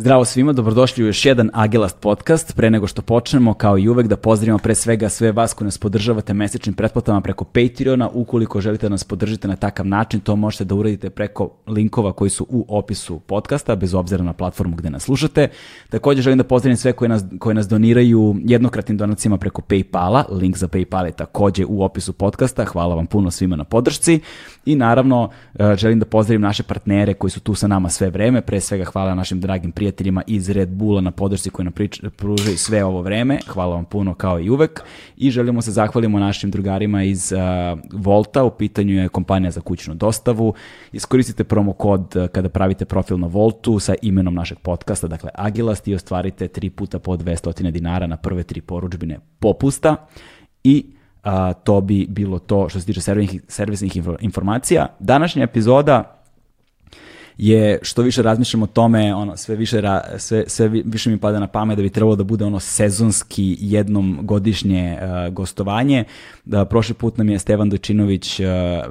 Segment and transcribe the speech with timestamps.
[0.00, 2.56] Zdravo svima, dobrodošli u još jedan Agelast podcast.
[2.56, 5.78] Pre nego što počnemo, kao i uvek, da pozdravimo pre svega sve vas koji nas
[5.78, 8.08] podržavate mesečnim pretplatama preko Patreona.
[8.12, 12.30] Ukoliko želite da nas podržite na takav način, to možete da uradite preko linkova koji
[12.30, 15.48] su u opisu podcasta, bez obzira na platformu gde nas slušate.
[15.88, 20.24] Takođe želim da pozdravim sve koji nas, koji nas doniraju jednokratnim donacijama preko Paypala.
[20.30, 22.64] Link za Paypal je takođe u opisu podcasta.
[22.64, 24.20] Hvala vam puno svima na podršci.
[24.66, 28.40] I naravno, e, želim da pozdravim naše partnere koji su tu sa nama sve vreme.
[28.40, 31.74] Pre svega hvala našim dragim prijateljima prijateljima iz Red Bulla na podršci koji nam
[32.16, 33.38] pružaju sve ovo vreme.
[33.46, 34.82] Hvala vam puno kao i uvek.
[35.16, 37.38] I želimo se zahvalimo našim drugarima iz uh,
[37.92, 38.44] Volta.
[38.44, 40.54] U pitanju je kompanija za kućnu dostavu.
[40.92, 45.88] Iskoristite promo kod uh, kada pravite profil na Voltu sa imenom našeg podcasta, dakle Agilast
[45.88, 49.96] i ostvarite tri puta po 200 dinara na prve tri poručbine popusta.
[50.64, 50.86] I
[51.22, 54.86] a, to bi bilo to što se tiče servisnih, servisnih informacija.
[54.98, 56.17] Današnja epizoda
[57.38, 61.40] je što više razmišljam o tome, ono, sve više, ra, sve, sve više mi pada
[61.40, 66.04] na pamet da bi trebalo da bude ono sezonski jednom godišnje uh, gostovanje.
[66.44, 68.46] Da, prošli put nam je Stevan Dojčinović uh,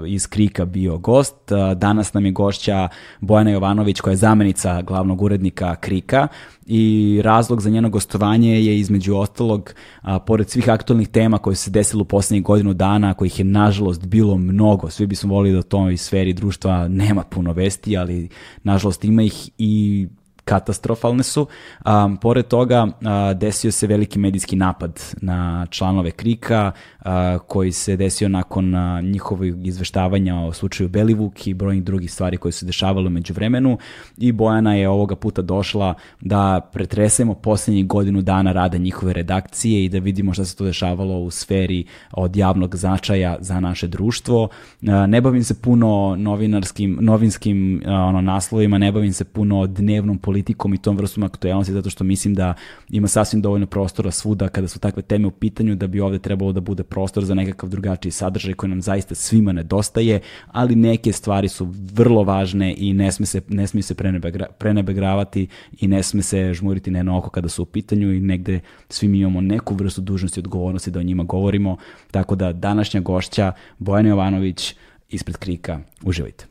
[0.08, 2.88] iz Krika bio gost, uh, danas nam je gošća
[3.20, 6.28] Bojana Jovanović koja je zamenica glavnog urednika Krika
[6.68, 11.72] i razlog za njeno gostovanje je između ostalog, a, pored svih aktualnih tema koje se
[11.72, 15.64] desilo u poslednjih godinu dana, kojih je nažalost bilo mnogo, svi bismo volili da u
[15.64, 18.30] toj sferi društva nema puno vesti, ali
[18.64, 20.08] nažalost ima ih i
[20.48, 21.48] katastrofalne su.
[21.86, 22.92] Um, pored toga, uh,
[23.38, 27.12] desio se veliki medijski napad na članove Krika, uh,
[27.48, 32.52] koji se desio nakon uh, njihovog izveštavanja o slučaju Belivuk i brojnih drugih stvari koje
[32.52, 33.78] su dešavale među vremenu
[34.18, 39.90] i Bojana je ovoga puta došla da pretresemo poslednjih godinu dana rada njihove redakcije i
[39.90, 44.44] da vidimo šta se to dešavalo u sferi od javnog značaja za naše društvo.
[44.44, 50.18] Uh, ne bavim se puno novinarskim, novinskim uh, ono, naslovima, ne bavim se puno dnevnom
[50.18, 52.54] politikom politikom i tom vrstom aktuelnosti zato što mislim da
[52.90, 56.54] ima sasvim dovoljno prostora svuda kada su takve teme u pitanju da bi ovde trebalo
[56.54, 61.48] da bude prostor za nekakav drugačiji sadržaj koji nam zaista svima nedostaje, ali neke stvari
[61.48, 65.48] su vrlo važne i ne sme se, ne sme se prenebegra, prenebegravati
[65.80, 68.60] i ne sme se žmuriti na jedno oko kada su u pitanju i negde
[68.90, 71.78] svi mi imamo neku vrstu dužnosti i odgovornosti da o njima govorimo,
[72.12, 74.76] tako da današnja gošća Bojana Jovanović
[75.10, 76.46] ispred Krika, uživajte.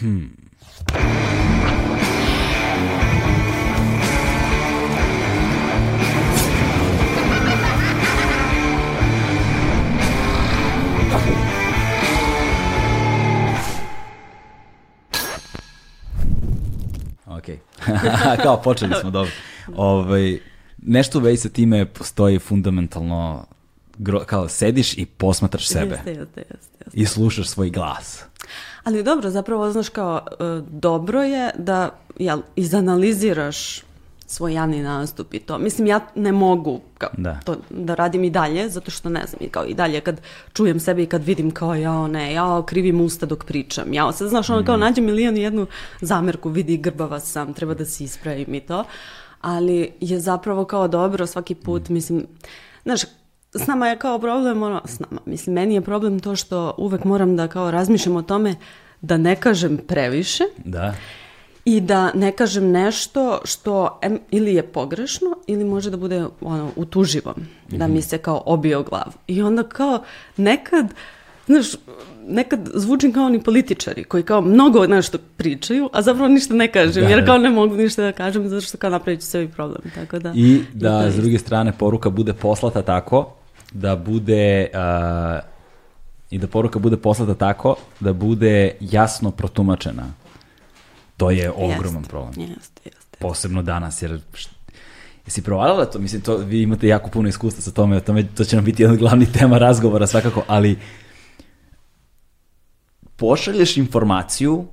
[0.00, 0.36] Hmm.
[17.26, 17.44] Ok.
[18.42, 19.30] Kao počeli smo, dobro.
[19.76, 20.38] Ovaj,
[20.82, 23.46] nešto u vezi sa time postoji fundamentalno
[24.26, 25.94] kao sediš i posmatraš sebe.
[25.94, 26.90] Jeste, jeste, jeste.
[26.92, 28.24] I slušaš svoj glas.
[28.84, 33.82] Ali dobro, zapravo, znaš kao, e, dobro je da jel, izanaliziraš
[34.26, 35.58] svoj javni nastup i to.
[35.58, 37.40] Mislim, ja ne mogu kao, da.
[37.44, 40.20] to da radim i dalje, zato što ne znam, i kao i dalje kad
[40.52, 43.92] čujem sebe i kad vidim kao ja, ne, ja krivim usta dok pričam.
[43.92, 44.80] Ja sad, znaš, ono kao mm.
[44.80, 45.66] nađem milion jednu
[46.00, 48.84] zamerku, vidi grbava sam, treba da se ispravim i to.
[49.40, 51.92] Ali je zapravo kao dobro svaki put, mm.
[51.94, 52.26] mislim,
[52.84, 53.00] znaš,
[53.54, 57.04] s nama je kao problem, ono, s nama, mislim, meni je problem to što uvek
[57.04, 58.54] moram da kao razmišljam o tome
[59.00, 60.44] da ne kažem previše.
[60.64, 60.94] Da.
[61.64, 66.70] I da ne kažem nešto što em, ili je pogrešno ili može da bude ono,
[66.76, 67.34] utuživo.
[67.36, 67.78] Mm -hmm.
[67.78, 69.12] Da mi se kao obio glavu.
[69.26, 70.02] I onda kao
[70.36, 70.86] nekad,
[71.46, 71.66] znaš,
[72.26, 77.04] nekad zvučim kao oni političari koji kao mnogo nešto pričaju, a zapravo ništa ne kažem,
[77.04, 77.26] da, jer da.
[77.26, 79.82] kao ne mogu ništa da kažem zato što kao napravit ću sebi problem.
[79.94, 83.43] Tako da, I da, s druge strane, poruka bude poslata tako
[83.74, 85.44] da bude uh,
[86.30, 90.12] i da poruka bude poslata tako da bude jasno protumačena.
[91.16, 92.48] To je ogroman jest, problem.
[92.50, 93.16] Jeste, jeste.
[93.18, 94.20] Posebno danas, jer
[95.26, 95.98] Jesi provalila to?
[95.98, 98.94] Mislim, to, vi imate jako puno iskustva sa tome, tome, to će nam biti jedan
[98.94, 100.78] od glavnih tema razgovora svakako, ali
[103.16, 104.64] pošalješ informaciju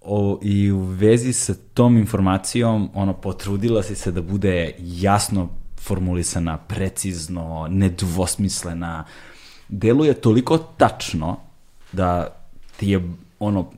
[0.00, 5.48] o, i u vezi sa tom informacijom, ono, potrudila si se da bude jasno
[5.86, 9.04] formulisana, precizno, nedvosmislena,
[9.68, 11.36] deluje toliko tačno
[11.92, 12.28] da
[12.76, 13.70] ti je ono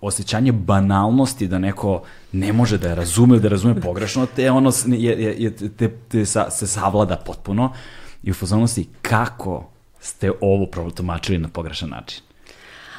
[0.00, 2.02] osjećanje banalnosti da neko
[2.32, 6.26] ne može da je razume, da razume pogrešno, te ono je, je, je, te, te
[6.26, 7.72] sa, se savlada potpuno
[8.22, 12.22] i u fazonu si kako ste ovo protumačili na pogrešan način.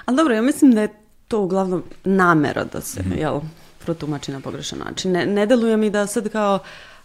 [0.06, 0.94] Ali dobro, ja mislim da je
[1.28, 3.19] to uglavnom namera da se, mm -hmm.
[3.19, 3.40] jel,
[3.80, 5.12] protumači na pogrešan način.
[5.12, 6.60] Ne, ne deluje mi da sad kao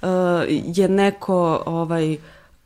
[0.04, 2.16] uh, je neko ovaj,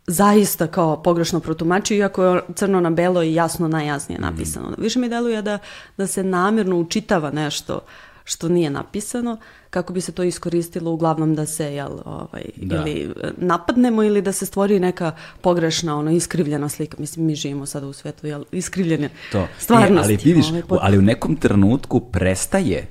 [0.06, 4.68] zaista kao pogrešno protumačio, iako je crno na belo i jasno najjasnije napisano.
[4.68, 4.82] Mm.
[4.82, 5.58] Više mi deluje da,
[5.96, 7.80] da se namjerno učitava nešto
[8.24, 9.36] što nije napisano,
[9.70, 14.46] kako bi se to iskoristilo uglavnom da se jel, ovaj, ili napadnemo ili da se
[14.46, 16.96] stvori neka pogrešna, ono, iskrivljena slika.
[17.00, 19.38] Mislim, mi živimo sada u svetu, jel, iskrivljene to.
[19.38, 20.04] E, stvarnosti.
[20.04, 22.86] ali vidiš, ovaj, ali u nekom trenutku prestaje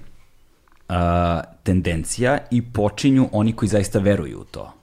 [1.63, 4.73] tendencija i počinju oni koji zaista veruju u to.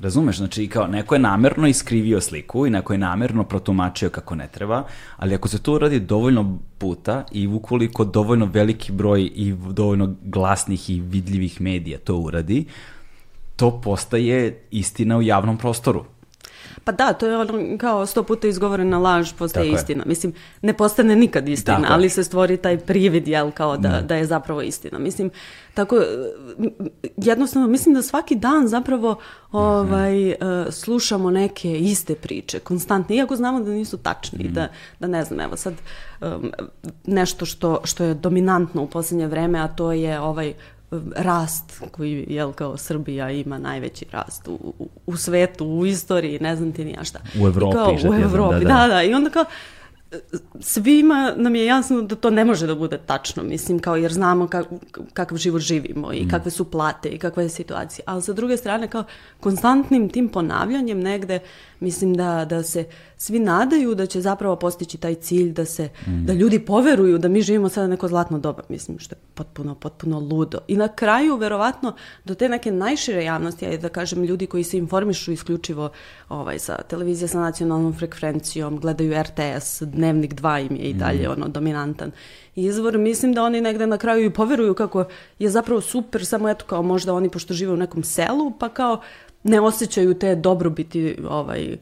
[0.00, 4.48] Razumeš, znači kao neko je namerno iskrivio sliku i neko je namerno protumačio kako ne
[4.48, 4.84] treba,
[5.16, 10.90] ali ako se to uradi dovoljno puta i ukoliko dovoljno veliki broj i dovoljno glasnih
[10.90, 12.64] i vidljivih medija to uradi,
[13.56, 16.04] to postaje istina u javnom prostoru.
[16.84, 20.04] Pa da, to je ono kao sto puta izgovorena laž postaje istina.
[20.06, 20.32] Mislim,
[20.62, 24.62] ne postane nikad istina, ali se stvori taj privid, jel, kao da, da je zapravo
[24.62, 24.98] istina.
[24.98, 25.30] Mislim,
[25.74, 26.02] tako,
[27.16, 29.16] jednostavno, mislim da svaki dan zapravo
[29.52, 30.34] ovaj, uh,
[30.70, 34.52] slušamo neke iste priče, konstantne, iako znamo da nisu tačni, mm.
[34.52, 34.68] da,
[35.00, 35.74] da ne znam, evo sad,
[36.20, 36.52] um,
[37.06, 40.54] nešto što, što je dominantno u posljednje vreme, a to je ovaj
[41.16, 46.56] rast koji, jel, kao Srbija ima najveći rast u, u, u svetu, u istoriji, ne
[46.56, 47.18] znam ti ni ja šta.
[47.42, 47.76] U Evropi.
[47.76, 49.02] Kao, u Evropi, da, da, da.
[49.02, 49.44] I onda kao,
[50.60, 54.48] svima nam je jasno da to ne može da bude tačno, mislim, kao jer znamo
[55.12, 56.28] kakav život živimo i mm.
[56.28, 58.04] kakve su plate i kakva je situacija.
[58.06, 59.04] Ali sa druge strane, kao
[59.40, 61.38] konstantnim tim ponavljanjem negde,
[61.80, 62.84] mislim da, da se
[63.22, 66.24] svi nadaju da će zapravo postići taj cilj da se, mm.
[66.26, 70.20] da ljudi poveruju da mi živimo sada neko zlatno doba, mislim, što je potpuno, potpuno
[70.20, 70.58] ludo.
[70.68, 74.78] I na kraju, verovatno, do te neke najšire javnosti, ajde da kažem, ljudi koji se
[74.78, 75.90] informišu isključivo
[76.28, 81.32] ovaj, sa televizija sa nacionalnom frekvencijom, gledaju RTS, dnevnik 2 im je i dalje mm.
[81.32, 82.10] ono dominantan
[82.54, 85.04] izvor, mislim da oni negde na kraju i poveruju kako
[85.38, 89.00] je zapravo super, samo eto kao možda oni pošto žive u nekom selu, pa kao
[89.42, 91.78] ne osjećaju te dobrobiti ovaj,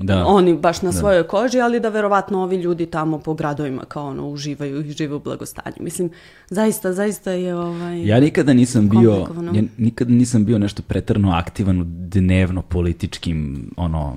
[0.00, 0.26] da.
[0.26, 4.28] oni baš na svojoj koži, ali da verovatno ovi ljudi tamo po gradovima kao ono
[4.28, 5.76] uživaju i žive u blagostanju.
[5.80, 6.10] Mislim,
[6.48, 11.80] zaista, zaista je ovaj Ja nikada nisam bio ja nikada nisam bio nešto pretrno aktivan
[11.80, 14.16] u dnevno političkim ono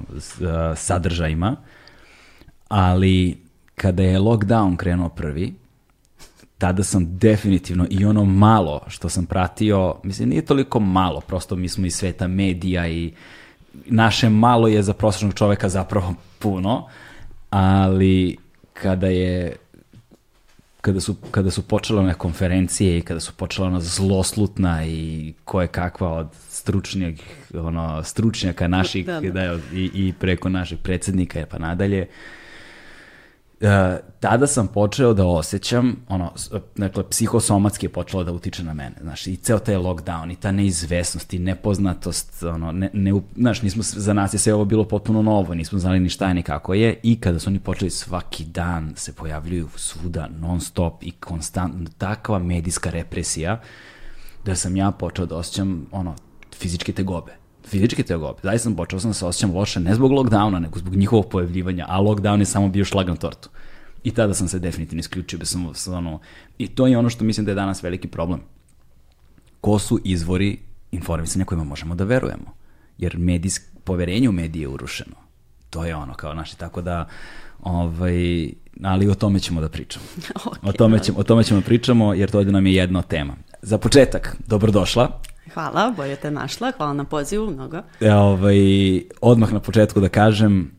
[0.75, 1.55] sadržajima,
[2.67, 3.37] ali
[3.75, 5.53] kada je lockdown krenuo prvi,
[6.57, 11.69] tada sam definitivno i ono malo što sam pratio, mislim nije toliko malo, prosto mi
[11.69, 13.13] smo iz sveta medija i
[13.85, 16.87] naše malo je za prosječnog čoveka zapravo puno,
[17.49, 18.37] ali
[18.73, 19.55] kada je
[20.81, 25.67] kada su, kada su počele one konferencije i kada su počela ona zloslutna i koje
[25.67, 27.15] kakva od stručnjak,
[27.53, 29.57] ono, stručnjaka naših da, da.
[29.73, 32.07] i, i preko našeg predsjednika pa nadalje,
[33.63, 36.31] E, tada sam počeo da osjećam, ono,
[36.75, 40.51] dakle, psihosomatski je počelo da utiče na mene, znaš, i ceo taj lockdown, i ta
[40.51, 45.21] neizvesnost, i nepoznatost, ono, ne, ne, znaš, nismo, za nas je sve ovo bilo potpuno
[45.21, 48.45] novo, nismo znali ni šta je, ni kako je, i kada su oni počeli svaki
[48.45, 53.61] dan se pojavljuju svuda, non stop i konstantno, takva medijska represija,
[54.45, 56.15] da sam ja počeo da osjećam, ono,
[56.59, 58.39] fizičke tegobe fizičke tegobe.
[58.43, 61.85] Zaista sam počeo sam da se osjećam loše, ne zbog lockdowna, nego zbog njihovog pojavljivanja,
[61.89, 63.49] a lockdown je samo bio šlag na tortu.
[64.03, 66.19] I tada sam se definitivno isključio, bez sam, ono,
[66.57, 68.39] i to je ono što mislim da je danas veliki problem.
[69.61, 70.59] Ko su izvori
[70.91, 72.53] informisanja kojima možemo da verujemo?
[72.97, 75.15] Jer medijsk, poverenje u medije je urušeno.
[75.69, 77.07] To je ono, kao naši, tako da,
[77.61, 78.49] ovaj,
[78.83, 80.05] ali o tome ćemo da pričamo.
[80.69, 83.35] o, tome ćemo, o tome ćemo da pričamo, jer to nam je jedna tema.
[83.61, 85.19] Za početak, dobrodošla.
[85.53, 87.77] Hvala, bolje te našla, hvala na pozivu, mnogo.
[88.01, 88.57] E, ovaj,
[89.21, 90.71] odmah na početku da kažem,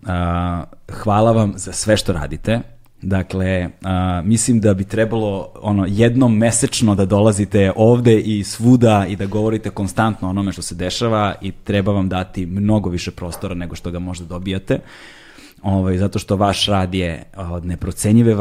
[0.92, 2.60] hvala vam za sve što radite.
[3.02, 3.70] Dakle,
[4.24, 9.70] mislim da bi trebalo ono jednom mesečno da dolazite ovde i svuda i da govorite
[9.70, 13.98] konstantno onome što se dešava i treba vam dati mnogo više prostora nego što ga
[13.98, 14.78] možda dobijate.
[15.62, 18.34] Ovaj, zato što vaš rad je od neprocenjive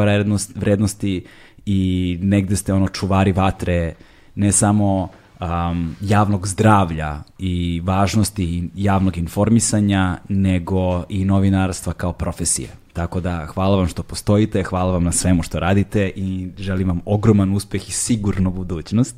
[0.56, 1.26] vrednosti
[1.66, 3.94] i negde ste ono čuvari vatre
[4.36, 5.10] ne samo
[5.44, 12.70] um, javnog zdravlja i važnosti javnog informisanja, nego i novinarstva kao profesije.
[12.94, 17.02] Tako da hvala vam što postojite, hvala vam na svemu što radite i želim vam
[17.06, 19.16] ogroman uspeh i sigurnu budućnost.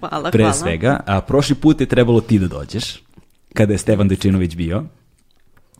[0.00, 0.54] Hvala, Pre hvala.
[0.54, 1.00] svega.
[1.06, 3.02] A prošli put je trebalo ti da dođeš,
[3.54, 4.84] kada je Stevan Dojčinović bio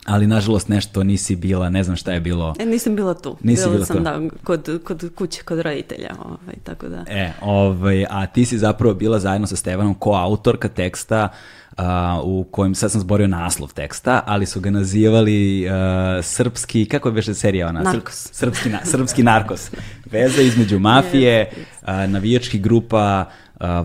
[0.05, 2.55] ali nažalost nešto nisi bila, ne znam šta je bilo.
[2.59, 3.37] E, nisam bila tu.
[3.41, 7.03] Nisi bila, sam da, kod, kod kuće, kod roditelja, ovaj, tako da.
[7.07, 11.29] E, ovaj, a ti si zapravo bila zajedno sa Stevanom koautorka teksta
[11.77, 11.83] uh,
[12.23, 15.73] u kojem, sad sam zborio naslov teksta, ali su ga nazivali uh,
[16.23, 17.81] srpski, kako je beše serija ona?
[17.81, 18.29] Narkos.
[18.31, 19.71] Srpski, na, srpski narkos.
[20.11, 23.25] Veza između mafije, uh, navijačkih grupa,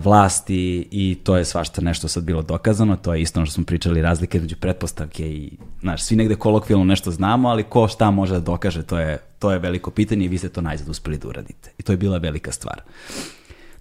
[0.01, 3.65] vlasti i to je svašta nešto sad bilo dokazano, to je isto ono što smo
[3.65, 8.33] pričali, razlike između pretpostavke i, znaš, svi negde kolokvijalno nešto znamo, ali ko šta može
[8.33, 11.27] da dokaže, to je, to je veliko pitanje i vi ste to najzad uspeli da
[11.27, 11.71] uradite.
[11.77, 12.81] I to je bila velika stvar.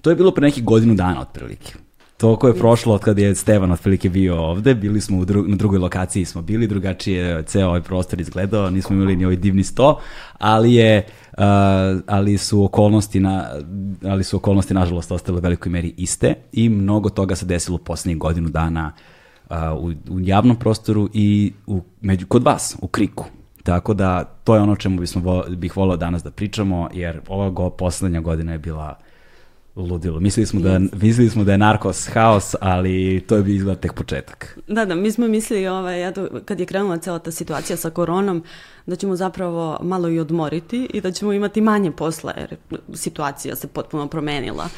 [0.02, 1.75] To je bilo pre nekih godinu dana otprilike.
[2.18, 5.56] Toliko je prošlo od kada je Stevan otprilike bio ovde, bili smo u dru na
[5.56, 10.00] drugoj lokaciji smo bili, drugačije ceo ovaj prostor izgledao, nismo imali ni ovaj divni sto,
[10.38, 11.42] ali je uh,
[12.06, 13.48] ali su okolnosti na
[14.04, 17.84] ali su okolnosti nažalost ostale u velikoj meri iste i mnogo toga se desilo u
[17.84, 18.92] poslednjih godinu dana
[19.50, 23.25] uh, u, u javnom prostoru i u, među, kod vas, u Kriku.
[23.62, 27.50] Tako da to je ono čemu bismo vo, bih volao danas da pričamo, jer ova
[27.50, 28.98] go, poslednja godina je bila
[29.82, 30.20] ludilo.
[30.20, 33.92] Mislili smo, da, mislili smo da je narkos haos, ali to je bi izgleda tek
[33.92, 34.58] početak.
[34.66, 38.42] Da, da, mi smo mislili, ovaj, eto, kad je krenula cela ta situacija sa koronom,
[38.87, 42.56] da ćemo zapravo malo i odmoriti i da ćemo imati manje posla, jer
[42.94, 44.68] situacija se potpuno promenila.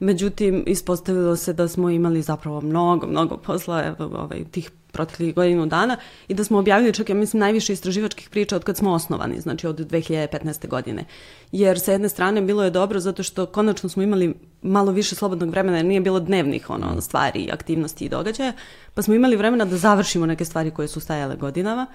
[0.00, 5.66] Međutim, ispostavilo se da smo imali zapravo mnogo, mnogo posla evo, ovaj, tih proteklih godinu
[5.66, 5.96] dana
[6.28, 9.66] i da smo objavili čak, ja mislim, najviše istraživačkih priča od kad smo osnovani, znači
[9.66, 10.68] od 2015.
[10.68, 11.04] godine.
[11.52, 15.50] Jer sa jedne strane bilo je dobro zato što konačno smo imali malo više slobodnog
[15.50, 18.52] vremena jer nije bilo dnevnih ono, stvari, aktivnosti i događaja,
[18.94, 21.86] pa smo imali vremena da završimo neke stvari koje su stajale godinama.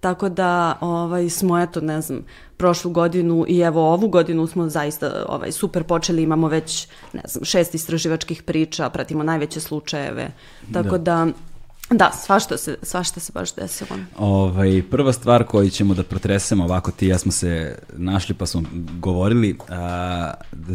[0.00, 2.24] Tako da ovaj, smo, eto, ne znam,
[2.56, 7.44] prošlu godinu i evo ovu godinu smo zaista ovaj, super počeli, imamo već, ne znam,
[7.44, 10.30] šest istraživačkih priča, pratimo najveće slučajeve.
[10.72, 11.26] Tako da, da
[11.90, 14.00] Da, svašta se, svašta se baš desilo.
[14.18, 18.62] Ovaj, prva stvar koju ćemo da protresemo, ovako ti ja smo se našli pa smo
[18.98, 20.32] govorili, a,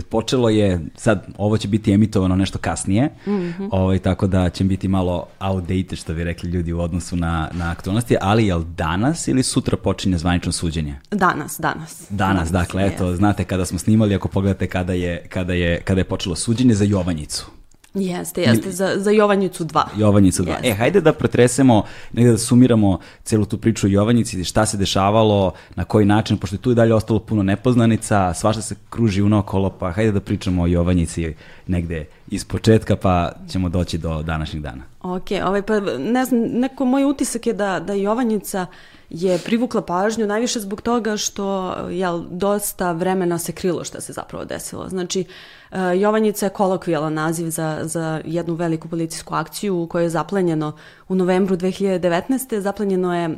[0.10, 3.70] počelo je, sad ovo će biti emitovano nešto kasnije, mm -hmm.
[3.72, 7.72] ovaj, tako da će biti malo outdated što bi rekli ljudi u odnosu na, na
[7.72, 10.96] aktualnosti, ali jel danas ili sutra počinje zvanično suđenje?
[11.12, 12.06] Danas, danas.
[12.10, 12.88] Danas, danas dakle, je.
[12.88, 16.74] eto, znate kada smo snimali, ako pogledate kada je, kada je, kada je počelo suđenje
[16.74, 17.46] za Jovanjicu.
[17.94, 19.84] Jeste, jeste, za, za Jovanjicu 2.
[19.98, 20.48] Jovanjicu 2.
[20.48, 20.68] Jeste.
[20.68, 21.84] E, hajde da pretresemo,
[22.14, 26.56] negde da sumiramo celu tu priču o Jovanjici, šta se dešavalo, na koji način, pošto
[26.56, 30.64] je tu i dalje ostalo puno nepoznanica, svašta se kruži unaokolo, pa hajde da pričamo
[30.64, 31.34] o Jovanjici
[31.68, 34.84] negde iz početka, pa ćemo doći do današnjeg dana.
[35.02, 38.66] Ok, ovaj, pa ne znam, neko moj utisak je da, da Jovanjica
[39.14, 44.46] je privukla pažnju najviše zbog toga što jel, dosta vremena se krilo šta se zapravo
[44.46, 44.90] desilo.
[44.90, 45.26] Znači,
[45.74, 50.72] Eh, Jovanjica je kolokvijalan naziv za, za jednu veliku policijsku akciju u kojoj je zaplenjeno
[51.08, 52.60] u novembru 2019.
[52.60, 53.36] zaplenjeno je uh,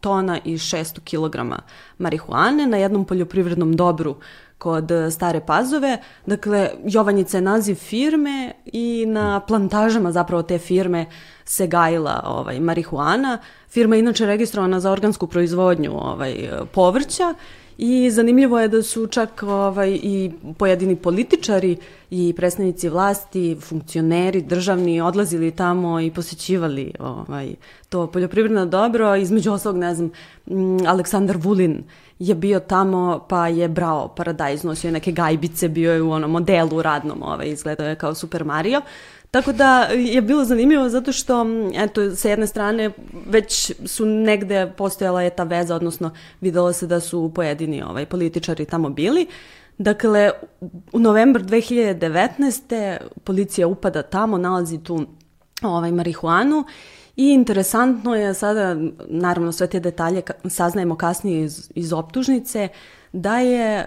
[0.00, 1.62] tona i 600 kg
[1.98, 4.16] marihuane na jednom poljoprivrednom dobru
[4.58, 5.98] kod Stare Pazove.
[6.26, 11.06] Dakle, Jovanjica je naziv firme i na plantažama zapravo te firme
[11.44, 13.38] se gajila ovaj, marihuana.
[13.68, 17.34] Firma je inače registrovana za organsku proizvodnju ovaj, povrća
[17.78, 21.76] I zanimljivo je da su čak ovaj, i pojedini političari
[22.10, 27.54] i predstavnici vlasti, funkcioneri državni odlazili tamo i posećivali ovaj,
[27.88, 29.16] to poljoprivredno dobro.
[29.16, 30.10] Između oslog, ne znam,
[30.86, 31.82] Aleksandar Vulin
[32.18, 36.82] je bio tamo pa je brao paradajz, nosio neke gajbice, bio je u onom modelu
[36.82, 38.80] radnom, ovaj, izgledao je kao Super Mario.
[39.34, 42.90] Tako da je bilo zanimljivo zato što, eto, sa jedne strane
[43.26, 46.10] već su negde postojala je ta veza, odnosno
[46.40, 49.26] videlo se da su pojedini ovaj, političari tamo bili.
[49.78, 50.30] Dakle,
[50.92, 52.96] u novembar 2019.
[53.24, 55.06] policija upada tamo, nalazi tu
[55.62, 56.64] ovaj, marihuanu
[57.16, 58.76] i interesantno je sada,
[59.08, 62.68] naravno sve te detalje saznajemo kasnije iz, iz optužnice,
[63.14, 63.86] da je e,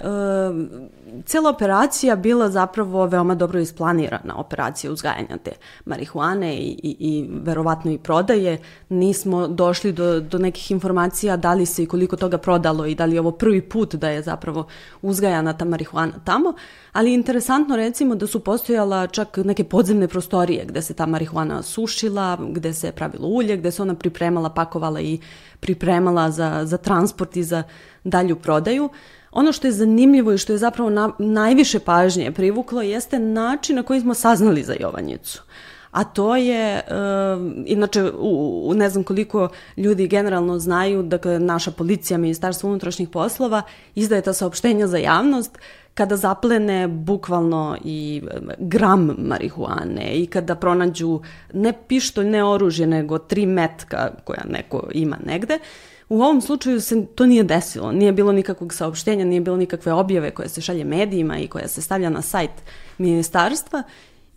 [1.25, 5.51] cela operacija bila zapravo veoma dobro isplanirana operacija uzgajanja te
[5.86, 8.57] marihuane i, i, i verovatno i prodaje.
[8.89, 13.05] Nismo došli do, do nekih informacija da li se i koliko toga prodalo i da
[13.05, 14.67] li je ovo prvi put da je zapravo
[15.01, 16.53] uzgajana ta marihuana tamo,
[16.93, 22.38] ali interesantno recimo da su postojala čak neke podzemne prostorije gde se ta marihuana sušila,
[22.51, 25.19] gde se pravilo ulje, gde se ona pripremala, pakovala i
[25.60, 27.63] pripremala za, za transport i za
[28.08, 28.90] dalju prodaju.
[29.32, 33.84] Ono što je zanimljivo i što je zapravo na, najviše pažnje privuklo jeste način na
[33.84, 35.44] koji smo saznali za Jovanjicu.
[35.92, 41.72] A to je, uh, inače, u, u ne znam koliko ljudi generalno znaju, dakle, naša
[41.72, 43.62] policija, Ministarstvo unutrašnjih poslova,
[43.96, 45.58] izdaje ta saopštenja za javnost
[45.94, 48.22] kada zaplene bukvalno i
[48.60, 51.22] gram marihuane i kada pronađu
[51.54, 56.82] ne pištolj, ne oružje, nego tri metka koja neko ima negde, uh, U ovom slučaju
[56.82, 57.92] se to nije desilo.
[57.92, 61.82] Nije bilo nikakvog saopštenja, nije bilo nikakve objave koje se šalje medijima i koja se
[61.82, 62.52] stavlja na sajt
[62.98, 63.84] ministarstva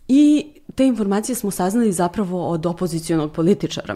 [0.07, 3.95] i te informacije smo saznali zapravo od opozicijonog političara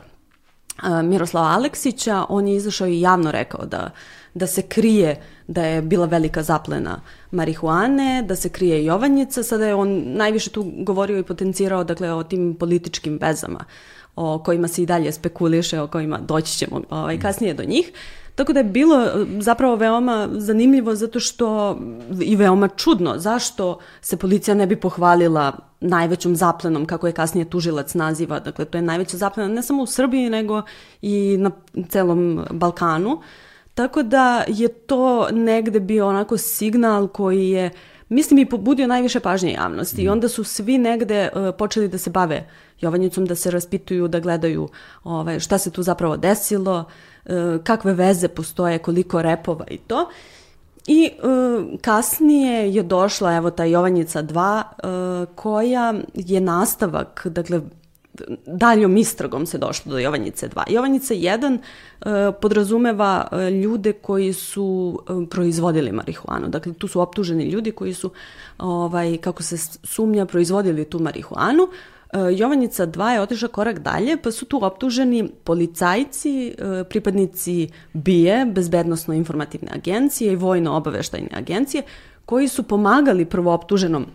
[1.03, 3.89] Miroslava Aleksića, on je izašao i javno rekao da,
[4.35, 7.01] da se krije da je bila velika zaplena
[7.31, 12.23] marihuane, da se krije Jovanjica, sada je on najviše tu govorio i potencirao dakle, o
[12.23, 13.65] tim političkim vezama
[14.15, 17.91] o kojima se i dalje spekuliše, o kojima doći ćemo ovaj, kasnije do njih.
[18.35, 21.79] Tako da je bilo e, zapravo veoma zanimljivo zato što
[22.21, 27.93] i veoma čudno zašto se policija ne bi pohvalila najvećom zaplenom, kako je kasnije tužilac
[27.93, 28.39] naziva.
[28.39, 30.61] Dakle, to je najveća zaplena ne samo u Srbiji, nego
[31.01, 31.51] i na
[31.89, 33.21] celom Balkanu.
[33.75, 37.71] Tako da je to negde bio onako signal koji je
[38.09, 40.11] mislim i pobudio najviše pažnje javnosti i mm.
[40.11, 42.49] onda su svi negde uh, počeli da se bave
[42.81, 44.69] Jovanjicom, da se raspituju, da gledaju
[45.03, 46.85] ovaj, šta se tu zapravo desilo,
[47.25, 50.09] uh, kakve veze postoje, koliko repova i to.
[50.87, 57.61] I uh, kasnije je došla evo ta Jovanjica 2 uh, koja je nastavak, dakle
[58.45, 60.63] daljom istragom se došlo do Jovanjice 2.
[60.69, 66.47] Jovanjica 1 e, podrazumeva e, ljude koji su e, proizvodili marihuanu.
[66.47, 68.11] Dakle, tu su optuženi ljudi koji su,
[68.57, 71.67] ovaj, kako se sumnja, proizvodili tu marihuanu.
[72.37, 76.55] Jovanjica 2 je otišla korak dalje, pa su tu optuženi policajci,
[76.89, 81.83] pripadnici BIE, Bezbednostno informativne agencije i Vojno-obaveštajne agencije,
[82.25, 84.05] koji su pomagali prvo optuženom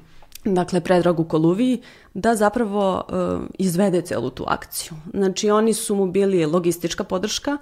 [0.45, 1.83] dakle Predragu Koluviji,
[2.15, 4.93] da zapravo uh, izvede celu tu akciju.
[5.15, 7.57] Znači oni su mu bili logistička podrška,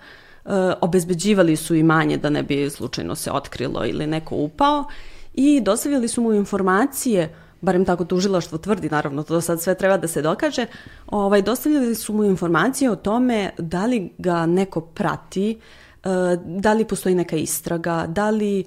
[0.44, 4.84] uh, obezbeđivali su imanje da ne bi slučajno se otkrilo ili neko upao
[5.34, 10.08] i dostavili su mu informacije barem tako tužilaštvo tvrdi, naravno to sad sve treba da
[10.08, 10.66] se dokaže,
[11.06, 15.87] ovaj, dostavljali su mu informacije o tome da li ga neko prati, E,
[16.44, 18.64] da li postoji neka istraga, da li e,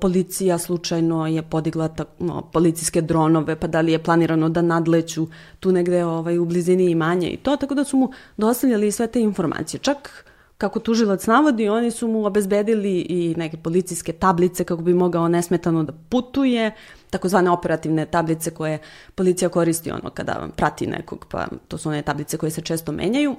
[0.00, 5.26] policija slučajno je podigla no, policijske dronove, pa da li je planirano da nadleću
[5.60, 9.20] tu negde ovaj, u blizini imanja i to, tako da su mu dostavljali sve te
[9.20, 9.80] informacije.
[9.80, 10.24] Čak
[10.58, 15.82] kako tužilac navodi, oni su mu obezbedili i neke policijske tablice kako bi mogao nesmetano
[15.82, 16.74] da putuje,
[17.10, 18.78] takozvane operativne tablice koje
[19.14, 23.36] policija koristi ono kada prati nekog, pa to su one tablice koje se često menjaju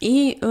[0.00, 0.46] i e,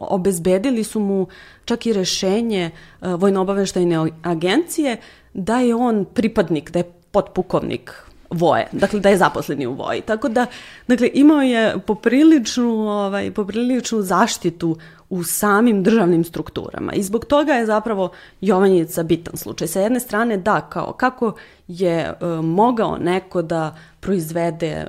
[0.00, 1.26] obezbedili su mu
[1.64, 4.96] čak i rešenje e, vojno-obaveštajne agencije
[5.34, 10.00] da je on pripadnik, da je potpukovnik voje, dakle da je zaposleni u voji.
[10.00, 10.46] Tako da,
[10.88, 14.76] dakle, imao je popriličnu, ovaj, popriličnu zaštitu
[15.10, 19.68] u samim državnim strukturama i zbog toga je zapravo Jovanjica bitan slučaj.
[19.68, 21.32] Sa jedne strane, da, kao kako
[21.68, 24.86] je e, mogao neko da proizvede e,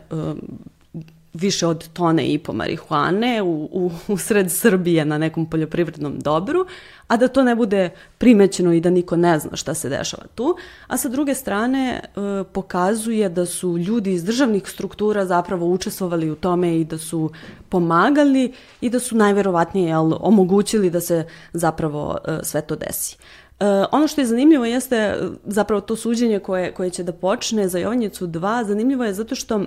[1.33, 6.65] više od tone i po marihuane u, u, u sred Srbije na nekom poljoprivrednom dobru,
[7.07, 10.55] a da to ne bude primećeno i da niko ne zna šta se dešava tu.
[10.87, 16.35] A sa druge strane e, pokazuje da su ljudi iz državnih struktura zapravo učestvovali u
[16.35, 17.29] tome i da su
[17.69, 23.17] pomagali i da su najverovatnije jel, omogućili da se zapravo e, sve to desi.
[23.59, 27.79] Uh, ono što je zanimljivo jeste zapravo to suđenje koje, koje će da počne za
[27.79, 28.67] Jovanjicu 2.
[28.67, 29.65] Zanimljivo je zato što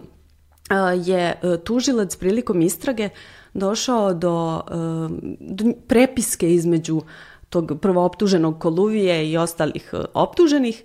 [0.80, 3.08] je e, tužilac prilikom istrage
[3.54, 4.74] došao do, e,
[5.40, 7.00] do prepiske između
[7.48, 10.82] tog prvo optuženog Koluvije i ostalih e, optuženih.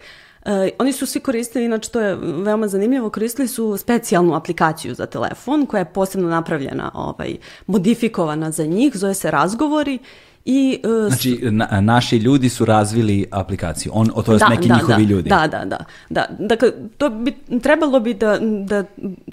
[0.79, 5.65] oni su svi koristili, inače to je veoma zanimljivo, koristili su specijalnu aplikaciju za telefon
[5.65, 9.99] koja je posebno napravljena, ovaj, modifikovana za njih, zove se Razgovori
[10.49, 14.75] I, uh, znači, na, naši ljudi su razvili aplikaciju, on, to je da, neki da,
[14.75, 15.29] njihovi da, ljudi.
[15.29, 15.77] Da, da, da,
[16.09, 16.27] da.
[16.39, 17.33] Dakle, to bi,
[17.63, 18.83] trebalo bi da, da,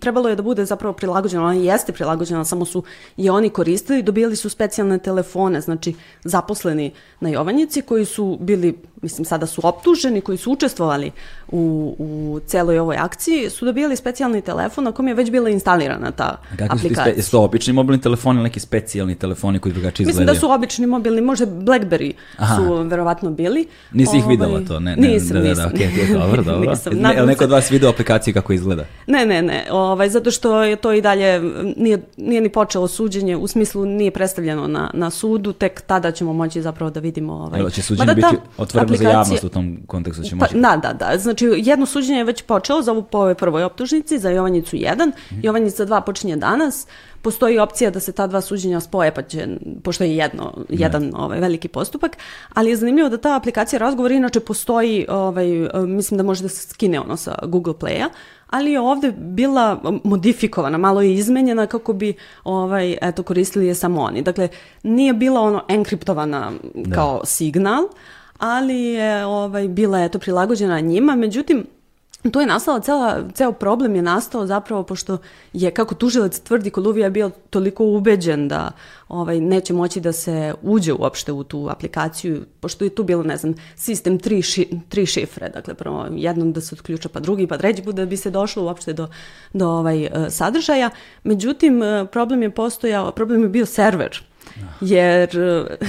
[0.00, 2.83] trebalo je da bude zapravo prilagođeno, ona jeste prilagođena, samo su
[3.16, 9.24] je oni koristili, dobijali su specijalne telefone, znači zaposleni na Jovanjici koji su bili, mislim
[9.24, 11.11] sada su optuženi, koji su učestvovali
[11.48, 16.11] u, u celoj ovoj akciji, su dobijali specijalni telefon na kom je već bila instalirana
[16.11, 17.22] ta Kako aplikacija.
[17.22, 20.33] Su, to obični mobilni telefoni ili neki specijalni telefoni koji drugačije izgledaju?
[20.33, 22.57] Mislim da su obični mobilni, možda Blackberry Aha.
[22.57, 23.66] su verovatno bili.
[23.92, 24.80] Nisi ih videla ovaj, to?
[24.80, 25.70] Ne, ne, nisam, da, da, nisam.
[25.70, 26.70] Da, okay, okay, dobro, dobro.
[26.70, 28.85] nisam, ne, je neko od vas video aplikaciju kako izgleda?
[29.07, 31.40] Ne, ne, ne, ovaj, zato što je to i dalje,
[31.76, 36.33] nije, nije ni počelo suđenje, u smislu nije predstavljeno na, na sudu, tek tada ćemo
[36.33, 37.33] moći zapravo da vidimo...
[37.33, 40.22] Ovaj, Evo, će suđenje biti otvoreno za javnost u tom kontekstu?
[40.22, 40.54] Će pa, moći...
[40.54, 44.18] da, da, da, znači jedno suđenje je već počelo za ovu po ovoj prvoj optužnici,
[44.18, 45.40] za Jovanjicu 1, mm.
[45.42, 46.86] Jovanjica 2 počinje danas,
[47.22, 49.48] postoji opcija da se ta dva suđenja spoje, pa će,
[49.82, 52.16] pošto je jedno, jedan ovaj, veliki postupak,
[52.54, 55.46] ali je zanimljivo da ta aplikacija razgovor inače postoji, ovaj,
[55.86, 58.08] mislim da može da se skine ono sa Google Playa,
[58.50, 64.00] ali je ovde bila modifikovana, malo je izmenjena kako bi ovaj, eto, koristili je samo
[64.00, 64.22] oni.
[64.22, 64.48] Dakle,
[64.82, 66.94] nije bila ono enkriptovana da.
[66.94, 67.88] kao signal,
[68.38, 71.66] ali je ovaj, bila eto, prilagođena njima, međutim,
[72.30, 75.18] tu je nastala cela, ceo problem je nastao zapravo pošto
[75.52, 78.72] je, kako tužilac tvrdi, Koluvija bio toliko ubeđen da
[79.08, 83.36] ovaj, neće moći da se uđe uopšte u tu aplikaciju, pošto je tu bilo, ne
[83.36, 87.58] znam, sistem tri, ši, tri šifre, dakle prvo jednom da se otključa pa drugi pa
[87.58, 89.08] treći put da bi se došlo uopšte do,
[89.52, 90.90] do ovaj, sadržaja.
[91.24, 94.33] Međutim, problem je postojao, problem je bio server
[94.80, 95.30] Jer...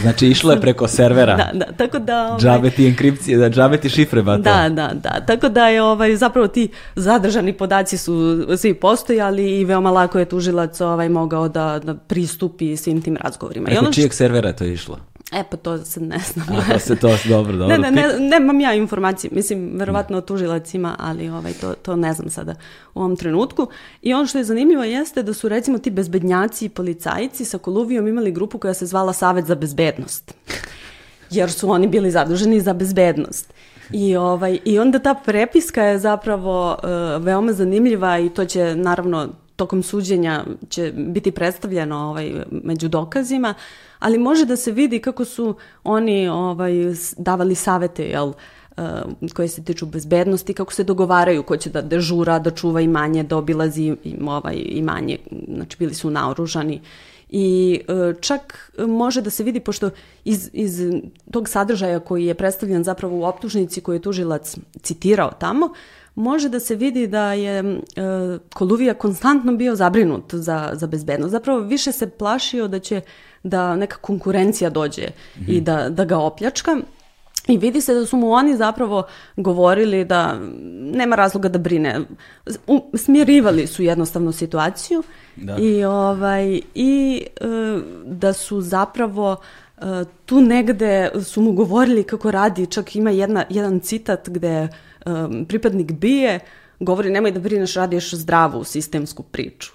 [0.01, 1.35] Znači išlo je preko servera.
[1.41, 2.27] da, da, tako da...
[2.27, 4.41] Ovaj, džabe ti enkripcije, da džabe ti šifre, ba to.
[4.41, 9.65] Da, da, da, tako da je ovaj, zapravo ti zadržani podaci su svi postojali i
[9.65, 13.65] veoma lako je tužilac ovaj, mogao da, da pristupi svim tim razgovorima.
[13.65, 14.99] Preko ono čijeg servera je to išlo?
[15.35, 16.47] E, pa to se ne znam.
[16.49, 17.77] A, pa se to dobro, dobro.
[17.77, 22.13] ne, ne, ne, nemam ja informacije, mislim, verovatno o tužilacima, ali ovaj, to, to ne
[22.13, 22.55] znam sada
[22.93, 23.67] u ovom trenutku.
[24.01, 28.07] I ono što je zanimljivo jeste da su recimo ti bezbednjaci i policajci sa Koluvijom
[28.07, 30.33] imali grupu koja se zvala Savet za bezbednost.
[31.29, 33.53] Jer su oni bili zaduženi za bezbednost.
[33.91, 39.29] I, ovaj, I onda ta prepiska je zapravo uh, veoma zanimljiva i to će naravno
[39.55, 43.53] tokom suđenja će biti predstavljeno ovaj, među dokazima,
[43.99, 46.71] ali može da se vidi kako su oni ovaj,
[47.17, 48.83] davali savete, jel, uh,
[49.33, 53.37] koje se tiču bezbednosti, kako se dogovaraju ko će da dežura, da čuva imanje, da
[53.37, 53.95] obilazi
[54.27, 55.17] ovaj, imanje,
[55.55, 56.81] znači bili su naoružani.
[57.29, 59.89] I uh, čak može da se vidi, pošto
[60.25, 60.81] iz, iz
[61.31, 65.69] tog sadržaja koji je predstavljen zapravo u optužnici koju je tužilac citirao tamo,
[66.15, 67.73] može da se vidi da je e,
[68.53, 71.31] Koluvija konstantno bio zabrinut za, za bezbednost.
[71.31, 73.01] Zapravo više se plašio da će
[73.43, 75.57] da neka konkurencija dođe mm -hmm.
[75.57, 76.77] i da, da ga opljačka.
[77.47, 79.03] I vidi se da su mu oni zapravo
[79.37, 80.39] govorili da
[80.93, 81.99] nema razloga da brine.
[82.67, 85.03] U, smirivali su jednostavno situaciju
[85.35, 85.57] da.
[85.57, 87.45] i, ovaj, i e,
[88.05, 89.64] da su zapravo e,
[90.25, 94.67] tu negde su mu govorili kako radi, čak ima jedna, jedan citat gde
[95.05, 96.39] um, pripadnik bije
[96.79, 99.71] govori nemoj da brineš, radiš zdravu sistemsku priču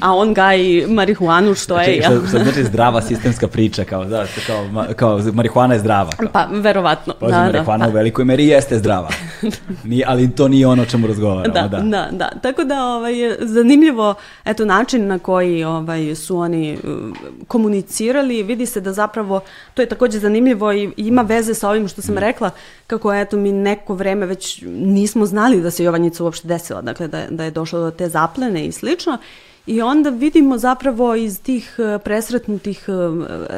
[0.00, 2.00] a on gaji marihuanu što je...
[2.00, 6.10] Znači, što, što znači zdrava sistemska priča, kao, da, kao, kao marihuana je zdrava.
[6.10, 6.28] Kao.
[6.32, 7.14] Pa, verovatno.
[7.20, 9.08] Pa, da, marihuana da, u velikoj meri jeste zdrava,
[9.84, 11.54] Nije, ali to nije ono o čemu razgovaramo.
[11.54, 12.30] Da, da, da, da.
[12.42, 17.16] Tako da ovaj, zanimljivo eto, način na koji ovaj, su oni uh,
[17.48, 19.40] komunicirali, vidi se da zapravo,
[19.74, 22.18] to je takođe zanimljivo i ima veze sa ovim što sam mm.
[22.18, 22.50] rekla,
[22.86, 27.26] kako eto mi neko vreme već nismo znali da se Jovanjica uopšte desila, dakle da,
[27.30, 29.18] da je došlo do te zaplene i slično.
[29.66, 32.92] I onda vidimo zapravo iz tih e, presretnutih e,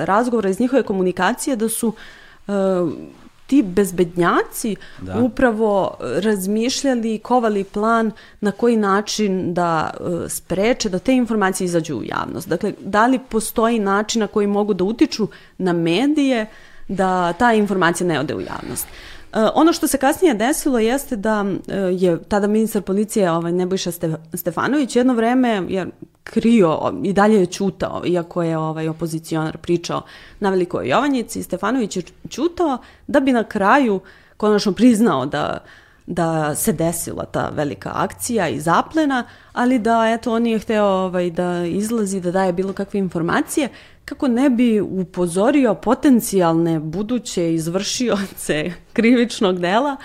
[0.05, 1.89] razgovora, iz njihove komunikacije da su
[2.47, 2.55] uh,
[3.47, 5.19] ti bezbednjaci da.
[5.19, 9.91] upravo razmišljali i kovali plan na koji način da
[10.29, 12.49] spreče da te informacije izađu u javnost.
[12.49, 16.47] Dakle, da li postoji način na koji mogu da utiču na medije
[16.89, 18.87] da ta informacija ne ode u javnost.
[19.33, 23.91] E, ono što se kasnije desilo jeste da e, je tada ministar policije ovaj, Nebojša
[24.35, 25.87] Stefanović jedno vreme je
[26.25, 30.03] krio i dalje je čutao, iako je ovaj opozicionar pričao
[30.41, 34.01] na velikoj Jovanjici, Stefanović je čutao da bi na kraju
[34.37, 35.59] konačno priznao da
[36.07, 41.31] da se desila ta velika akcija i zaplena, ali da eto on nije hteo ovaj,
[41.31, 43.69] da izlazi, da daje bilo kakve informacije,
[44.07, 49.97] kako ne bi upozorio potencijalne buduće izvršioce krivičnog dela.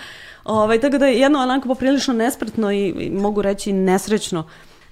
[0.44, 4.46] Ovaj, tako da je jedno onako poprilično nespretno i, i mogu reći nesrećno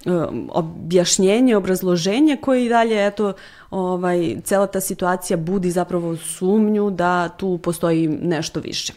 [0.05, 3.33] um, objašnjenje, obrazloženje koje i dalje, eto,
[3.69, 8.93] ovaj, cela ta situacija budi zapravo sumnju da tu postoji nešto više.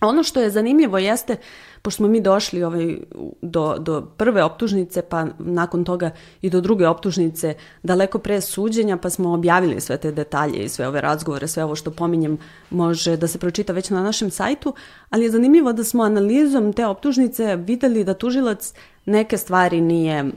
[0.00, 1.36] Ono što je zanimljivo jeste,
[1.82, 2.98] pošto smo mi došli ovaj,
[3.42, 6.10] do, do prve optužnice, pa nakon toga
[6.42, 10.88] i do druge optužnice, daleko pre suđenja, pa smo objavili sve te detalje i sve
[10.88, 12.38] ove razgovore, sve ovo što pominjem
[12.70, 14.74] može da se pročita već na našem sajtu,
[15.10, 18.72] ali je zanimljivo da smo analizom te optužnice videli da tužilac
[19.04, 20.30] neke stvari nije,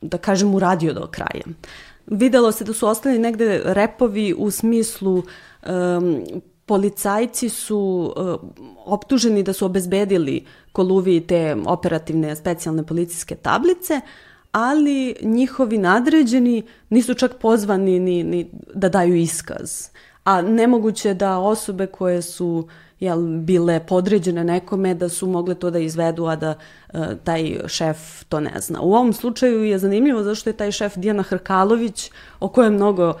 [0.00, 1.44] da kažem, uradio do kraja.
[2.06, 6.22] Videlo se da su ostali negde repovi u smislu um,
[6.68, 8.40] policajci su uh,
[8.86, 14.00] optuženi da su obezbedili Koluviji te operativne specijalne policijske tablice,
[14.52, 19.88] ali njihovi nadređeni nisu čak pozvani ni, ni da daju iskaz.
[20.24, 22.68] A nemoguće da osobe koje su
[23.00, 28.24] jel, bile podređene nekome da su mogle to da izvedu, a da uh, taj šef
[28.28, 28.80] to ne zna.
[28.80, 33.14] U ovom slučaju je zanimljivo zašto je taj šef Dijana Hrkalović, o kojem mnogo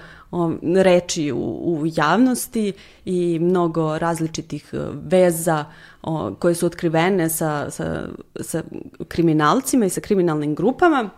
[0.82, 2.72] reči u, u javnosti
[3.04, 5.64] i mnogo različitih e, veza
[6.02, 8.08] o, koje su otkrivene sa, sa,
[8.40, 8.62] sa
[9.08, 11.10] kriminalcima i sa kriminalnim grupama.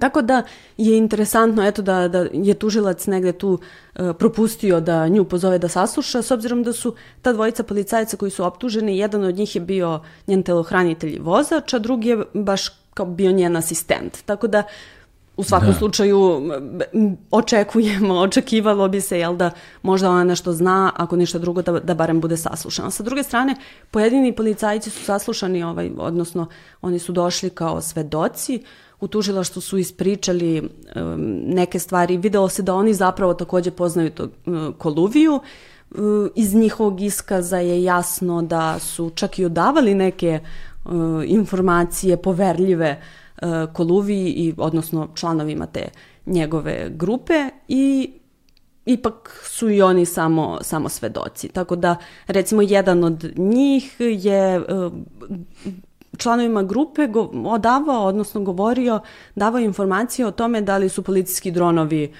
[0.00, 0.42] Tako da
[0.76, 5.68] je interesantno eto da, da je tužilac negde tu uh, propustio da nju pozove da
[5.68, 9.60] sasluša s obzirom da su ta dvojica policajca koji su optuženi, jedan od njih je
[9.60, 14.22] bio njen telohranitelj i vozač, a drugi je baš kao bio njen asistent.
[14.24, 14.62] Tako da
[15.40, 15.74] u svakom da.
[15.74, 16.42] slučaju
[17.30, 19.50] očekujemo, očekivalo bi se jel da
[19.82, 22.90] možda ona nešto zna, ako ništa drugo da, da barem bude saslušana.
[22.90, 23.56] Sa druge strane,
[23.90, 26.46] pojedini policajci su saslušani, ovaj, odnosno
[26.82, 28.62] oni su došli kao svedoci,
[29.00, 30.68] u tužilaštvu su ispričali um,
[31.46, 35.40] neke stvari, video se da oni zapravo takođe poznaju to, uh, Koluviju,
[36.34, 40.40] iz njihovog iskaza je jasno da su čak i odavali neke
[40.84, 40.92] uh,
[41.26, 43.19] informacije poverljive uh,
[43.72, 45.88] Koluviji i odnosno članovima te
[46.26, 48.12] njegove grupe i
[48.84, 51.48] ipak su i oni samo, samo svedoci.
[51.48, 54.92] Tako da, recimo, jedan od njih je uh,
[56.16, 59.00] članovima grupe go, odavao, odnosno govorio,
[59.34, 62.12] davao informacije o tome da li su policijski dronovi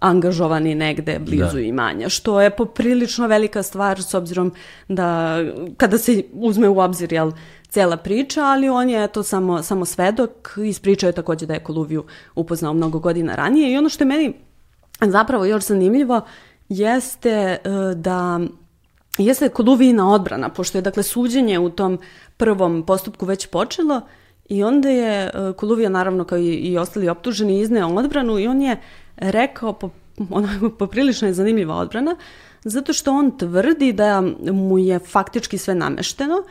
[0.00, 1.60] angažovani negde blizu da.
[1.60, 4.52] imanja, što je poprilično velika stvar s obzirom
[4.88, 5.38] da
[5.76, 7.32] kada se uzme u obzir jel,
[7.74, 12.04] cela priča, ali on je to samo, samo svedok, ispričao je takođe da je Koluviju
[12.34, 13.72] upoznao mnogo godina ranije.
[13.72, 14.34] I ono što je meni
[15.00, 16.20] zapravo još zanimljivo
[16.68, 17.58] jeste e,
[17.96, 18.40] da
[19.18, 21.98] jeste Koluvijina odbrana, pošto je dakle suđenje u tom
[22.36, 24.00] prvom postupku već počelo
[24.48, 28.62] i onda je e, Koluvija naravno kao i, i ostali optuženi izneo odbranu i on
[28.62, 28.76] je
[29.16, 29.90] rekao po,
[30.30, 32.16] onako poprilično je zanimljiva odbrana
[32.64, 36.42] zato što on tvrdi da mu je faktički sve namešteno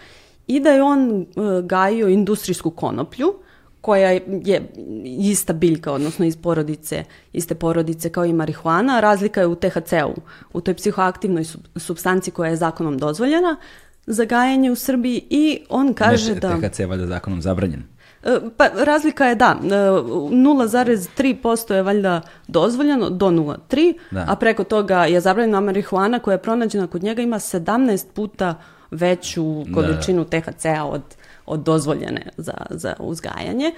[0.55, 1.25] i da je on e,
[1.63, 3.33] gajio industrijsku konoplju
[3.81, 4.71] koja je
[5.05, 8.99] ista biljka, odnosno iz porodice, iste porodice kao i marihuana.
[8.99, 10.21] Razlika je u THC-u,
[10.53, 11.43] u toj psihoaktivnoj
[11.75, 13.55] substanci koja je zakonom dozvoljena
[14.05, 16.57] za gajanje u Srbiji i on kaže ne, da...
[16.61, 17.83] THC je valjda zakonom zabranjen.
[18.23, 24.25] E, pa razlika je da, 0,3% e, je valjda dozvoljeno do 0,3, da.
[24.29, 28.55] a preko toga je zabranjena marihuana koja je pronađena kod njega ima 17 puta
[28.93, 29.73] veću da.
[29.73, 30.25] količinu.
[30.25, 31.01] THC-a od
[31.45, 33.71] od dozvoljene za, za uzgajanje.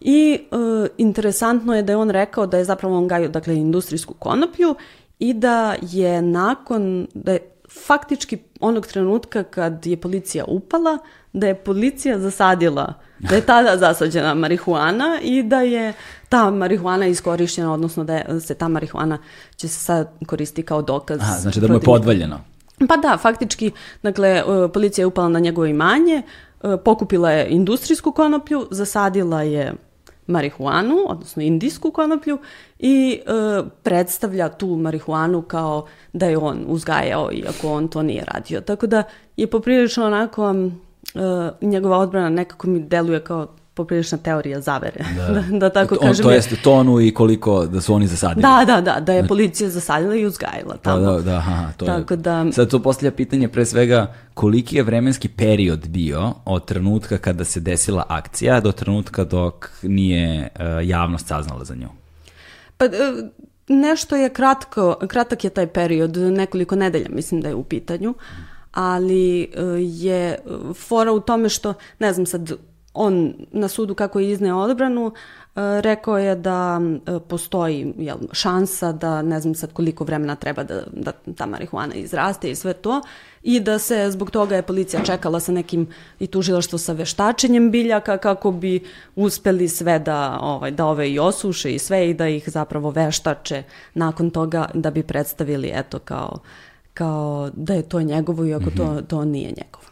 [0.00, 4.14] I e, interesantno je da je on rekao da je zapravo on gajio dakle, industrijsku
[4.14, 4.74] konoplju
[5.18, 7.38] i da je nakon, da je
[7.86, 10.98] faktički onog trenutka kad je policija upala,
[11.32, 15.92] da je policija zasadila, da je tada zasađena marihuana i da je
[16.28, 19.18] ta marihuana iskorišćena, odnosno da je, se ta marihuana
[19.56, 21.20] će se sad koristiti kao dokaz.
[21.20, 22.40] Aha, znači da mu je podvaljeno.
[22.88, 23.70] Pa da, faktički,
[24.02, 26.22] dakle, e, policija je upala na njegovo imanje,
[26.62, 29.74] E, pokupila je industrijsku konoplju, zasadila je
[30.26, 32.38] marihuanu, odnosno indijsku konoplju
[32.78, 38.60] i e, predstavlja tu marihuanu kao da je on uzgajao iako on to nije radio.
[38.60, 39.02] Tako da
[39.36, 40.56] je poprilično onako e,
[41.60, 43.46] njegova odbrana nekako mi deluje kao
[43.78, 46.22] poprilična teorija zavere, da, da, da tako On, kažem.
[46.24, 48.42] To jeste tonu i koliko da su oni zasadili.
[48.42, 51.00] Da, da, da, da je policija zasadila i uzgajila da, tamo.
[51.00, 52.16] Da, da, da, aha, to tako je.
[52.16, 57.44] Da, Sad to postavlja pitanje pre svega koliki je vremenski period bio od trenutka kada
[57.44, 61.88] se desila akcija do trenutka dok nije uh, javnost saznala za nju?
[62.76, 62.92] Pa, uh,
[63.68, 68.14] nešto je kratko, kratak je taj period, nekoliko nedelja mislim da je u pitanju,
[68.72, 70.38] ali uh, je
[70.74, 72.52] fora u tome što, ne znam sad,
[72.98, 75.12] on na sudu kako je izneo odbranu e,
[75.80, 80.82] rekao je da e, postoji jel, šansa da ne znam sad koliko vremena treba da,
[80.92, 83.02] da ta marihuana izraste i sve to
[83.42, 85.86] i da se zbog toga je policija čekala sa nekim
[86.18, 88.80] i tužilaštvo sa veštačenjem biljaka kako bi
[89.16, 93.62] uspeli sve da, ovaj, da ove i osuše i sve i da ih zapravo veštače
[93.94, 96.38] nakon toga da bi predstavili eto kao,
[96.94, 98.96] kao da je to njegovo iako mm -hmm.
[98.96, 99.88] to, to nije njegovo.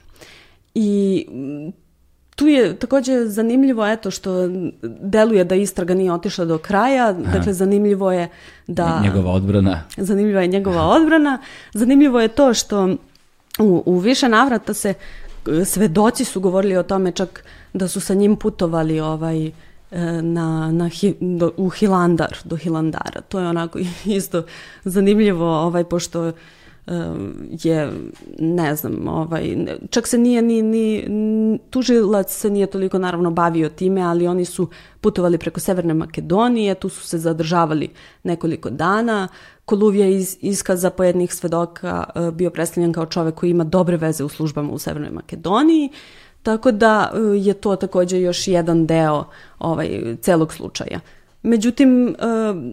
[0.75, 1.27] I
[2.37, 4.31] Tu je takođe zanimljivo eto što
[4.83, 7.33] deluje da istraga nije otišla do kraja, Aha.
[7.33, 8.29] dakle zanimljivo je
[8.67, 9.01] da...
[9.03, 9.83] Njegova odbrana.
[9.97, 11.39] Zanimljiva je njegova odbrana.
[11.73, 12.97] Zanimljivo je to što
[13.59, 14.95] u, u više navrata se
[15.65, 19.53] svedoci su govorili o tome čak da su sa njim putovali ovaj, e,
[20.23, 23.21] na, na hi, do, u Hilandar, do Hilandara.
[23.29, 24.43] To je onako isto
[24.85, 26.33] zanimljivo, ovaj, pošto
[27.51, 27.93] je,
[28.39, 29.57] ne znam, ovaj,
[29.91, 34.69] čak se nije ni, ni, tužilac se nije toliko naravno bavio time, ali oni su
[35.01, 37.89] putovali preko Severne Makedonije, tu su se zadržavali
[38.23, 39.29] nekoliko dana.
[39.65, 44.29] Koluvija iz iskaza pojednih svedoka e, bio predstavljen kao čovek koji ima dobre veze u
[44.29, 45.91] službama u Severnoj Makedoniji,
[46.43, 49.25] tako da e, je to takođe još jedan deo
[49.59, 51.01] ovaj, celog slučaja.
[51.47, 52.15] Međutim, e,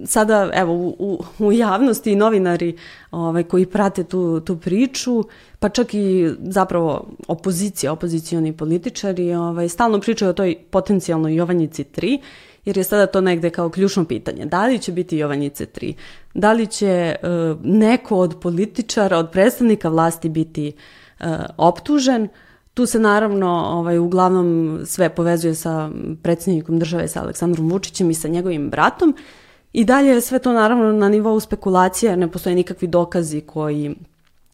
[0.05, 2.77] sada evo u, u javnosti i novinari
[3.11, 5.23] ovaj, koji prate tu, tu priču,
[5.59, 12.19] pa čak i zapravo opozicija, opozicioni političari, ovaj, stalno pričaju o toj potencijalnoj Jovanjici 3
[12.65, 14.45] jer je sada to negde kao ključno pitanje.
[14.45, 15.93] Da li će biti Jovanjice 3?
[16.33, 17.29] Da li će uh,
[17.63, 20.71] neko od političara, od predstavnika vlasti biti
[21.19, 22.29] uh, optužen?
[22.73, 25.89] Tu se naravno ovaj, uglavnom sve povezuje sa
[26.21, 29.15] predsjednikom države, sa Aleksandrom Vučićem i sa njegovim bratom.
[29.73, 33.95] I dalje je sve to naravno na nivou spekulacije, ne postoje nikakvi dokazi koji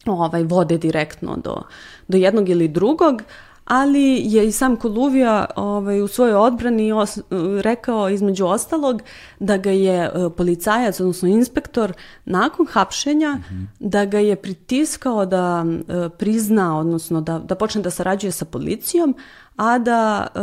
[0.06, 1.62] ovaj, vode direktno do,
[2.08, 3.22] do jednog ili drugog,
[3.64, 7.18] ali je i sam Koluvija ovaj, u svojoj odbrani os,
[7.60, 9.02] rekao između ostalog
[9.38, 11.92] da ga je e, policajac, odnosno inspektor,
[12.24, 13.66] nakon hapšenja, mm -hmm.
[13.78, 19.14] da ga je pritiskao da e, prizna, odnosno da, da počne da sarađuje sa policijom,
[19.56, 20.40] a da e,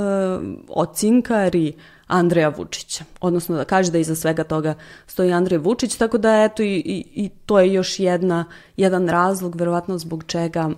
[0.69, 1.73] ocinkari
[2.07, 4.75] Andreja Vučića, odnosno da kaže da iza svega toga
[5.07, 8.45] stoji Andrej Vučić, tako da eto i, i, i to je još jedna,
[8.77, 10.69] jedan razlog verovatno zbog čega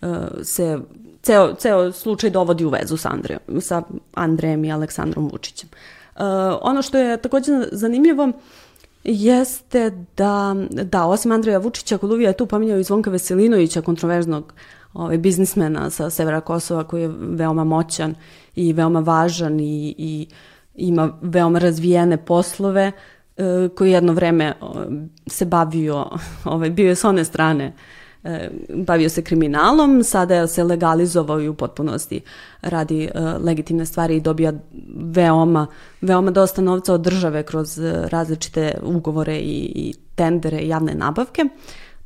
[0.00, 0.08] uh,
[0.42, 0.78] se
[1.28, 3.82] ceo, ceo slučaj dovodi u vezu sa Andrejom, sa
[4.14, 5.68] Andrejem i Aleksandrom Vučićem.
[5.68, 6.22] Uh,
[6.62, 8.32] ono što je takođe zanimljivo
[9.04, 14.52] jeste da, da osim Andreja Vučića, Koluvija je tu pominjao i Zvonka Veselinovića, kontroverznog
[14.94, 18.14] ovaj, biznismena sa severa Kosova koji je veoma moćan
[18.56, 20.26] i veoma važan i, i
[20.74, 22.92] ima veoma razvijene poslove
[23.36, 24.52] e, koji jedno vreme
[25.26, 26.06] se bavio,
[26.44, 27.72] ovaj, bio je s one strane e,
[28.74, 32.20] bavio se kriminalom, sada se legalizovao i u potpunosti
[32.62, 34.52] radi e, legitimne stvari i dobija
[34.96, 35.66] veoma,
[36.00, 37.78] veoma dosta novca od države kroz
[38.10, 41.44] različite ugovore i, i tendere i javne nabavke.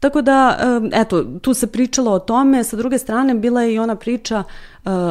[0.01, 0.59] Tako da,
[0.93, 4.43] eto, tu se pričalo o tome, sa druge strane bila je i ona priča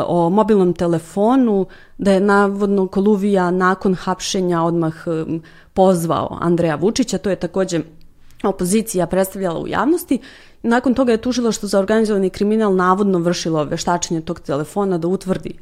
[0.07, 1.65] o mobilnom telefonu,
[1.97, 4.93] da je navodno Koluvija nakon hapšenja odmah
[5.73, 7.79] pozvao Andreja Vučića, to je takođe
[8.43, 10.19] opozicija predstavljala u javnosti.
[10.63, 15.53] Nakon toga je tužilaštvo za organizovani kriminal navodno vršilo veštačenje tog telefona da utvrdi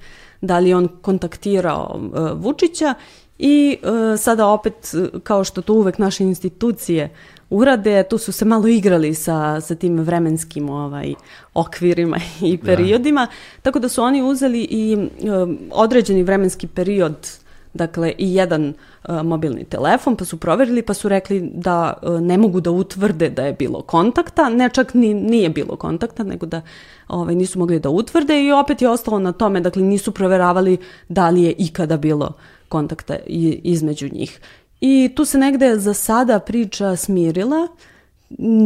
[0.42, 2.00] da li on kontaktirao
[2.36, 2.94] Vučića
[3.40, 3.78] i
[4.18, 4.92] sada opet,
[5.24, 7.10] kao što to uvek naše institucije
[7.50, 11.14] urade, tu su se malo igrali sa, sa tim vremenskim ovaj,
[11.54, 12.66] okvirima i da.
[12.66, 13.62] periodima, da.
[13.62, 17.39] tako da su oni uzeli i um, određeni vremenski period
[17.74, 18.74] dakle i jedan
[19.10, 23.30] uh, mobilni telefon, pa su proverili, pa su rekli da uh, ne mogu da utvrde
[23.30, 26.62] da je bilo kontakta, ne čak ni, nije bilo kontakta, nego da
[27.08, 30.78] ovaj, nisu mogli da utvrde i opet je ostalo na tome, dakle nisu proveravali
[31.10, 32.34] da li je ikada bilo
[32.70, 33.16] kontakta
[33.64, 34.40] između njih.
[34.82, 37.68] I tu se negde za sada priča smirila,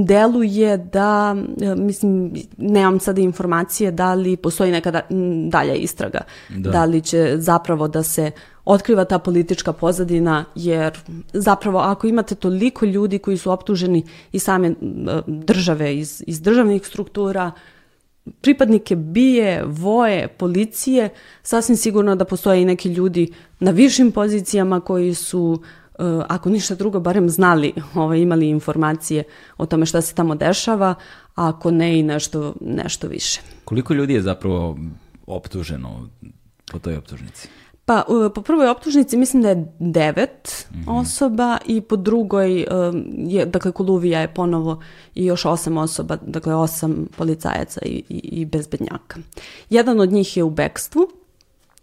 [0.05, 5.01] deluje da, e, mislim, nemam sada informacije da li postoji neka da,
[5.49, 6.69] dalja istraga, da.
[6.69, 8.31] da li će zapravo da se
[8.65, 10.99] otkriva ta politička pozadina, jer
[11.34, 14.73] zapravo ako imate toliko ljudi koji su optuženi i same e,
[15.28, 17.52] države iz, iz državnih struktura,
[18.41, 21.10] pripadnike bije, voje, policije,
[21.43, 25.62] sasvim sigurno da postoje i neki ljudi na višim pozicijama koji su
[25.99, 29.23] Eh, ako ništa drugo, barem znali, ovaj, imali informacije
[29.58, 30.95] o tome šta se tamo dešava,
[31.36, 33.41] a ako ne i nešto, nešto više.
[33.65, 34.78] Koliko ljudi je zapravo
[35.28, 36.10] optuženo
[36.71, 37.47] po toj optužnici?
[37.85, 38.03] Pa,
[38.35, 41.01] po prvoj optužnici mislim da je devet mm -hmm.
[41.01, 42.65] osoba i po drugoj,
[43.17, 44.81] je, dakle, Koluvija je ponovo
[45.15, 49.19] i još osam osoba, dakle, osam policajaca i, i, i bezbednjaka.
[49.69, 51.07] Jedan od njih je u bekstvu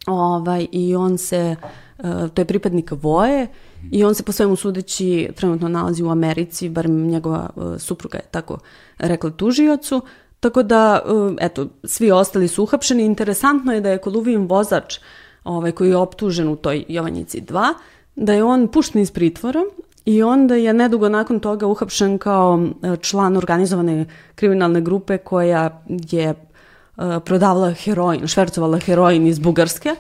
[0.07, 1.57] ovaj, i on se,
[1.99, 3.47] eh, to je pripadnik voje
[3.91, 8.25] i on se po svemu sudeći trenutno nalazi u Americi, bar njegova uh, supruga je
[8.31, 8.59] tako
[8.99, 10.03] rekla tužiocu,
[10.41, 13.05] tako da, uh, eto, svi ostali su uhapšeni.
[13.05, 14.99] Interesantno je da je Koluvijin vozač,
[15.45, 17.75] ovaj, koji je optužen u toj Jovanjici 2,
[18.17, 19.61] da je on pušten iz pritvora
[20.05, 26.31] i onda je nedugo nakon toga uhapšen kao uh, član organizovane kriminalne grupe koja je
[26.31, 29.97] uh, prodavala heroin, švercovala heroin iz Bugarske,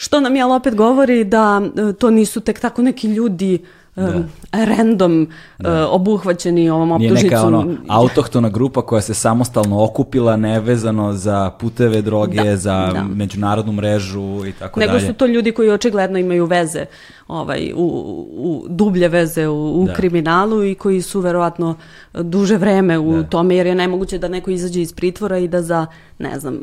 [0.00, 3.64] Što nam je opet govori da e, to nisu tek tako neki ljudi
[3.96, 4.22] da.
[4.52, 5.84] random da.
[5.84, 7.22] uh, obuhvaćeni ovom optužnicom.
[7.22, 12.90] Nije neka ono, autohtona grupa koja se samostalno okupila, nevezano za puteve droge, da, za
[12.92, 13.02] da.
[13.02, 15.02] međunarodnu mrežu i tako Nego dalje.
[15.02, 16.84] Nego su to ljudi koji očigledno imaju veze,
[17.30, 17.86] ovaj, u,
[18.32, 19.92] u dublje veze u, u da.
[19.92, 21.76] kriminalu i koji su verovatno
[22.12, 23.22] duže vreme u da.
[23.22, 25.86] tome, jer je nemoguće da neko izađe iz pritvora i da za,
[26.18, 26.60] ne znam, uh,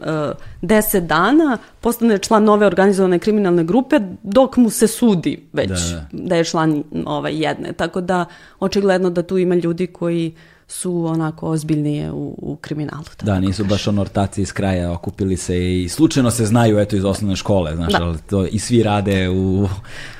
[0.61, 6.23] deset dana postane član nove organizovane kriminalne grupe dok mu se sudi već da, da.
[6.23, 7.73] da je član ovaj, jedne.
[7.73, 8.25] Tako da,
[8.59, 10.33] očigledno da tu ima ljudi koji
[10.67, 13.03] su onako ozbiljnije u, u kriminalu.
[13.19, 13.69] Da, da nisu kažem.
[13.69, 17.75] baš ono ortaci iz kraja okupili se i slučajno se znaju eto iz osnovne škole,
[17.75, 18.03] znaš, da.
[18.03, 19.63] ali to i svi rade u,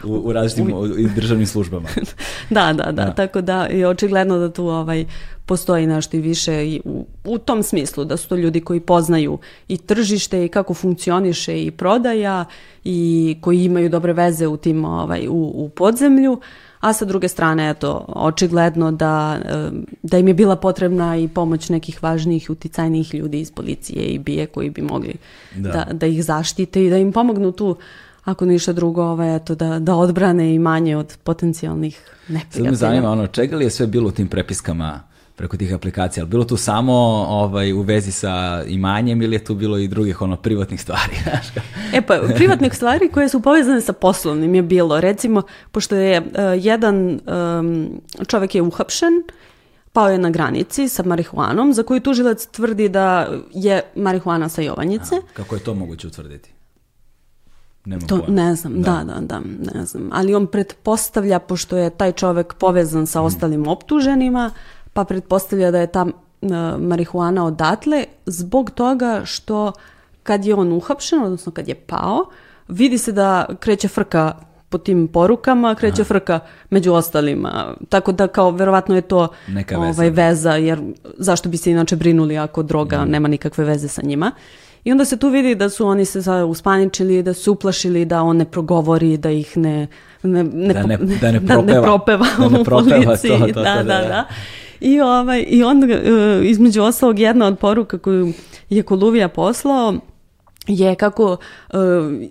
[0.03, 0.87] u, u različitim u...
[1.15, 1.89] državnim službama.
[2.49, 5.05] da, da, da, da, tako da je očigledno da tu ovaj
[5.45, 9.39] postoji nešto i više i u, u tom smislu da su to ljudi koji poznaju
[9.67, 12.45] i tržište i kako funkcioniše i prodaja
[12.83, 16.41] i koji imaju dobre veze u tim ovaj u, u podzemlju
[16.79, 19.39] a sa druge strane eto očigledno da,
[20.03, 24.45] da im je bila potrebna i pomoć nekih važnijih uticajnijih ljudi iz policije i bije
[24.45, 25.15] koji bi mogli
[25.55, 25.71] da.
[25.71, 27.77] da, da ih zaštite i da im pomognu tu
[28.23, 32.63] ako ništa drugo, ovaj, eto, da, da odbrane i manje od potencijalnih neprijatelja.
[32.63, 35.03] Sad me zanima, ono, čega li je sve bilo u tim prepiskama
[35.37, 36.23] preko tih aplikacija?
[36.23, 36.93] Ali bilo tu samo
[37.29, 41.13] ovaj, u vezi sa imanjem ili je tu bilo i drugih ono, privatnih stvari?
[41.97, 45.01] e pa, privatnih stvari koje su povezane sa poslovnim je bilo.
[45.01, 47.19] Recimo, pošto je uh, jedan
[47.59, 47.89] um,
[48.27, 49.23] čovek je uhapšen,
[49.93, 55.15] pao je na granici sa marihuanom, za koju tužilac tvrdi da je marihuana sa Jovanjice.
[55.15, 56.49] A, kako je to moguće utvrditi?
[57.85, 59.03] Nema to ne znam, da.
[59.07, 59.39] da, da, da,
[59.73, 60.09] ne znam.
[60.13, 64.51] Ali on pretpostavlja, pošto je taj čovek povezan sa ostalim optuženima,
[64.97, 69.71] pa pretpostavlja da je ta uh, marihuana odatle zbog toga što
[70.23, 72.25] kad je on uhapšen, odnosno kad je pao,
[72.67, 74.33] vidi se da kreće frka
[74.69, 76.07] po tim porukama, kreće Aha.
[76.07, 76.39] frka
[76.69, 77.75] među ostalima.
[77.89, 80.01] Tako da kao verovatno je to Neka veza.
[80.01, 80.81] Ovaj, veza, jer
[81.17, 83.09] zašto bi se inače brinuli ako droga mm.
[83.09, 84.31] nema nikakve veze sa njima.
[84.87, 88.37] I onda se tu vidi da su oni se uspaničili, da su uplašili da on
[88.37, 89.87] ne progovori, da ih ne,
[90.23, 93.31] ne, ne, da, ne, da ne propeva, da ne propeva, da ne propeva u policiji.
[93.31, 94.25] To, to, to, da, da, da, da.
[94.79, 98.33] I, ovaj, I onda, uh, između ostalog, jedna od poruka koju
[98.69, 99.93] je Koluvija poslao,
[100.67, 101.37] je kako
[101.73, 101.79] uh,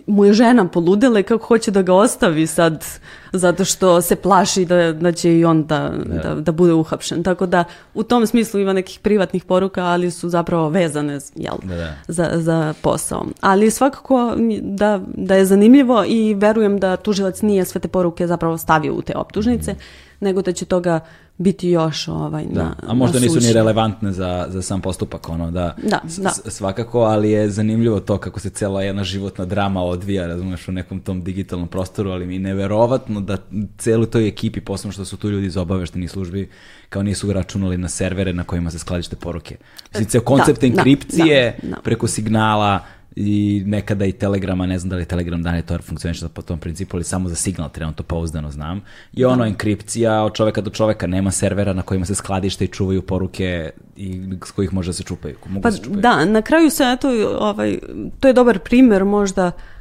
[0.07, 2.85] mu je žena poludela i kako hoće da ga ostavi sad
[3.33, 6.21] zato što se plaši da, da će i on da, da.
[6.21, 7.23] da, da bude uhapšen.
[7.23, 7.63] Tako da
[7.93, 11.93] u tom smislu ima nekih privatnih poruka, ali su zapravo vezane jel, da, da.
[12.07, 13.25] Za, za posao.
[13.41, 18.57] Ali svakako da, da je zanimljivo i verujem da tužilac nije sve te poruke zapravo
[18.57, 19.77] stavio u te optužnice, mm.
[20.19, 20.99] nego da će toga
[21.37, 22.63] biti još ovaj, da.
[22.63, 26.29] na A možda na nisu ni relevantne za, za sam postupak, ono, da, da, da.
[26.29, 30.99] svakako, ali je zanimljivo to kako se cela jedna životna drama odvija, razumeš, u nekom
[30.99, 33.37] tom digitalnom prostoru, ali mi je neverovatno da
[33.77, 36.49] celu toj ekipi, posebno što su tu ljudi iz obaveštenih službi,
[36.89, 39.57] kao nisu računali na servere na kojima se skladište poruke.
[39.89, 42.79] Mislim, ceo koncept da, enkripcije da, da, preko signala,
[43.19, 46.59] i nekada i Telegrama, ne znam da li Telegram dan je to funkcioniše po tom
[46.59, 48.81] principu, ali samo za signal trenutno pouzdano znam.
[49.13, 49.47] I ono, da.
[49.47, 54.21] enkripcija od čoveka do čoveka, nema servera na kojima se skladište i čuvaju poruke i
[54.45, 55.35] s kojih može da se čupaju.
[55.45, 56.01] Mogu pa da se čupaju.
[56.01, 57.09] da, na kraju se, eto,
[57.39, 57.79] ovaj,
[58.19, 59.76] to je dobar primer možda um,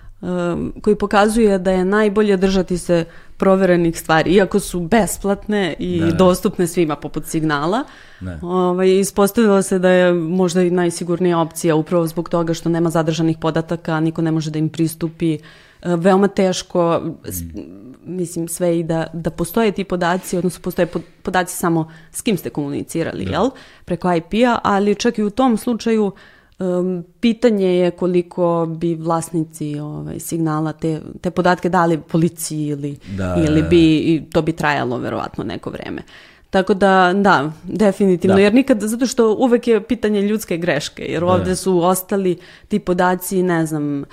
[0.83, 3.05] koji pokazuje da je najbolje držati se
[3.37, 6.13] proverenih stvari, iako su besplatne i da, da.
[6.13, 7.85] dostupne svima poput signala.
[8.21, 8.39] Da.
[8.43, 13.39] Ovaj, ispostavilo se da je možda i najsigurnija opcija upravo zbog toga što nema zadržanih
[13.41, 15.35] podataka, niko ne može da im pristupi.
[15.35, 15.39] E,
[15.83, 17.61] veoma teško, mm.
[18.05, 20.89] mislim, sve i da, da postoje ti podaci, odnosno postoje
[21.23, 23.31] podaci samo s kim ste komunicirali, da.
[23.31, 23.51] jel?
[23.85, 26.13] Preko IP-a, ali čak i u tom slučaju uh,
[26.59, 33.37] Um, pitanje je koliko bi vlasnici ovaj, signala te, te podatke dali policiji ili, da,
[33.49, 36.03] ili bi i to bi trajalo verovatno neko vreme.
[36.51, 38.43] Tako da, da, definitivno, da.
[38.43, 41.27] jer nikad, zato što uvek je pitanje ljudske greške, jer da.
[41.27, 42.39] ovde su ostali
[42.69, 44.05] ti podaci, ne znam,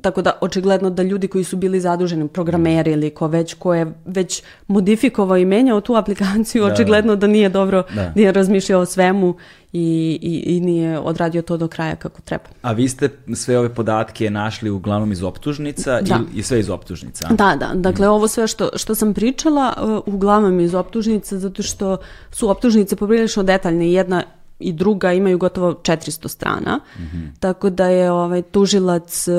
[0.00, 3.92] tako da očigledno da ljudi koji su bili zaduženi, programeri ili ko već, ko je
[4.04, 6.72] već modifikovao i menjao tu aplikaciju, da.
[6.72, 8.12] očigledno da nije dobro, da.
[8.14, 9.34] nije razmišljao o svemu
[9.72, 12.44] i, i, i nije odradio to do kraja kako treba.
[12.62, 16.20] A vi ste sve ove podatke našli uglavnom iz optužnica da.
[16.34, 17.28] i, i sve iz optužnica?
[17.28, 17.70] Da, da.
[17.74, 18.10] Dakle, mm.
[18.10, 19.74] ovo sve što, što sam pričala
[20.06, 21.96] uh, uglavnom iz optužnica zato što
[22.30, 23.92] su optužnice poprilično detaljne.
[23.92, 24.22] Jedna
[24.58, 26.80] i druga imaju gotovo 400 strana.
[26.98, 27.40] Mm -hmm.
[27.40, 29.34] Tako da je ovaj tužilac uh,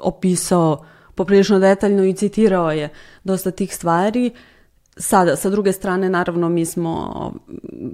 [0.00, 0.84] opisao
[1.14, 2.88] poprilično detaljno i citirao je
[3.24, 4.30] dosta tih stvari.
[4.96, 7.32] Sada, sa druge strane, naravno, mi smo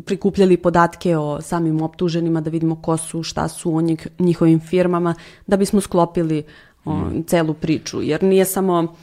[0.06, 5.14] prikupljali podatke o samim optuženima da vidimo ko su, šta su o njih, njihovim firmama,
[5.46, 6.42] da bismo sklopili
[6.84, 7.24] o, mm.
[7.26, 8.02] celu priču.
[8.02, 8.96] Jer nije samo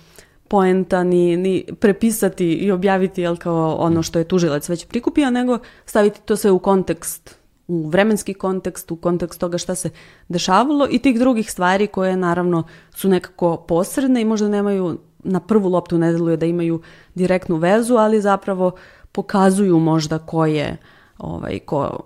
[0.47, 5.59] poenta ni, ni prepisati i objaviti jel, kao ono što je tužilac već prikupio, nego
[5.85, 9.89] staviti to sve u kontekst u vremenski kontekst, u kontekst toga šta se
[10.27, 12.63] dešavalo i tih drugih stvari koje naravno
[12.95, 16.81] su nekako posredne i možda nemaju na prvu loptu ne deluje da imaju
[17.15, 18.71] direktnu vezu, ali zapravo
[19.11, 20.77] pokazuju možda ko je
[21.17, 21.99] ovaj, ko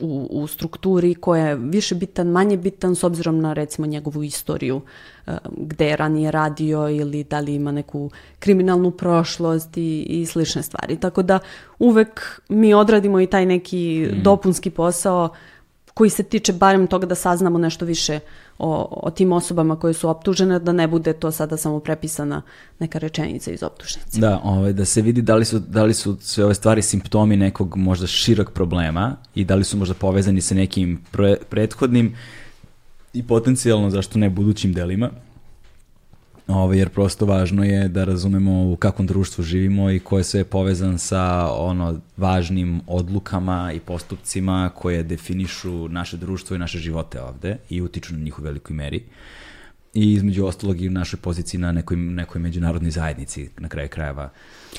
[0.00, 4.76] u, u strukturi, ko je više bitan, manje bitan s obzirom na recimo njegovu istoriju
[4.76, 10.62] uh, gde je ranije radio ili da li ima neku kriminalnu prošlost i, i slične
[10.62, 10.96] stvari.
[10.96, 11.38] Tako da
[11.78, 14.22] uvek mi odradimo i taj neki mm.
[14.22, 15.28] dopunski posao
[15.94, 18.20] koji se tiče barem toga da saznamo nešto više
[18.60, 22.42] o, o tim osobama koje su optužene, da ne bude to sada samo prepisana
[22.78, 24.20] neka rečenica iz optužnice.
[24.20, 27.36] Da, ovaj, da se vidi da li, su, da li su sve ove stvari simptomi
[27.36, 32.14] nekog možda širok problema i da li su možda povezani sa nekim pre, prethodnim
[33.12, 35.10] i potencijalno, zašto ne, budućim delima.
[36.46, 40.24] Ovo, ovaj, jer prosto važno je da razumemo u kakvom društvu živimo i ko je
[40.24, 47.22] sve povezan sa ono važnim odlukama i postupcima koje definišu naše društvo i naše živote
[47.22, 49.02] ovde i utiču na njih u velikoj meri.
[49.94, 54.30] I između ostalog i u našoj poziciji na nekoj, nekoj međunarodnoj zajednici na kraju krajeva.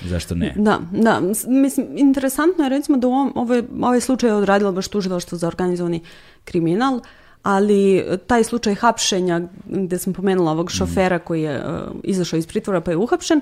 [0.02, 0.54] Zašto ne?
[0.58, 1.22] Da, da.
[1.48, 5.48] Mislim, interesantno je recimo da u ovom, ovaj, ovaj slučaj je odradilo baš tužilaštvo za
[5.48, 6.02] organizovani
[6.46, 6.96] kriminal.
[6.96, 7.02] Uh,
[7.44, 11.64] ali taj slučaj hapšenja gde sam pomenula ovog šofera koji je uh,
[12.04, 13.42] izašao iz pritvora pa je uhapšen,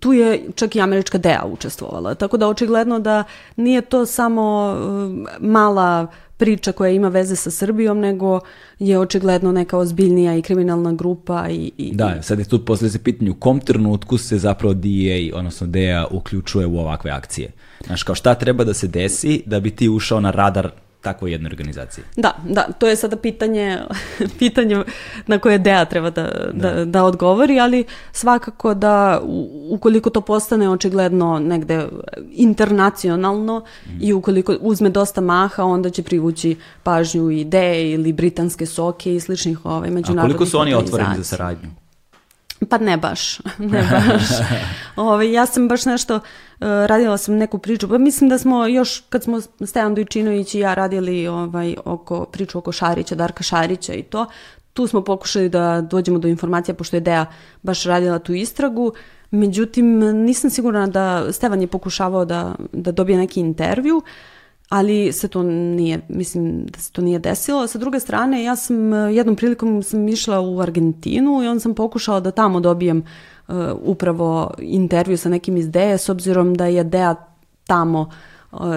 [0.00, 2.14] tu je čak i američka DEA učestvovala.
[2.14, 3.24] Tako da očigledno da
[3.56, 6.06] nije to samo uh, mala
[6.36, 8.40] priča koja ima veze sa Srbijom, nego
[8.78, 11.48] je očigledno neka ozbiljnija i kriminalna grupa.
[11.48, 15.36] I, i, da, sad je tu posle se pitanje u kom trenutku se zapravo DEA,
[15.36, 17.50] odnosno DEA, uključuje u ovakve akcije.
[17.86, 20.70] Znaš, kao šta treba da se desi da bi ti ušao na radar
[21.02, 22.04] takvoj jednoj organizaciji.
[22.16, 23.78] Da, da, to je sada pitanje,
[24.38, 24.84] pitanje
[25.26, 26.70] na koje DEA treba da, da.
[26.70, 29.20] Da, da odgovori, ali svakako da
[29.70, 31.88] ukoliko to postane očigledno negde
[32.30, 33.98] internacionalno mm.
[34.00, 39.20] i ukoliko uzme dosta maha, onda će privući pažnju i DEA ili britanske soke i
[39.20, 41.68] sličnih ovaj, međunarodnih A koliko su oni otvoreni za saradnju?
[42.68, 43.38] Pa ne baš,
[43.72, 44.22] ne baš.
[44.96, 46.22] Ove, ovaj, ja sam baš nešto, uh,
[46.62, 50.74] radila sam neku priču, pa mislim da smo još, kad smo Stejan Dujčinović i ja
[50.74, 54.26] radili ovaj, oko, priču oko Šarića, Darka Šarića i to,
[54.72, 57.26] tu smo pokušali da dođemo do informacija, pošto je Deja
[57.62, 58.92] baš radila tu istragu,
[59.30, 64.02] međutim nisam sigurna da Stevan je pokušavao da, da dobije neki intervju,
[64.68, 67.66] ali se to nije, mislim da se to nije desilo.
[67.66, 72.20] Sa druge strane, ja sam jednom prilikom sam išla u Argentinu i on sam pokušala
[72.20, 73.04] da tamo dobijem uh,
[73.82, 77.14] upravo intervju sa nekim iz Deja, s obzirom da je Deja
[77.66, 78.08] tamo uh,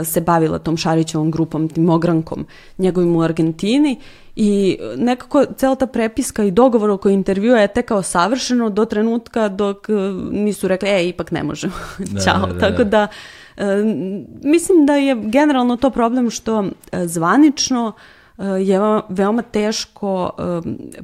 [0.04, 2.46] se bavila tom Šarićevom grupom, tim ogrankom
[2.78, 4.00] njegovim u Argentini
[4.36, 9.78] i nekako cela ta prepiska i dogovor oko intervjua je tekao savršeno do trenutka dok
[10.32, 12.48] nisu rekli, e, ipak ne možemo, da, ćao.
[12.48, 13.08] Da, da, Tako da
[14.44, 18.80] mislim da je generalno to problem što e, zvanično e, je
[19.10, 20.32] veoma teško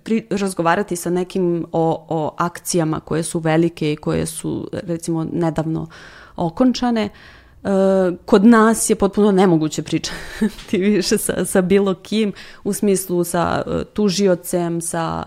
[0.04, 5.88] pri, razgovarati sa nekim o, o akcijama koje su velike i koje su recimo nedavno
[6.36, 7.10] okončane.
[8.26, 10.18] Kod nas je potpuno nemoguće pričati
[10.78, 13.64] više sa, sa bilo kim u smislu sa
[13.94, 15.24] tužiocem, sa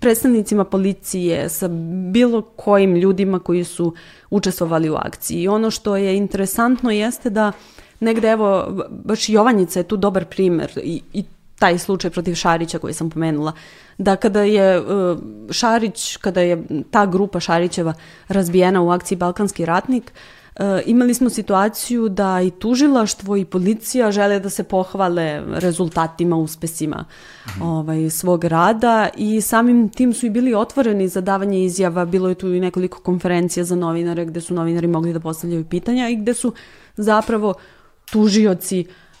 [0.00, 1.68] predstavnicima policije, sa
[2.12, 3.94] bilo kojim ljudima koji su
[4.30, 5.42] učestvovali u akciji.
[5.42, 7.52] I ono što je interesantno jeste da
[8.00, 11.24] negde, evo, baš Jovanjica je tu dobar primer i, i
[11.58, 13.52] taj slučaj protiv Šarića koji sam pomenula,
[13.98, 15.18] da kada je uh,
[15.50, 17.94] Šarić, kada je ta grupa Šarićeva
[18.28, 20.12] razbijena u akciji Balkanski ratnik,
[20.56, 27.04] E, imali smo situaciju da i tužilaštvo i policija žele da se pohvale rezultatima, uspesima
[27.46, 27.62] mm.
[27.62, 32.04] ovaj, svog rada i samim tim su i bili otvoreni za davanje izjava.
[32.04, 36.08] Bilo je tu i nekoliko konferencija za novinare gde su novinari mogli da postavljaju pitanja
[36.08, 36.52] i gde su
[36.96, 37.75] zapravo uh,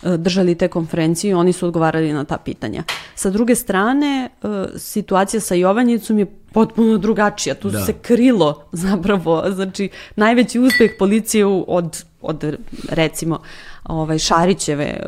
[0.02, 2.82] E, držali te konferencije i oni su odgovarali na ta pitanja.
[3.14, 7.54] Sa druge strane, e, situacija sa Jovanjicom je potpuno drugačija.
[7.54, 7.84] Tu da.
[7.84, 12.56] se krilo zapravo, znači najveći uspeh policije od, od
[12.88, 13.38] recimo
[13.84, 15.00] ovaj, Šarićeve e,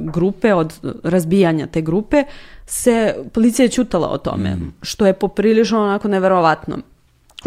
[0.00, 0.72] grupe, od
[1.04, 2.24] razbijanja te grupe,
[2.66, 4.72] se policija je čutala o tome, mm.
[4.82, 6.78] što je poprilično onako neverovatno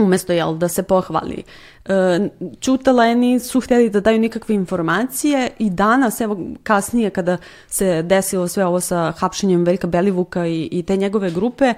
[0.04, 1.43] umesto jel, da se pohvali.
[1.86, 2.30] E,
[2.60, 7.38] čutala je, nisu hteli da daju nikakve informacije i danas, evo kasnije kada
[7.68, 11.74] se desilo sve ovo sa hapšenjem Veljka Belivuka i, i te njegove grupe,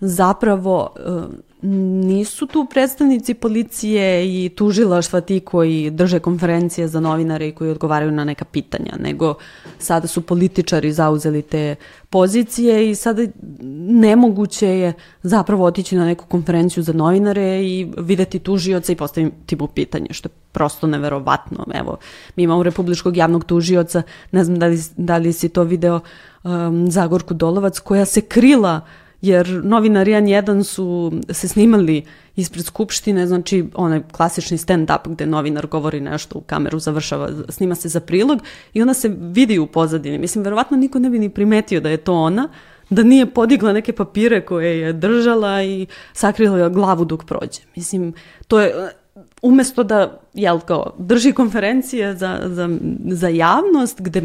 [0.00, 0.94] zapravo
[1.62, 8.12] nisu tu predstavnici policije i tužilaštva ti koji drže konferencije za novinare i koji odgovaraju
[8.12, 9.34] na neka pitanja, nego
[9.78, 11.76] sada su političari zauzeli te
[12.10, 13.22] pozicije i sada
[13.88, 14.92] nemoguće je
[15.22, 20.28] zapravo otići na neku konferenciju za novinare i videti tužioca i postaviti mu pitanje, što
[20.28, 21.66] je prosto neverovatno.
[21.74, 21.96] Evo,
[22.36, 26.00] mi imamo republičkog javnog tužioca, ne znam da li, da li si to video,
[26.44, 32.04] um, Zagorku Dolovac, koja se krila uh, jer novinari N1 su se snimali
[32.36, 37.88] ispred skupštine, znači onaj klasični stand-up gde novinar govori nešto u kameru, završava, snima se
[37.88, 38.38] za prilog
[38.74, 40.18] i ona se vidi u pozadini.
[40.18, 42.48] Mislim, verovatno niko ne bi ni primetio da je to ona,
[42.90, 47.60] da nije podigla neke papire koje je držala i sakrila glavu dok prođe.
[47.76, 48.12] Mislim,
[48.48, 48.74] to je,
[49.42, 52.68] umesto da, jel kao, drži konferencije za, za,
[53.08, 54.22] za javnost gde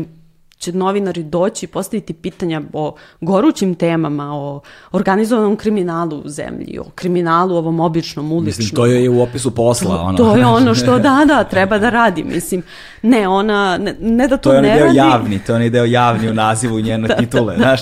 [0.64, 4.62] će novinari doći i postaviti pitanja o gorućim temama, o
[4.92, 8.64] organizovanom kriminalu u zemlji, o kriminalu ovom običnom uličnom.
[8.64, 9.98] Mislim, to je u opisu posla.
[9.98, 10.18] To, ono.
[10.18, 12.24] to je ono što, da, da, treba da radi.
[12.24, 12.64] Mislim,
[13.02, 14.98] ne, ona, ne, ne da to, to je ne deo radi.
[14.98, 17.82] javni, to je onaj deo javni u nazivu njene da, titule, da, znaš.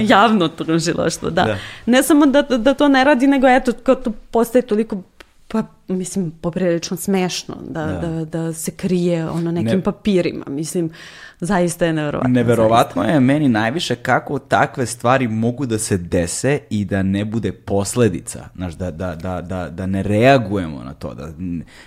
[0.00, 1.44] Javno tužilaštvo, da.
[1.44, 1.56] da.
[1.86, 4.96] Ne samo da, da to ne radi, nego eto, kao to postaje toliko
[5.48, 8.08] pa mislim poprilično smešno da, da.
[8.08, 10.90] da, da se krije ono nekim ne, papirima mislim
[11.40, 13.14] zaista je neverovatno neverovatno zaista.
[13.14, 18.48] je meni najviše kako takve stvari mogu da se dese i da ne bude posledica
[18.56, 21.28] znaš da, da, da, da, da ne reagujemo na to da,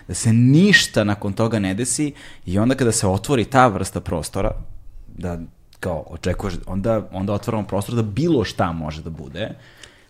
[0.08, 2.14] da se ništa nakon toga ne desi
[2.46, 4.52] i onda kada se otvori ta vrsta prostora
[5.08, 5.40] da
[5.80, 9.50] kao očekuješ onda, onda otvaramo prostor da bilo šta može da bude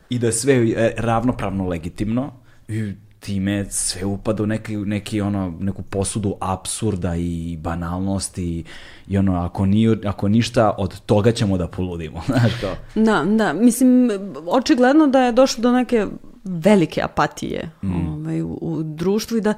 [0.10, 2.32] i da sve je ravnopravno legitimno
[2.68, 8.64] i time sve upada u neki, neki ono, neku posudu absurda i banalnosti
[9.08, 12.22] i ono, ako, ni, ako ništa, od toga ćemo da poludimo.
[12.28, 12.76] Znaš kao?
[12.96, 14.12] Da, da, mislim,
[14.48, 16.08] očigledno da je došlo do neke
[16.44, 18.08] velike apatije mm.
[18.08, 19.54] ovaj, u, u društvu i da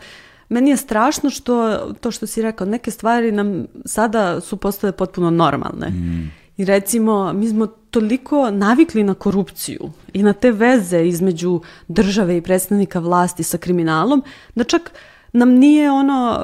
[0.50, 5.30] meni je strašno što, to što si rekao, neke stvari nam sada su postale potpuno
[5.30, 5.90] normalne.
[5.90, 6.32] Mm.
[6.58, 12.42] I recimo, mi smo toliko navikli na korupciju i na te veze između države i
[12.42, 14.24] predstavnika vlasti sa kriminalom,
[14.56, 14.92] da čak
[15.34, 16.40] nam nije ono,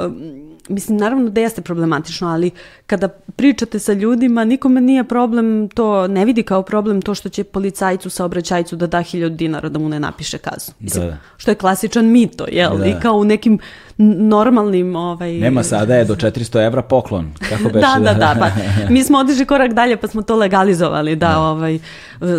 [0.70, 2.52] mislim naravno da jeste problematično, ali
[2.88, 7.44] kada pričate sa ljudima, nikome nije problem to, ne vidi kao problem to što će
[7.44, 10.74] policajcu sa obraćajcu da da hiljadu dinara da mu ne napiše kaznu.
[10.80, 11.18] Mislim, da.
[11.38, 12.78] Što je klasičan mito, jel?
[12.78, 12.86] Da.
[12.86, 13.60] I kao u nekim
[13.98, 14.96] normalnim...
[14.96, 15.34] Ovaj...
[15.34, 17.32] Nema sada je do 400 evra poklon.
[17.50, 17.80] Kako beše?
[17.80, 18.36] da, da, da.
[18.40, 18.50] Pa,
[18.94, 21.40] mi smo otišli korak dalje pa smo to legalizovali da, da.
[21.40, 21.80] ovaj,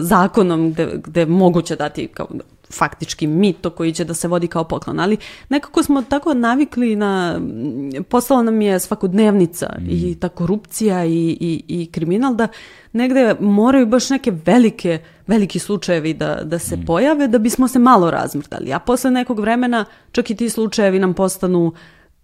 [0.01, 2.27] zakonom gde, gde moguće dati kao
[2.73, 5.17] faktički mito koji će da se vodi kao poklon, ali
[5.49, 7.41] nekako smo tako navikli na,
[8.09, 9.87] postala nam je svakodnevnica mm.
[9.91, 12.49] i ta korupcija i, i, i kriminal da
[12.93, 16.85] negde moraju baš neke velike, veliki slučajevi da, da se mm.
[16.87, 21.15] pojave da bismo se malo razmrdali, a posle nekog vremena čak i ti slučajevi nam
[21.15, 21.73] postanu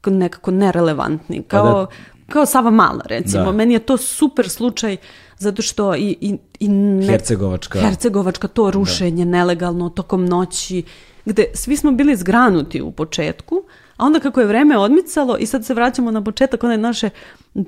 [0.07, 1.87] nekako nerelevantni, pa kao, da,
[2.33, 3.53] kao Sava Mala recimo, da.
[3.53, 4.97] meni je to super slučaj
[5.39, 7.81] zato što i, i, i ne, Hercegovačka.
[7.81, 9.31] Hercegovačka to rušenje da.
[9.31, 10.83] nelegalno tokom noći,
[11.25, 13.63] gde svi smo bili zgranuti u početku,
[13.97, 17.11] a onda kako je vreme odmicalo i sad se vraćamo na početak one naše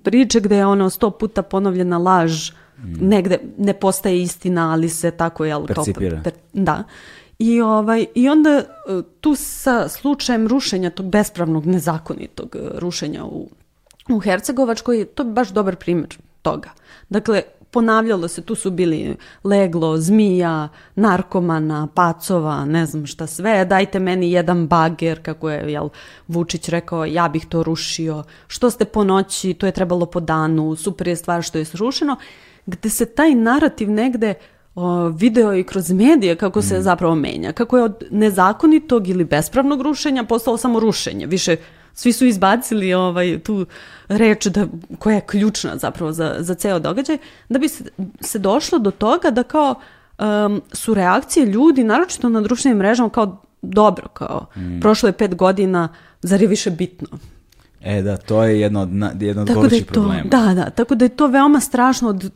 [0.03, 3.09] priče gde je ono sto puta ponovljena laž, mm.
[3.09, 5.57] negde ne postaje istina, ali se tako je...
[5.67, 6.21] Percipira.
[6.25, 6.85] Per, da.
[7.39, 8.65] I, ovaj, I onda e,
[9.21, 13.49] tu sa slučajem rušenja tog bespravnog, nezakonitog e, rušenja u,
[14.09, 16.71] u Hercegovačkoj, to je baš dobar primjer toga.
[17.09, 23.99] Dakle, ponavljalo se, tu su bili leglo, zmija, narkomana, pacova, ne znam šta sve, dajte
[23.99, 25.89] meni jedan bager, kako je jel,
[26.29, 30.77] Vučić rekao, ja bih to rušio, što ste po noći, to je trebalo po danu,
[30.77, 32.17] super je stvar što je srušeno,
[32.67, 34.35] gde se taj narativ negde
[34.75, 36.83] o, video i kroz medije kako se mm.
[36.83, 41.57] zapravo menja, kako je od nezakonitog ili bespravnog rušenja postalo samo rušenje, više
[41.99, 43.67] svi su izbacili ovaj, tu
[44.09, 44.67] reč da,
[44.99, 47.19] koja je ključna zapravo za, za ceo događaj,
[47.49, 47.85] da bi se,
[48.21, 49.75] se došlo do toga da kao
[50.19, 54.81] um, su reakcije ljudi, naročito na društvenim mrežama, kao dobro, kao mm.
[54.81, 55.89] prošlo je pet godina,
[56.23, 57.09] zar je više bitno?
[57.81, 60.25] E da, to je jedno od, jedno od gorućih da problema.
[60.25, 62.09] Da, da, tako da je to veoma strašno.
[62.09, 62.31] Od,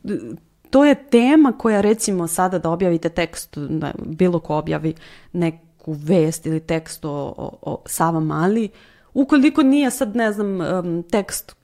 [0.71, 4.95] to je tema koja recimo sada da objavite tekst, da bilo ko objavi
[5.33, 8.69] neku vest ili tekst o, o, o Sava Mali,
[9.15, 11.57] ukoliko nije sad, ne znam, um, tekst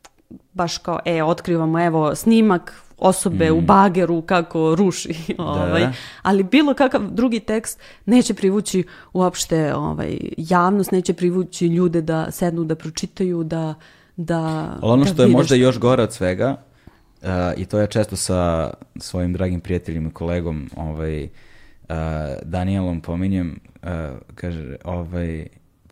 [0.53, 3.57] baš kao, e, otkrivamo, evo, snimak osobe mm.
[3.57, 5.45] u bageru kako ruši, da.
[5.45, 5.93] ovaj, da.
[6.23, 12.65] ali bilo kakav drugi tekst neće privući uopšte ovaj, javnost, neće privući ljude da sednu
[12.65, 13.75] da pročitaju, da
[14.17, 14.39] da
[14.81, 16.57] Ali ono da što je možda još gore od svega,
[17.23, 21.29] uh, i to ja često sa svojim dragim prijateljima i kolegom ovaj, uh,
[22.43, 23.89] Danielom pominjem, uh,
[24.35, 25.47] kaže, ovaj,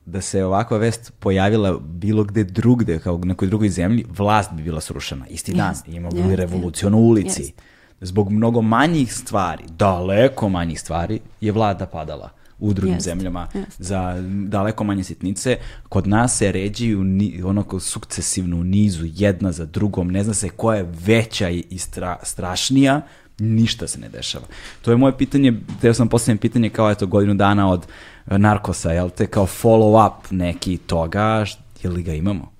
[0.07, 4.63] da se ovakva vest pojavila bilo gde drugde, kao u nekoj drugoj zemlji, vlast bi
[4.63, 5.27] bila srušena.
[5.27, 5.75] Isti dan.
[5.75, 5.97] Yes.
[5.97, 6.35] Imamo yes.
[6.35, 7.43] revoluciju na ulici.
[7.43, 7.53] Yes.
[8.01, 13.03] Zbog mnogo manjih stvari, daleko manjih stvari, je vlada padala u drugim yes.
[13.03, 13.65] zemljama yes.
[13.79, 15.57] za daleko manje sitnice.
[15.89, 20.11] Kod nas se ređuju ni, onako sukcesivno u nizu jedna za drugom.
[20.11, 23.01] Ne zna se koja je veća i stra, strašnija,
[23.39, 24.47] ništa se ne dešava.
[24.83, 27.87] To je moje pitanje, teo sam postavljam pitanje kao eto godinu dana od
[28.27, 31.45] narkosa, jel te, kao follow-up neki toga,
[31.83, 32.53] je li ga imamo?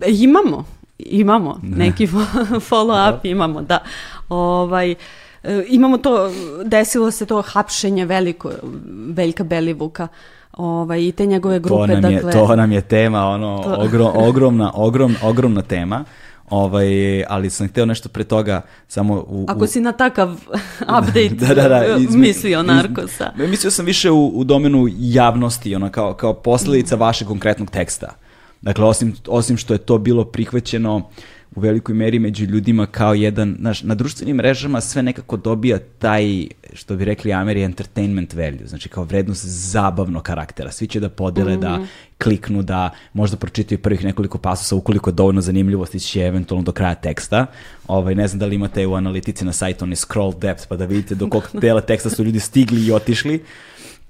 [0.00, 0.64] E, imamo,
[0.98, 2.06] imamo, neki
[2.70, 3.78] follow-up imamo, da.
[4.28, 4.90] Ovaj,
[5.42, 6.30] e, imamo to,
[6.64, 8.50] desilo se to hapšenje veliko,
[9.08, 10.08] Veljka Belivuka,
[10.52, 11.94] ovaj, i te njegove grupe.
[11.94, 13.74] To nam je, dakle, to nam je tema, ono, to...
[13.78, 16.04] Ogrom, ogromna, ogrom, ogromna tema.
[16.50, 19.46] Ovaj, ali sam hteo nešto pre toga samo u...
[19.48, 20.28] Ako si na takav
[20.98, 23.32] update da, da, da, izme, mislio Narkosa.
[23.38, 27.00] Iz, mislio sam više u, u domenu javnosti, ono, kao, kao posledica mm.
[27.00, 28.14] vašeg konkretnog teksta.
[28.60, 31.08] Dakle, osim, osim što je to bilo prihvaćeno
[31.56, 36.46] u velikoj meri među ljudima kao jedan, znaš, na društvenim mrežama sve nekako dobija taj,
[36.72, 40.70] što bi rekli Ameri, entertainment value, znači kao vrednost zabavnog karaktera.
[40.70, 41.60] Svi će da podele, mm -hmm.
[41.60, 41.84] da mhm.
[42.22, 46.94] kliknu, da možda pročitaju prvih nekoliko pasusa, ukoliko je dovoljno zanimljivosti će eventualno do kraja
[46.94, 47.46] teksta.
[47.88, 50.84] Ovaj, ne znam da li imate u analitici na sajtu onaj scroll depth, pa da
[50.84, 53.44] vidite do kog dela teksta su ljudi stigli i otišli.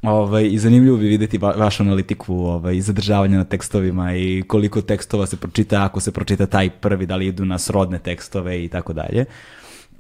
[0.05, 5.27] Ovaj, I zanimljivo bi videti va, vašu analitiku ovaj, zadržavanja na tekstovima i koliko tekstova
[5.27, 8.93] se pročita, ako se pročita taj prvi, da li idu na srodne tekstove i tako
[8.93, 9.25] dalje.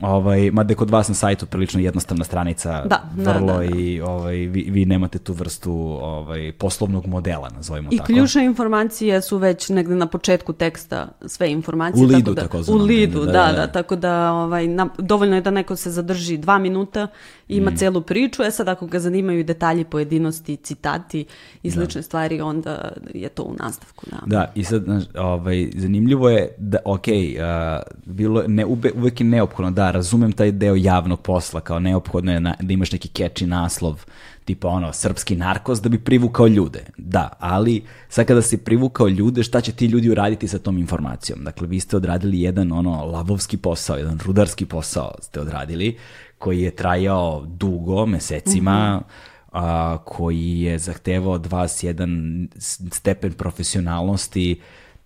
[0.00, 3.76] Ovaj, mada kod vas na sajtu prilično jednostavna stranica, da, da vrlo da, da, da.
[3.76, 8.12] i ovaj, vi, vi nemate tu vrstu ovaj, poslovnog modela, nazovimo I tako.
[8.12, 12.04] I ključne informacije su već negde na početku teksta sve informacije.
[12.04, 15.42] U lidu, tako, da, U lidu, da, da, da, tako da ovaj, na, dovoljno je
[15.42, 17.06] da neko se zadrži dva minuta,
[17.48, 17.76] ima mm.
[17.76, 21.24] celu priču, e sad ako ga zanimaju detalji, pojedinosti, citati
[21.62, 22.02] i slične da.
[22.02, 24.06] stvari, onda je to u nastavku.
[24.10, 24.84] Da, da i sad
[25.18, 30.52] ovaj, zanimljivo je da, ok, uh, bilo, ne, ube, uvek je neophodno, da, razumem taj
[30.52, 34.04] deo javnog posla, kao neophodno je na, da imaš neki catchy naslov,
[34.44, 36.84] tipa ono, srpski narkos da bi privukao ljude.
[36.96, 41.44] Da, ali sad kada si privukao ljude, šta će ti ljudi uraditi sa tom informacijom?
[41.44, 45.96] Dakle, vi ste odradili jedan ono lavovski posao, jedan rudarski posao ste odradili,
[46.44, 52.48] koji je trajao dugo, mesecima, mm -hmm a, koji je zahtevao od vas jedan
[52.92, 54.60] stepen profesionalnosti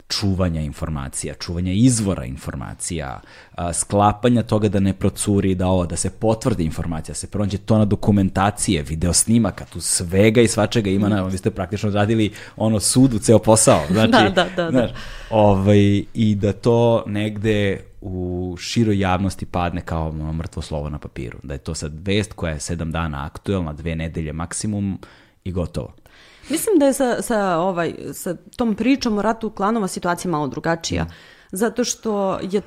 [0.09, 3.21] čuvanja informacija, čuvanja izvora informacija,
[3.73, 7.79] sklapanja toga da ne procuri, da ovo, da se potvrdi informacija, da se pronađe to
[7.79, 12.81] na dokumentacije, video snimaka, tu svega i svačega ima, na, vi ste praktično radili ono
[12.81, 13.83] sudu, ceo posao.
[13.99, 14.71] Znači, da, da, da.
[14.71, 14.91] Znaš,
[15.31, 21.39] ovaj, I da to negde u široj javnosti padne kao ono, mrtvo slovo na papiru.
[21.43, 24.99] Da je to sad vest koja je sedam dana aktuelna, dve nedelje maksimum
[25.45, 25.95] i gotovo.
[26.49, 31.05] Mislim da je sa, sa, ovaj, sa tom pričom o ratu klanova situacija malo drugačija.
[31.05, 31.09] Mm.
[31.53, 32.63] Zato što je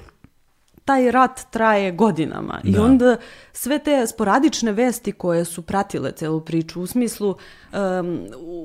[0.86, 2.70] taj rat traje godinama da.
[2.70, 3.18] i onda
[3.54, 8.20] sve te sporadične vesti koje su pratile celu priču u smislu um,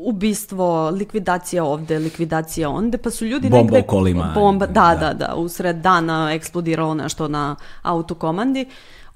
[0.05, 3.87] ubistvo, likvidacija ovde, likvidacija onde, pa su ljudi bomba negde...
[3.87, 4.33] u kolima.
[4.35, 8.67] Bomba, da, da, da, da, usred dana eksplodiralo nešto na autokomandi.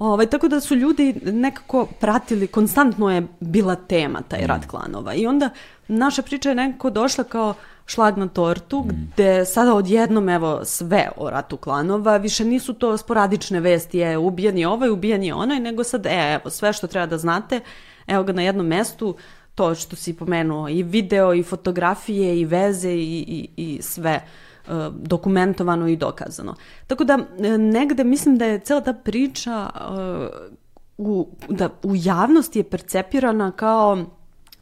[0.01, 5.15] Ovaj, tako da su ljudi nekako pratili, konstantno je bila tema taj rat klanova.
[5.15, 5.51] I onda
[5.89, 7.55] naša priča je nekako došla kao
[7.87, 9.13] šlag na tortu, mm.
[9.15, 14.59] gde sada odjednom evo sve o ratu klanova, više nisu to sporadične vesti, je ubijen
[14.59, 17.61] je ovaj, ubijen je onaj, nego sad e, evo sve što treba da znate,
[18.07, 19.17] evo ga na jednom mestu,
[19.55, 24.11] to što si pomenuo, i video, i fotografije, i veze, i, i, i sve.
[24.11, 24.50] e,
[24.93, 26.55] dokumentovano i dokazano.
[26.87, 30.51] Tako da e, negde mislim da je cela ta priča uh,
[30.99, 34.05] u, da u javnosti je percepirana kao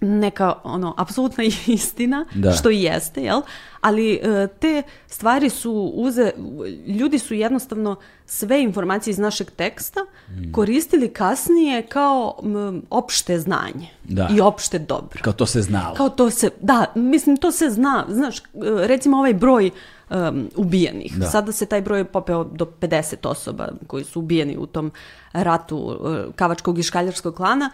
[0.00, 2.52] neka ono apsolutna istina da.
[2.52, 3.40] što i jeste jel
[3.80, 6.32] ali e, te stvari su uze
[6.86, 7.96] ljudi su jednostavno
[8.26, 10.52] sve informacije iz našeg teksta mm.
[10.52, 14.28] koristili kasnije kao m, opšte znanje da.
[14.36, 18.06] i opšte dobro kao to se znalo kao to se da mislim to se zna
[18.08, 18.36] znaš
[18.86, 19.70] recimo ovaj broj
[20.10, 21.18] um, ubijenih.
[21.18, 21.26] Da.
[21.26, 24.92] Sada se taj broj popeo do 50 osoba koji su ubijeni u tom
[25.32, 27.70] ratu uh, Kavačkog i Škaljarskog klana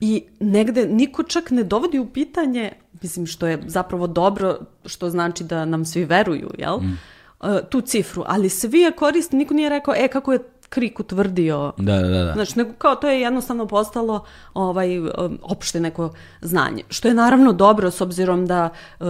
[0.00, 2.72] I negde niko čak ne dovodi u pitanje,
[3.02, 6.76] mislim što je zapravo dobro, što znači da nam svi veruju, jel?
[6.76, 6.98] Mm.
[7.40, 10.38] Uh, tu cifru, ali svi je koristi, niko nije rekao, e, kako je
[10.68, 11.72] Krik utvrdio.
[11.76, 12.32] Da, da, da.
[12.32, 14.24] Znači, nego kao to je jednostavno postalo
[14.54, 16.82] ovaj, um, opšte neko znanje.
[16.88, 18.68] Što je naravno dobro s obzirom da
[19.00, 19.06] uh,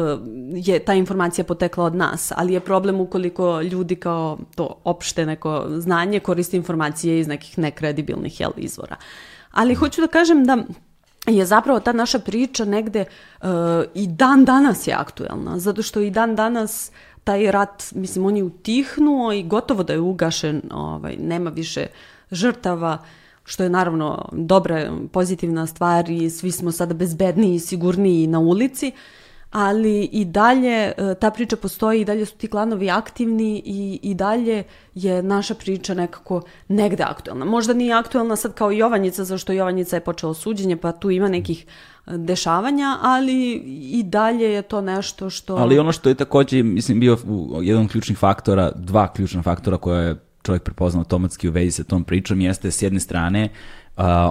[0.52, 5.66] je ta informacija potekla od nas, ali je problem ukoliko ljudi kao to opšte neko
[5.68, 8.96] znanje koriste informacije iz nekih nekredibilnih jel, izvora.
[8.98, 10.58] Uh, Ali hoću da kažem da
[11.26, 13.48] je zapravo ta naša priča negde uh,
[13.94, 16.90] i dan danas je aktuelna, zato što i dan danas
[17.24, 21.86] taj rat, mislim, on je utihnuo i gotovo da je ugašen, ovaj, nema više
[22.30, 22.98] žrtava,
[23.44, 28.88] što je naravno dobra, pozitivna stvar i svi smo sada bezbedniji i sigurniji na ulici,
[28.88, 29.23] uh,
[29.54, 34.14] ali i dalje e, ta priča postoji i dalje su ti klanovi aktivni i, i
[34.14, 34.62] dalje
[34.94, 37.44] je naša priča nekako negde aktuelna.
[37.44, 41.66] Možda nije aktuelna sad kao Jovanjica, zašto Jovanjica je počelo suđenje, pa tu ima nekih
[41.66, 43.52] e, dešavanja, ali
[43.92, 45.56] i dalje je to nešto što...
[45.56, 47.18] Ali ono što je takođe, mislim, bio
[47.62, 51.84] jedan od ključnih faktora, dva ključna faktora koja je čovjek prepoznao automatski u vezi sa
[51.84, 53.48] tom pričom, jeste s jedne strane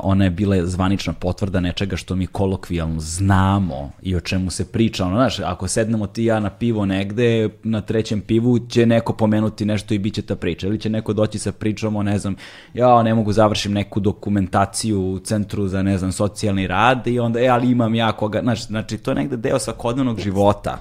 [0.04, 5.06] ona je bila zvanična potvrda nečega što mi kolokvijalno znamo i o čemu se priča.
[5.06, 9.66] Ono, znaš, ako sednemo ti ja na pivo negde, na trećem pivu će neko pomenuti
[9.66, 10.68] nešto i bit će ta priča.
[10.68, 12.36] Ili će neko doći sa pričom o, ne znam,
[12.74, 17.42] ja ne mogu završim neku dokumentaciju u centru za, ne znam, socijalni rad i onda,
[17.42, 20.78] e, ali imam ja koga, znaš, znači, to je negde deo svakodnevnog života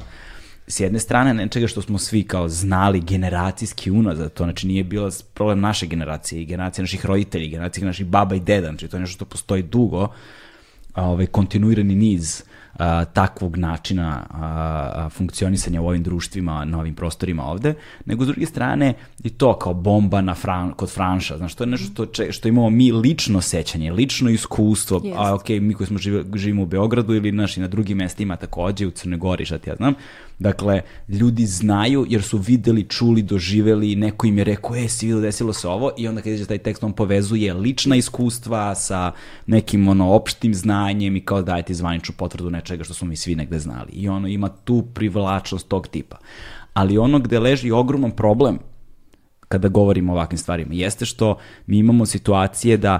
[0.73, 5.11] s jedne strane nečega što smo svi kao znali generacijski unazad, to znači nije bilo
[5.35, 9.01] problem naše generacije i generacije naših roditelji, generacije naših baba i deda, znači to je
[9.01, 10.09] nešto što postoji dugo,
[10.95, 12.43] a, ovaj, kontinuirani niz
[12.79, 18.27] a, takvog načina a, a, funkcionisanja u ovim društvima, na ovim prostorima ovde, nego s
[18.27, 18.95] druge strane
[19.25, 22.49] i to kao bomba na fran, kod Franša, znači to je nešto što, če, što
[22.49, 25.15] imamo mi lično sećanje, lično iskustvo, yes.
[25.17, 28.87] a ok, mi koji smo živi, živimo u Beogradu ili naši na drugim mestima takođe,
[28.87, 29.95] u Crnoj Gori, šta ti ja znam,
[30.43, 35.21] Dakle, ljudi znaju jer su videli, čuli, doživeli, neko im je rekao, e, si vidio,
[35.21, 39.13] desilo se ovo i onda kad izađe taj tekst, on povezuje lična iskustva sa
[39.47, 43.35] nekim ono opštim znanjem i kao daje ti zvaničnu potvrdu nečega što smo mi svi
[43.35, 43.93] negde znali.
[43.93, 46.17] I ono ima tu privlačnost tog tipa.
[46.75, 48.59] Ali ono gde leži ogroman problem
[49.49, 52.99] kada govorimo o ovakvim stvarima jeste što mi imamo situacije da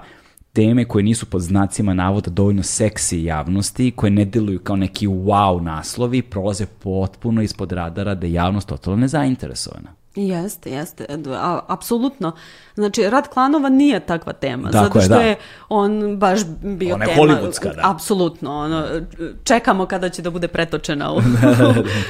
[0.53, 5.63] teme koje nisu pod znacima navoda dovoljno seksi javnosti, koje ne deluju kao neki wow
[5.63, 10.02] naslovi, prolaze potpuno ispod radara da je javnost totalno nezainteresovana.
[10.15, 12.33] Jeste, jeste, a, apsolutno.
[12.75, 15.29] Znači, rad klanova nije takva tema, Tako zato što je, da.
[15.29, 15.37] je
[15.69, 17.23] on baš bio Ona tema.
[17.23, 17.91] Je hollywoodska, da.
[17.91, 18.87] Apsolutno, ono,
[19.45, 21.21] čekamo kada će da bude pretočena u,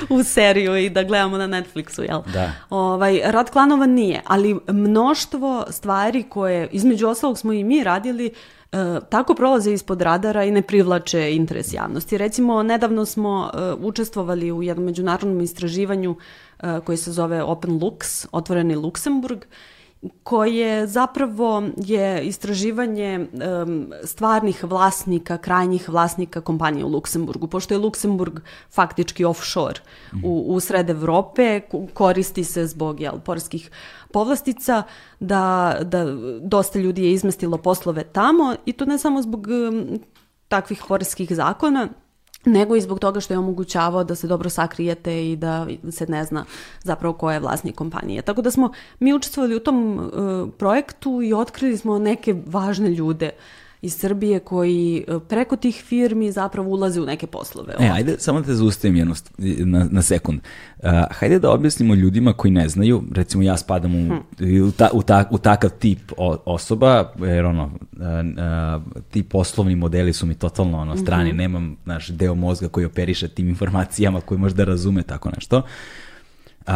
[0.16, 2.22] u seriju i da gledamo na Netflixu, jel?
[2.32, 2.52] Da.
[2.70, 8.32] Ovaj, rad klanova nije, ali mnoštvo stvari koje, između ostalog smo i mi radili, e,
[9.08, 12.18] tako prolaze ispod radara i ne privlače interes javnosti.
[12.18, 16.16] Recimo, nedavno smo e, učestvovali u jednom međunarodnom istraživanju
[16.62, 19.44] E, koji se zove Open Lux, otvoreni Luksemburg,
[20.22, 23.26] koje zapravo je istraživanje
[23.62, 28.40] um, stvarnih vlasnika, krajnjih vlasnika kompanije u Luksemburgu, pošto je Luksemburg
[28.70, 29.80] faktički offshore
[30.12, 30.24] mm.
[30.24, 31.60] u, u sred Evrope,
[31.94, 33.70] koristi se zbog jel, porskih
[34.12, 34.82] povlastica,
[35.20, 36.04] da, da
[36.40, 40.00] dosta ljudi je izmestilo poslove tamo i to ne samo zbog um,
[40.48, 41.88] takvih poreskih zakona,
[42.44, 46.24] nego i zbog toga što je omogućavao da se dobro sakrijete i da se ne
[46.24, 46.44] zna
[46.82, 48.22] zapravo ko je vlasnik kompanije.
[48.22, 53.30] Tako da smo mi učestvovali u tom uh, projektu i otkrili smo neke važne ljude
[53.82, 57.74] iz Srbije koji e, preko tih firmi zapravo ulaze u neke poslove.
[57.78, 59.14] E, ajde, samo da te zaustavim jedno,
[59.64, 60.40] na, na sekund.
[60.78, 64.08] Uh, hajde da objasnimo ljudima koji ne znaju, recimo ja spadam u,
[64.38, 64.62] hm.
[64.62, 67.70] u, ta, u, ta, u takav tip o, osoba, jer ono, uh,
[68.00, 71.38] uh, ti poslovni modeli su mi totalno ono, strani, mm -hmm.
[71.38, 75.62] nemam naš deo mozga koji operiše tim informacijama, koji može da razume tako nešto.
[76.66, 76.74] Uh,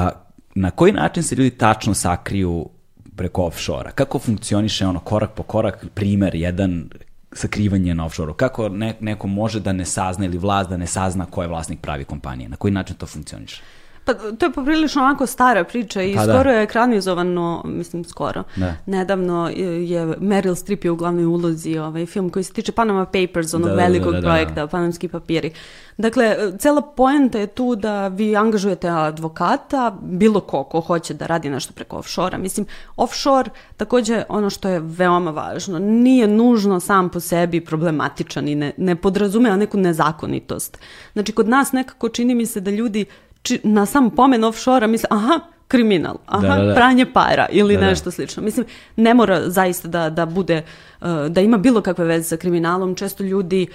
[0.55, 2.69] na koji način se ljudi tačno sakriju
[3.17, 3.93] preko offshore-a.
[3.93, 6.91] Kako funkcioniše ono korak po korak, primer jedan
[7.33, 8.35] sakrivanje na offshore-u?
[8.35, 11.81] Kako ne, neko može da ne sazna ili vlast da ne sazna ko je vlasnik
[11.81, 12.49] pravi kompanije?
[12.49, 13.63] Na koji način to funkcioniše?
[14.07, 16.33] Pa to je poprilično onako stara priča i pa da.
[16.33, 16.57] skoro da.
[16.57, 18.75] je ekranizovano, mislim skoro, da.
[18.87, 23.55] nedavno je Meryl Streep je u glavnoj ulozi ovaj film koji se tiče Panama Papers,
[23.55, 25.51] onog da, da velikog da, da, da, projekta, Panamski papiri.
[25.97, 31.51] Dakle, cela poenta je tu da vi angažujete advokata, bilo ko ko hoće da radi
[31.51, 32.39] nešto preko offshore-a.
[32.39, 38.55] Mislim, offshore takođe ono što je veoma važno, nije nužno sam po sebi problematičan i
[38.55, 40.79] ne, ne podrazumeva neku nezakonitost.
[41.13, 43.05] Znači, kod nas nekako čini mi se da ljudi
[43.47, 46.75] či, na sam pomen offshore-a misle, aha, kriminal, aha, da, da, da.
[46.75, 47.87] pranje para ili da, da.
[47.87, 48.43] nešto slično.
[48.43, 48.67] Mislim,
[48.97, 50.63] ne mora zaista da, da bude,
[51.01, 52.95] uh, da ima bilo kakve veze sa kriminalom.
[52.95, 53.67] Često ljudi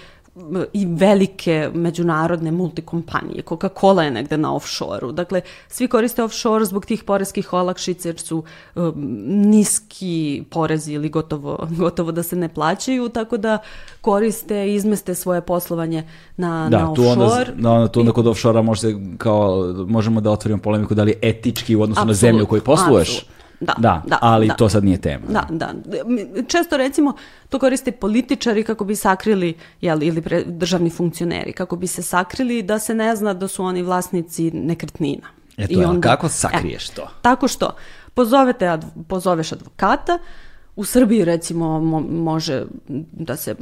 [0.74, 3.44] i velike međunarodne multikompanije.
[3.44, 5.12] Coca-Cola je negde na offshore-u.
[5.12, 8.44] Dakle, svi koriste offshore zbog tih poreskih olakšica jer su
[8.76, 8.94] um,
[9.28, 13.58] niski porezi ili gotovo, gotovo da se ne plaćaju, tako da
[14.02, 16.08] koriste i izmeste svoje poslovanje
[16.38, 17.16] na, da, na offshore.
[17.16, 21.04] Tu onda, da, onda, tu onda kod offshore-a može kao, možemo da otvorimo polemiku da
[21.04, 23.10] li je etički u odnosu absolut, na zemlju u kojoj posluješ.
[23.10, 24.54] Absolut Da, da, da, ali da.
[24.54, 25.26] to sad nije tema.
[25.30, 25.74] Da, da.
[26.48, 27.14] Često recimo
[27.50, 32.64] to koriste političari kako bi sakrili, jel, ili pre, državni funkcioneri, kako bi se sakrili
[32.64, 35.28] da se ne zna da su oni vlasnici nekretnina.
[35.58, 37.08] Eto, I onda, kako sakriješ e, to?
[37.22, 37.76] Tako što,
[38.14, 40.18] pozovete, pozoveš advokata,
[40.82, 42.66] U Srbiji recimo mo, može
[43.12, 43.56] da se,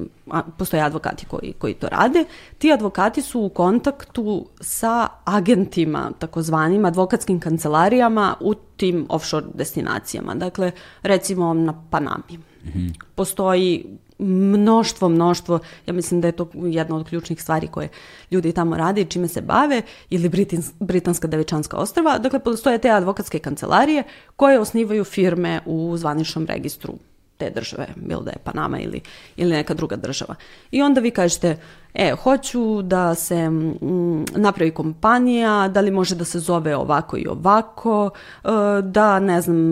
[0.57, 2.25] postoje advokati koji, koji to rade,
[2.57, 10.35] ti advokati su u kontaktu sa agentima, takozvanim advokatskim kancelarijama u tim offshore destinacijama.
[10.35, 12.37] Dakle, recimo na Panami.
[12.37, 12.93] Mm -hmm.
[13.15, 17.89] Postoji mnoštvo, mnoštvo, ja mislim da je to jedna od ključnih stvari koje
[18.31, 22.17] ljudi tamo rade i čime se bave, ili Britins, Britanska devičanska ostrava.
[22.17, 24.03] Dakle, postoje te advokatske kancelarije
[24.35, 26.93] koje osnivaju firme u zvaničnom registru
[27.39, 29.01] te države, bilo da je Panama ili,
[29.35, 30.35] ili neka druga država.
[30.71, 31.57] I onda vi kažete,
[31.93, 37.27] e, hoću da se mm, napravi kompanija, da li može da se zove ovako i
[37.27, 38.09] ovako,
[38.43, 38.49] e,
[38.83, 39.71] da, ne znam,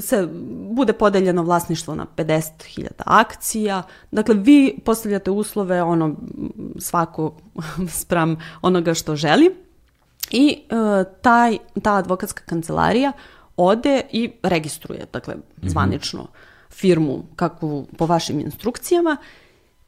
[0.00, 0.28] se
[0.70, 3.82] bude podeljeno vlasništvo na 50.000 akcija.
[4.10, 6.14] Dakle, vi postavljate uslove ono
[6.78, 7.36] svako
[8.00, 9.54] spram onoga što želi
[10.30, 13.12] i e, taj, ta advokatska kancelarija
[13.56, 15.68] ode i registruje, dakle, mhm.
[15.68, 16.26] zvanično
[16.76, 19.16] firmu kakvu po vašim instrukcijama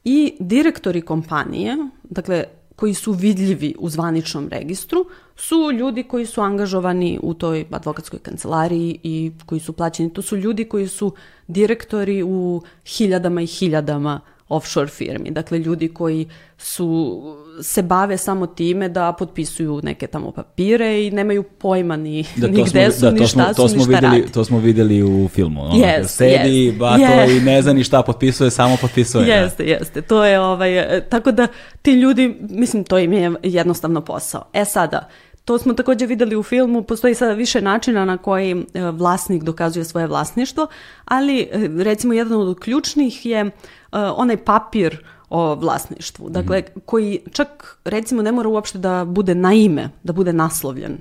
[0.03, 2.43] i direktori kompanije, dakle,
[2.75, 8.99] koji su vidljivi u zvaničnom registru, su ljudi koji su angažovani u toj advokatskoj kancelariji
[9.03, 10.13] i koji su plaćeni.
[10.13, 11.13] To su ljudi koji su
[11.47, 15.31] direktori u hiljadama i hiljadama offshore firmi.
[15.31, 16.27] Dakle, ljudi koji
[16.57, 17.21] su,
[17.61, 22.63] se bave samo time da potpisuju neke tamo papire i nemaju pojma ni, da, ni
[22.63, 25.61] gde su, da, ni šta to su, ni šta videli, To smo videli u filmu.
[25.61, 27.37] Ono, yes, sedi, yes, bato yes.
[27.37, 29.27] i ne zna ni šta potpisuje, samo potpisuje.
[29.27, 29.69] Jeste, da.
[29.69, 30.01] jeste.
[30.01, 31.47] To je, ovaj, tako da
[31.81, 34.43] ti ljudi, mislim, to im je jednostavno posao.
[34.53, 35.09] E sada,
[35.49, 39.85] to smo također vidjeli u filmu, postoji sada više načina na koji e, vlasnik dokazuje
[39.85, 40.67] svoje vlasništvo,
[41.05, 41.47] ali e,
[41.83, 43.51] recimo jedan od ključnih je
[43.91, 46.79] onaj papir o vlasništvu, dakle mhm.
[46.85, 50.97] koji čak recimo ne mora uopšte da bude na ime, da bude naslovljen,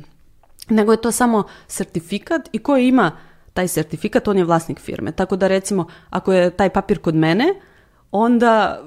[0.69, 3.13] nego je to samo sertifikat i koji ima
[3.53, 5.13] taj sertifikat, on je vlasnik firme.
[5.13, 7.55] Tako da recimo ako je taj papir kod mene,
[8.11, 8.81] onda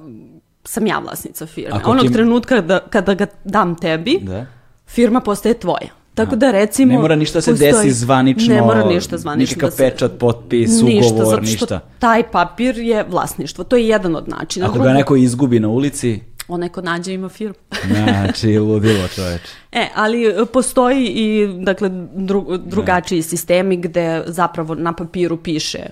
[0.64, 1.82] sam ja vlasnica firme.
[1.86, 4.46] Onog trenutka da, kada ga dam tebi, da
[4.86, 6.01] firma postaje tvoja.
[6.16, 6.94] Tako da recimo...
[6.94, 8.56] Ne mora ništa se postoji, desi zvanično.
[8.56, 9.56] Ne mora ništa zvanično.
[9.56, 11.80] Nikakav pečat, potpis, ništa, ugovor, zato što ništa.
[12.00, 13.64] taj papir je vlasništvo.
[13.64, 14.66] To je jedan od načina.
[14.66, 16.20] Ako ga neko izgubi na ulici...
[16.48, 17.56] Onaj ko nađe ima firmu.
[18.04, 19.42] znači, ludilo čoveč.
[19.72, 25.86] E, ali e, postoji i dakle, dru, drugačiji sistemi gde zapravo na papiru piše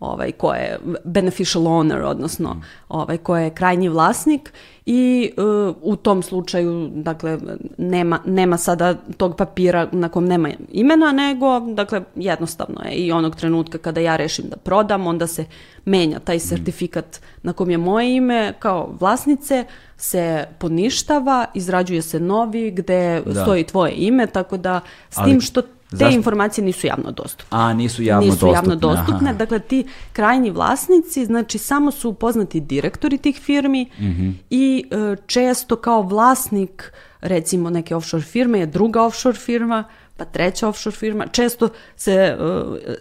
[0.00, 4.52] ovaj, ko je beneficial owner, odnosno ovaj, ko je krajnji vlasnik
[4.86, 7.38] i uh, u tom slučaju dakle
[7.78, 13.36] nema, nema sada tog papira na kom nema imena nego dakle jednostavno je i onog
[13.36, 15.44] trenutka kada ja rešim da prodam onda se
[15.84, 19.64] menja taj sertifikat na kom je moje ime kao vlasnice
[19.96, 24.80] se poništava, izrađuje se novi gde stoji tvoje ime tako da
[25.10, 25.62] s tim što
[25.98, 27.58] te informacije nisu javno dostupne.
[27.58, 28.54] A, nisu javno nisu dostupne.
[28.54, 29.34] javno dostupne.
[29.34, 34.30] Dakle, ti krajnji vlasnici, znači samo su upoznati direktori tih firmi mhm.
[34.50, 36.92] i e, često kao vlasnik
[37.24, 39.84] recimo neke offshore firme je druga offshore firma,
[40.16, 41.26] pa treća offshore firma.
[41.26, 42.36] Često se, e,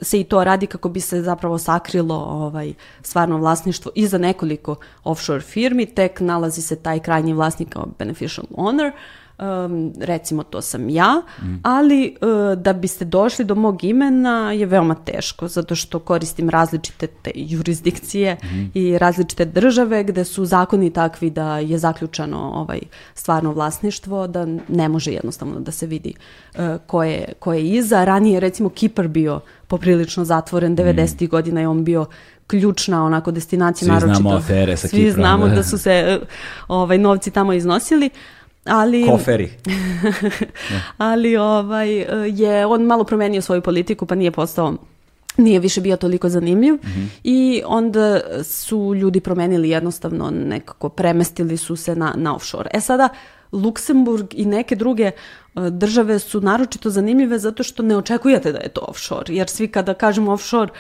[0.02, 5.42] se i to radi kako bi se zapravo sakrilo ovaj, stvarno vlasništvo iza nekoliko offshore
[5.42, 8.92] firmi, tek nalazi se taj krajnji vlasnik kao beneficial owner,
[9.44, 11.22] um, recimo to sam ja,
[11.64, 17.08] ali uh, da biste došli do mog imena je veoma teško, zato što koristim različite
[17.08, 18.38] te jurisdikcije
[18.74, 22.80] i različite države gde su zakoni takvi da je zaključano ovaj
[23.14, 26.14] stvarno vlasništvo, da ne može jednostavno da se vidi
[26.56, 28.04] uh, ko, je, ko je iza.
[28.04, 31.30] Ranije recimo Kipar bio poprilično zatvoren, 90.
[31.30, 32.06] godina je on bio
[32.48, 34.22] ključna onako destinacija Svi naročito.
[34.22, 36.20] znamo afere sa Svi znamo da su se
[36.68, 38.10] ovaj novci tamo iznosili,
[38.66, 39.52] ali, Koferi.
[40.98, 41.90] ali ovaj,
[42.28, 44.74] je on malo promenio svoju politiku pa nije postao
[45.38, 47.04] nije više bio toliko zanimljiv mhm.
[47.24, 52.70] i onda su ljudi promenili jednostavno nekako premestili su se na, na offshore.
[52.74, 53.10] E sada
[53.52, 55.14] Luksemburg i neke druge e,
[55.70, 59.94] države su naročito zanimljive zato što ne očekujete da je to offshore jer svi kada
[59.94, 60.80] kažemo offshore Uh,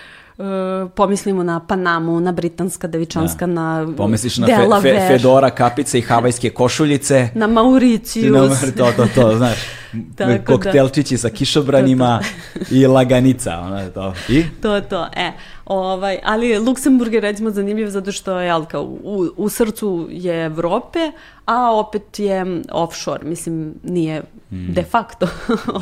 [0.96, 3.54] pomislimo na Panamu, na Britanska Devičanska, da.
[3.54, 7.30] na Pomisliš na fe, fe, Fedora, kapice i havajske košuljice.
[7.36, 8.62] Na Mauricius.
[8.62, 9.58] Na, to, to, to, znaš.
[10.48, 12.20] koktelčići sa kišobranima
[12.72, 13.60] i laganica.
[13.60, 14.14] Ono, to.
[14.30, 14.44] I?
[14.62, 15.08] To, to.
[15.16, 15.32] E,
[15.66, 21.00] ovaj, ali Luksemburg je recimo zanimljiv zato što je kao, u, u srcu je Evrope,
[21.46, 23.24] a opet je offshore.
[23.24, 24.22] Mislim, nije
[24.52, 24.74] mm.
[24.74, 25.28] de facto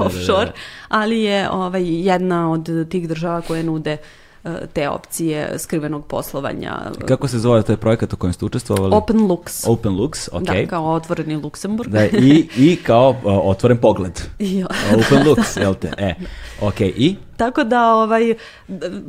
[0.05, 0.53] offshore, da, da, da.
[0.99, 3.97] ali je ovaj, jedna od tih država koje nude E,
[4.73, 6.91] te opcije skrivenog poslovanja.
[7.07, 8.95] Kako se zove taj projekat u kojem ste učestvovali?
[8.95, 9.63] Open Lux.
[9.67, 10.43] Open Lux, ok.
[10.43, 11.91] Da, kao otvoreni Luksemburg.
[11.91, 14.21] Da, i, i kao otvoren pogled.
[14.99, 15.93] Open Lux, jel te?
[15.97, 16.15] E,
[16.61, 17.15] ok, i?
[17.37, 18.35] Tako da, ovaj,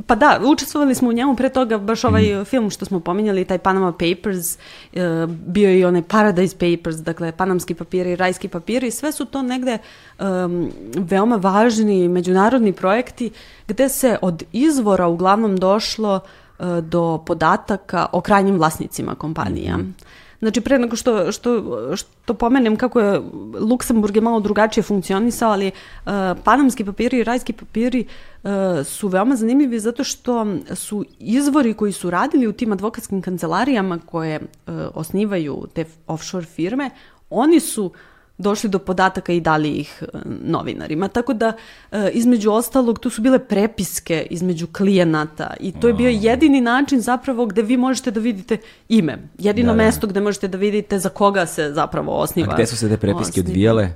[0.07, 2.45] pa da, učestvovali smo u njemu pre toga, baš ovaj mm.
[2.45, 7.33] film što smo pominjali, taj Panama Papers, uh, bio je i onaj Paradise Papers, dakle,
[7.33, 9.79] panamski papiri, rajski papiri, sve su to negde
[10.19, 13.31] um, veoma važni međunarodni projekti
[13.69, 16.21] gde se od izvora uglavnom došlo
[16.59, 19.77] uh, do podataka o krajnjim vlasnicima kompanija.
[19.77, 19.95] Mm
[20.43, 21.53] Znači, pre nego što, što,
[21.97, 23.21] što pomenem kako je
[23.61, 26.13] Luksemburg je malo drugačije funkcionisao, ali uh,
[26.45, 28.05] panamski papiri i rajski papiri
[28.43, 28.51] uh,
[28.85, 34.41] su veoma zanimljivi zato što su izvori koji su radili u tim advokatskim kancelarijama koje
[34.41, 36.91] uh, osnivaju te offshore firme,
[37.31, 37.93] oni su uh,
[38.39, 41.09] došli do podataka i dali ih e, novinarima.
[41.09, 41.53] Tako da,
[41.93, 47.01] e, između ostalog, tu su bile prepiske između klijenata i to je bio jedini način
[47.01, 48.57] zapravo gde vi možete da vidite
[48.89, 49.19] ime.
[49.39, 49.85] Jedino da, da.
[49.85, 52.53] mesto gde možete da vidite za koga se zapravo osniva.
[52.53, 53.49] A gde su se te prepiske osniva.
[53.49, 53.93] odvijale?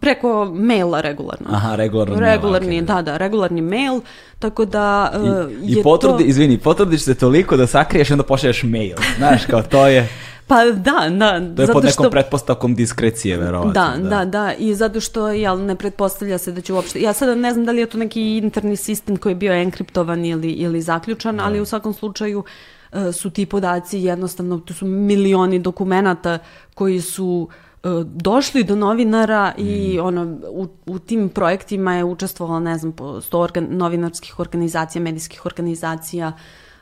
[0.00, 1.46] Preko maila regularno.
[1.50, 2.20] Aha, regularno.
[2.20, 2.86] Regularni, mail, okay.
[2.86, 4.00] da, da, regularni mail,
[4.38, 6.28] tako da uh, I, je i potrudi, to...
[6.28, 8.96] Izvini, potrudiš se toliko da sakriješ i onda pošalješ mail.
[9.16, 10.08] Znaš, kao to je...
[10.46, 11.54] Pa da, da.
[11.56, 12.10] To je pod nekom što...
[12.10, 13.72] pretpostavkom diskrecije, verovatno.
[13.72, 17.00] Da, da, da, da, i zato što jel, ne pretpostavlja se da će uopšte...
[17.00, 20.24] Ja sada ne znam da li je to neki interni sistem koji je bio enkriptovan
[20.24, 21.44] ili, ili zaključan, da.
[21.44, 22.44] ali u svakom slučaju
[22.92, 26.38] uh, su ti podaci jednostavno, to su milioni dokumenata
[26.74, 27.48] koji su
[27.82, 30.04] uh, došli do novinara i mm.
[30.04, 35.46] ono, u, u tim projektima je učestvovalo, ne znam, po sto organ, novinarskih organizacija, medijskih
[35.46, 36.32] organizacija,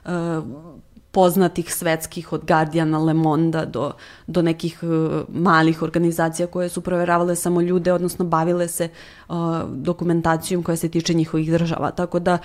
[0.05, 0.11] uh,
[1.15, 3.93] poznatih svetskih od Guardiana, Le Monda do,
[4.27, 8.89] do nekih uh, malih organizacija koje su proveravale samo ljude, odnosno bavile se
[9.29, 9.35] uh,
[9.71, 11.91] dokumentacijom koja se tiče njihovih država.
[11.91, 12.39] Tako da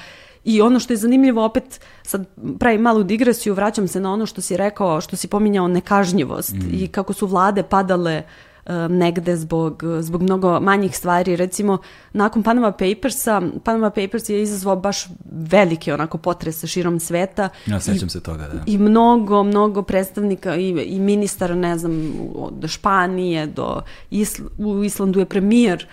[0.44, 2.24] I ono što je zanimljivo, opet sad
[2.60, 6.70] pravim malu digresiju, vraćam se na ono što si rekao, što si pominjao nekažnjivost mm.
[6.74, 8.49] i kako su vlade padale uh,
[8.90, 11.36] negde zbog, zbog mnogo manjih stvari.
[11.36, 11.78] Recimo,
[12.14, 17.50] nakon Panama Papersa, Panama Papers je izazvao baš velike onako potrese širom sveta.
[17.66, 18.64] Ja sećam I, se toga, da.
[18.66, 25.20] I mnogo, mnogo predstavnika i, i ministara, ne znam, od Španije do Isl u Islandu
[25.20, 25.88] je premijer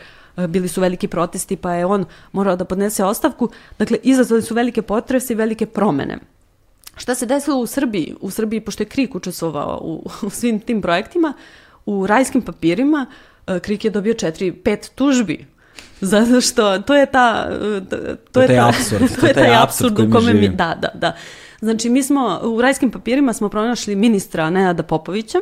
[0.48, 3.48] bili su veliki protesti, pa je on morao da podnese ostavku.
[3.78, 6.18] Dakle, izazvali su velike potrese i velike promene.
[6.96, 8.14] Šta se desilo u Srbiji?
[8.20, 11.32] U Srbiji, pošto je Krik učestvovao u, u svim tim projektima,
[11.86, 13.06] u rajskim papirima
[13.46, 15.46] uh, Krik je dobio četiri, pet tužbi
[16.00, 17.48] zato što to je ta
[17.90, 17.96] to,
[18.32, 21.16] to je taj apsurd to je taj apsurd u kome mi da da da.
[21.60, 25.38] Znači mi smo u rajskim papirima smo pronašli ministra Nenada Popovića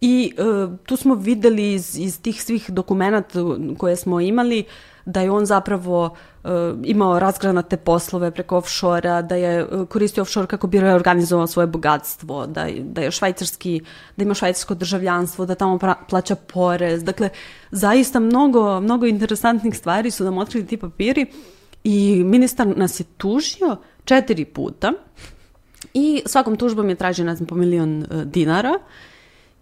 [0.00, 3.40] i uh, tu smo videli iz, iz tih svih dokumenata
[3.78, 4.64] koje smo imali
[5.06, 6.04] da je on zapravo
[6.44, 6.50] uh,
[6.84, 12.46] imao razgranate poslove preko offshore da je uh, koristio offshore kako bi reorganizovao svoje bogatstvo,
[12.46, 13.80] da, da je švajcarski,
[14.16, 17.04] da ima švajcarsko državljanstvo, da tamo pra, plaća porez.
[17.04, 17.28] Dakle,
[17.70, 21.26] zaista mnogo, mnogo interesantnih stvari su nam otkrili ti papiri
[21.84, 24.92] i ministar nas je tužio četiri puta
[25.94, 28.70] i svakom tužbom je tražio, ne znam, po milion uh, dinara.
[28.70, 29.15] Uh,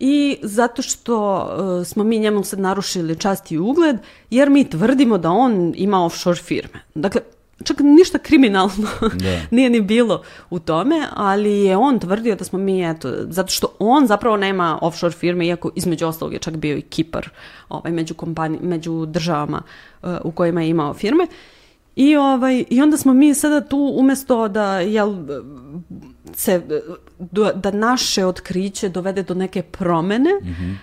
[0.06, 3.96] i zato što uh, smo mi njemu sad narušili čast i ugled,
[4.30, 6.80] jer mi tvrdimo da on ima offshore firme.
[6.94, 7.20] Dakle,
[7.64, 8.88] čak ništa kriminalno
[9.24, 9.40] da.
[9.50, 13.66] nije ni bilo u tome, ali je on tvrdio da smo mi, eto, zato što
[13.78, 17.28] on zapravo nema offshore firme, iako između ostalog je čak bio i Kipar
[17.68, 19.62] ovaj, među, kompani, među državama
[20.02, 21.26] uh, u kojima je imao firme.
[21.96, 25.14] I, ovaj, I onda smo mi sada tu umesto da jel,
[26.34, 26.62] se,
[27.54, 30.74] da naše otkriće dovede do neke promene, mm -hmm.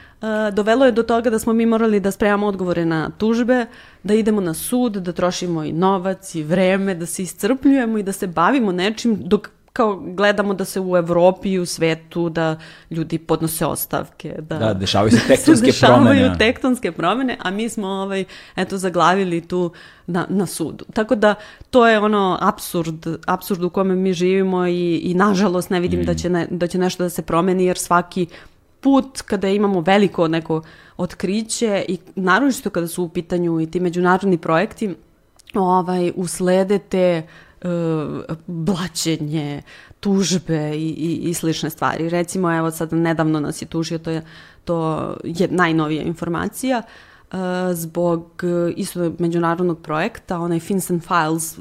[0.49, 3.65] uh, dovelo je do toga da smo mi morali da spremamo odgovore na tužbe,
[4.03, 8.11] da idemo na sud, da trošimo i novac i vreme, da se iscrpljujemo i da
[8.11, 12.55] se bavimo nečim dok kao gledamo da se u Evropi i u svetu da
[12.89, 14.35] ljudi podnose ostavke.
[14.39, 16.19] Da, da dešavaju se tektonske dešavaju promene.
[16.19, 19.71] Dešavaju tektonske promene, a mi smo ovaj, eto, zaglavili tu
[20.07, 20.85] na, na sudu.
[20.93, 21.35] Tako da
[21.69, 26.03] to je ono absurd, absurd u kome mi živimo i, i nažalost ne vidim mm.
[26.03, 28.27] da, će ne, da će nešto da se promeni jer svaki
[28.79, 30.61] put kada imamo veliko neko
[30.97, 34.95] otkriće i naravno kada su u pitanju i ti međunarodni projekti,
[35.53, 37.50] ovaj, uslede te uh,
[38.47, 39.61] blaćenje,
[39.99, 42.09] tužbe i, i, i slične stvari.
[42.09, 44.25] Recimo, evo sad nedavno nas je tužio, to je,
[44.65, 46.81] to je najnovija informacija,
[47.31, 47.37] uh,
[47.73, 51.57] zbog uh, isto međunarodnog projekta, onaj FinCEN Files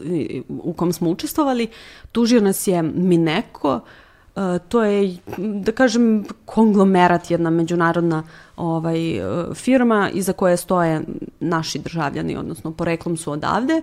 [0.48, 1.66] u kom smo učestvovali,
[2.12, 3.80] tužio nas je Mineko,
[4.68, 8.22] to je, da kažem, konglomerat, jedna međunarodna
[8.57, 8.98] ovaj,
[9.55, 11.03] firma iza koje stoje
[11.40, 13.82] naši državljani, odnosno poreklom su odavde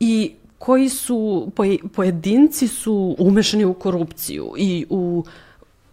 [0.00, 1.50] i koji su,
[1.94, 5.24] pojedinci su umešani u korupciju i u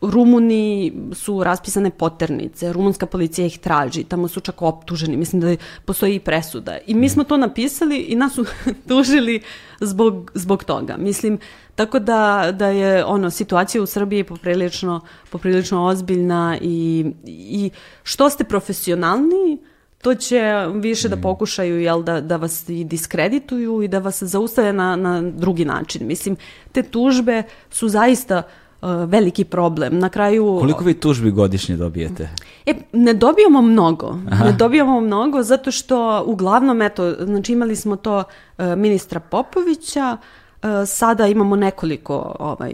[0.02, 5.56] Rumuniji su raspisane poternice, rumunska policija ih traži, tamo su čak optuženi, mislim da
[5.86, 6.78] postoji i presuda.
[6.88, 8.46] I mi smo to napisali i nas su
[8.88, 9.42] tužili
[9.80, 10.98] zbog, zbog toga.
[10.98, 11.40] Mislim,
[11.76, 17.70] tako da, da je ono, situacija u Srbiji poprilično, poprilično ozbiljna i, i
[18.04, 19.58] što ste profesionalniji,
[20.06, 21.22] to će više da mm.
[21.22, 26.08] pokušaju jel, da, da vas i diskredituju i da vas zaustave na, na drugi način.
[26.08, 26.36] Mislim,
[26.72, 28.44] te tužbe su zaista
[29.08, 30.00] veliki problem.
[30.00, 30.58] Na kraju...
[30.60, 32.30] Koliko vi tužbi godišnje dobijete?
[32.66, 34.18] E, ne dobijamo mnogo.
[34.32, 34.46] Aha.
[34.46, 38.24] Ne dobijamo mnogo zato što uglavnom, eto, znači imali smo to
[38.78, 40.18] ministra Popovića,
[40.86, 42.74] sada imamo nekoliko, ovaj,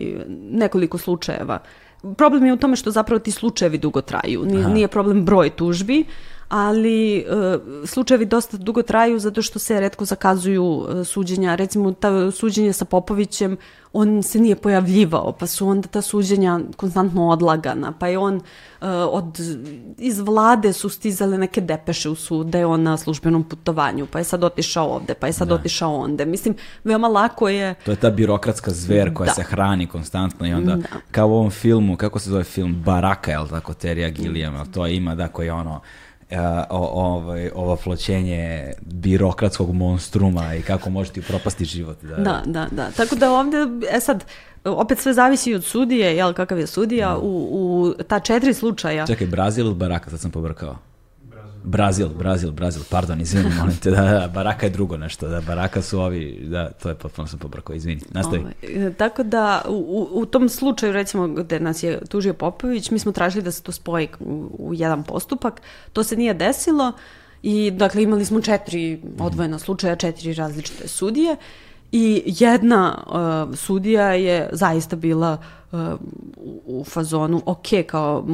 [0.52, 1.60] nekoliko slučajeva.
[2.18, 4.46] Problem je u tome što zapravo ti slučajevi dugo traju.
[4.46, 6.06] Nije, nije problem broj tužbi,
[6.52, 11.56] ali uh, slučajevi dosta dugo traju zato što se redko zakazuju uh, suđenja.
[11.56, 13.58] Recimo, ta suđenje sa Popovićem,
[13.94, 18.42] on se nije pojavljivao, pa su onda ta suđenja konstantno odlagana, pa je on uh,
[19.10, 19.40] od,
[19.98, 24.18] iz vlade su stizale neke depeše u sud da je on na službenom putovanju, pa
[24.18, 25.56] je sad otišao ovde, pa je sad da.
[25.56, 26.26] otišao onde.
[26.26, 27.76] Mislim, veoma lako je...
[27.86, 29.34] To je ta birokratska zver koja da.
[29.34, 30.88] se hrani konstantno i onda, da.
[31.12, 34.88] kao u ovom filmu, kako se zove film, Baraka, je li tako, Terija Gilliam, to
[34.88, 35.82] ima, da, koji je ono,
[36.70, 41.98] o, ovaj, ovo floćenje birokratskog monstruma i kako možete upropasti život.
[42.04, 42.16] Da.
[42.16, 42.92] da, da, da.
[42.92, 43.58] Tako da ovde,
[43.92, 44.26] e sad,
[44.64, 47.18] opet sve zavisi od sudije, jel, kakav je sudija, da.
[47.18, 49.08] u, u ta četiri slučaja.
[49.08, 50.78] Čekaj, Brazil ili Baraka, sad sam pobrkao.
[51.64, 55.82] Brazil, Brazil, Brazil, pardon, izvini, molim te, da, da, Baraka je drugo nešto, da, Baraka
[55.82, 58.40] su ovi, da, to je potpuno sam pobrkao, izvini, nastavi.
[58.40, 63.00] Ovaj, e, tako da, u, u tom slučaju, recimo, gde nas je tužio Popović, mi
[63.00, 65.62] smo tražili da se to spoji u, u jedan postupak,
[65.94, 66.92] to se nije desilo
[67.44, 71.36] i, dakle, imali smo četiri odvojena slučaja, četiri različite sudije
[71.92, 75.61] i jedna uh, sudija je zaista bila uh,
[76.66, 78.26] u fazonu, ok, kao,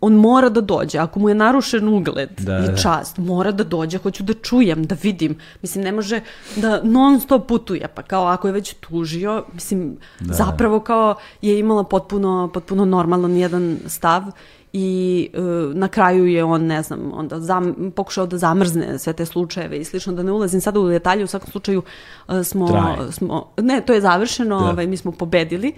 [0.00, 2.76] on mora da dođe, ako mu je narušen ugled da, i da.
[2.76, 3.22] čast, da.
[3.22, 6.20] mora da dođe, hoću da čujem, da vidim, mislim, ne može
[6.56, 10.34] da non stop putuje, pa kao ako je već tužio, mislim, da.
[10.34, 14.22] zapravo kao je imala potpuno, potpuno normalan jedan stav
[14.72, 15.40] i e,
[15.74, 19.84] na kraju je on, ne znam, onda zam, pokušao da zamrzne sve te slučajeve i
[19.84, 21.82] slično, da ne ulazim sada u detalje, u svakom slučaju
[22.28, 24.66] e, smo, smo ne, to je završeno, da.
[24.66, 25.72] ovaj, mi smo pobedili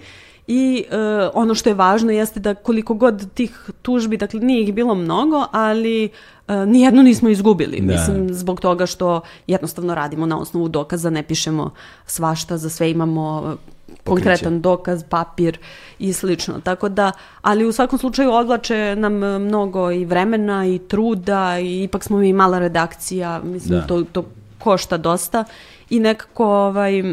[0.47, 4.73] I uh, ono što je važno jeste da koliko god tih tužbi, dakle nije ih
[4.73, 6.09] bilo mnogo, ali
[6.47, 7.79] uh, nijednu nismo izgubili.
[7.81, 7.93] Da.
[7.93, 11.71] Mislim, zbog toga što jednostavno radimo na osnovu dokaza, ne pišemo
[12.05, 13.55] svašta, za sve imamo
[14.03, 14.29] Pokriće.
[14.29, 15.57] konkretan dokaz, papir
[15.99, 16.53] i slično.
[16.63, 17.11] Tako da,
[17.41, 22.33] ali u svakom slučaju odlače nam mnogo i vremena i truda i ipak smo mi
[22.33, 23.87] mala redakcija, mislim da.
[23.87, 24.25] to, to
[24.59, 25.43] košta dosta
[25.89, 27.03] i nekako ovaj,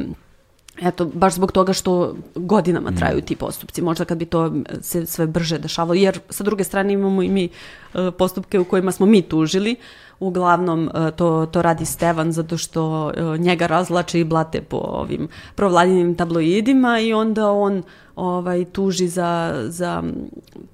[0.83, 3.23] Eto, baš zbog toga što godinama traju mm.
[3.23, 3.83] ti postupci.
[3.83, 7.45] Možda kad bi to se sve brže dešavalo, jer sa druge strane imamo i mi
[7.45, 9.77] e, postupke u kojima smo mi tužili.
[10.21, 15.29] Uglavnom e, to, to radi Stevan zato što e, njega razlače i blate po ovim
[15.55, 17.83] provladinim tabloidima i onda on
[18.17, 20.03] ovaj tuži za, za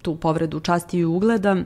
[0.03, 1.57] tu povredu časti i ugleda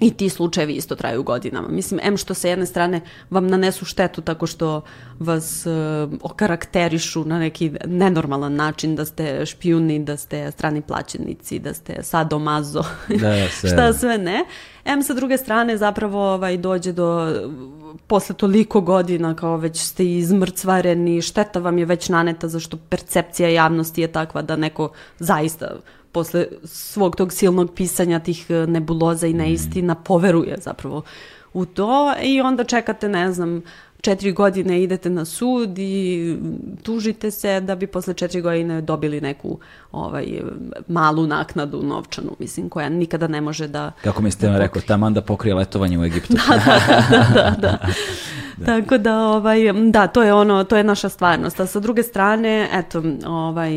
[0.00, 1.68] I ti slučajevi isto traju godinama.
[1.68, 3.00] Mislim, em što sa jedne strane
[3.30, 4.82] vam nanesu štetu tako što
[5.18, 5.72] vas uh,
[6.22, 12.82] okarakterišu na neki nenormalan način, da ste špijuni, da ste strani plaćenici, da ste sadomazo,
[13.08, 13.70] da, sve.
[13.70, 14.44] šta sve ne.
[14.84, 17.32] Em sa druge strane zapravo ovaj, dođe do,
[18.06, 24.00] posle toliko godina kao već ste izmrcvareni, šteta vam je već naneta zašto percepcija javnosti
[24.00, 25.76] je takva da neko zaista
[26.16, 29.38] posle svog tog silnog pisanja tih e, nebuloza i mhm.
[29.38, 31.02] neistina poveruje zapravo
[31.52, 33.62] u to i onda čekate, ne znam,
[34.00, 36.36] četiri godine idete na sud i
[36.82, 39.58] tužite se da bi posle četiri godine dobili neku
[39.92, 40.26] ovaj,
[40.88, 43.92] malu naknadu novčanu, mislim, koja nikada ne može da...
[44.04, 46.34] Kako mi ste da rekao, taman da pokrije letovanje u Egiptu.
[46.36, 46.80] da, da,
[47.10, 47.56] da, da.
[47.60, 47.78] da.
[48.56, 48.66] Da.
[48.66, 49.58] Tako da, ovaj,
[49.90, 51.60] da, to je ono, to je naša stvarnost.
[51.60, 53.72] A sa druge strane, eto, ovaj,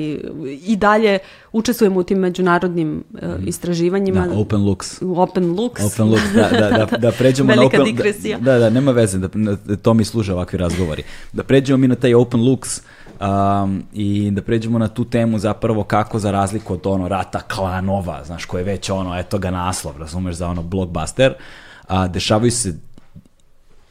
[0.62, 1.20] i dalje
[1.52, 4.28] učestvujemo u tim međunarodnim uh, istraživanjima.
[4.28, 5.02] Da, Open Looks.
[5.02, 5.82] Open Looks.
[5.84, 7.84] Open Looks, da, da, da, da pređemo na Open...
[7.84, 8.40] digresija.
[8.40, 9.30] Da, da, nema veze, da,
[9.76, 11.04] to mi služe ovakvi razgovori.
[11.34, 12.82] Da pređemo mi na taj Open Looks
[13.20, 18.24] um, i da pređemo na tu temu zapravo kako za razliku od ono rata klanova,
[18.26, 21.34] znaš, koje je već ono, eto ga naslov, razumeš, za ono blockbuster,
[21.88, 22.74] a, dešavaju se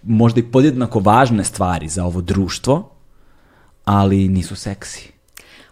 [0.03, 2.91] možda i podjednako važne stvari za ovo društvo,
[3.85, 5.12] ali nisu seksi.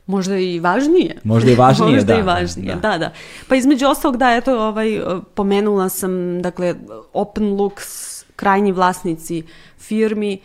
[0.07, 1.17] Možda i važnije.
[1.25, 2.19] Možda i važnije, Možda da.
[2.19, 2.91] i važnije, da.
[2.91, 3.13] da, da.
[3.49, 5.01] Pa između ostalog, da, eto, ovaj,
[5.35, 6.75] pomenula sam, dakle,
[7.13, 9.43] Open Looks, krajnji vlasnici
[9.79, 10.39] firmi,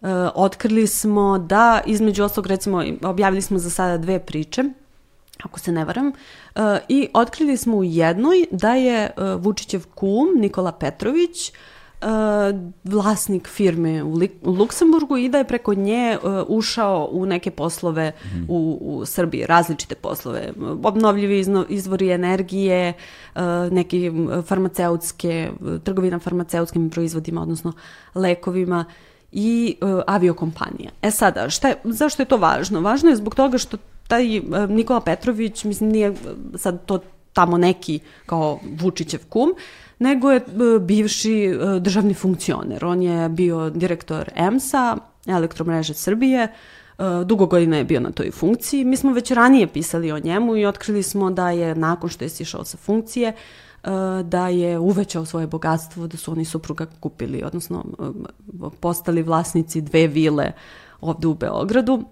[0.00, 4.64] uh, otkrili smo da, između ostalog, recimo, objavili smo za sada dve priče,
[5.42, 10.28] ako se ne varam, uh, i otkrili smo u jednoj da je uh, Vučićev kum,
[10.36, 11.56] Nikola Petrović, uh,
[12.84, 18.12] vlasnik firme u, u Luksemburgu i da je preko nje uh, ušao u neke poslove
[18.24, 18.44] mm.
[18.48, 20.52] u, u Srbiji, različite poslove,
[20.82, 22.92] obnovljivi izvori energije,
[23.34, 24.12] uh, neki
[24.46, 25.50] farmaceutske,
[25.84, 27.72] trgovina farmaceutskim proizvodima, odnosno
[28.14, 28.84] lekovima
[29.32, 30.90] i uh, aviokompanija.
[31.02, 32.80] E sada, šta je, zašto je to važno?
[32.80, 33.76] Važno je zbog toga što
[34.08, 36.14] taj Nikola Petrović, mislim, nije
[36.56, 36.98] sad to
[37.32, 39.54] tamo neki kao Vučićev kum,
[39.98, 40.40] nego je
[40.80, 41.50] bivši
[41.80, 42.84] državni funkcioner.
[42.84, 44.96] On je bio direktor EMS-a,
[45.26, 46.48] elektromreže Srbije,
[47.24, 48.84] dugo godina je bio na toj funkciji.
[48.84, 52.28] Mi smo već ranije pisali o njemu i otkrili smo da je nakon što je
[52.28, 53.32] sišao sa funkcije,
[54.24, 57.84] da je uvećao svoje bogatstvo, da su oni supruga kupili, odnosno
[58.80, 60.52] postali vlasnici dve vile
[61.00, 62.04] ovde u Beogradu.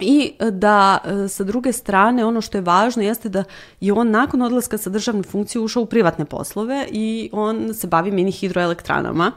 [0.00, 0.98] I da
[1.28, 3.44] sa druge strane ono što je važno jeste da
[3.80, 8.10] je on nakon odlaska sa državne funkcije ušao u privatne poslove i on se bavi
[8.10, 9.32] mini hidroelektranama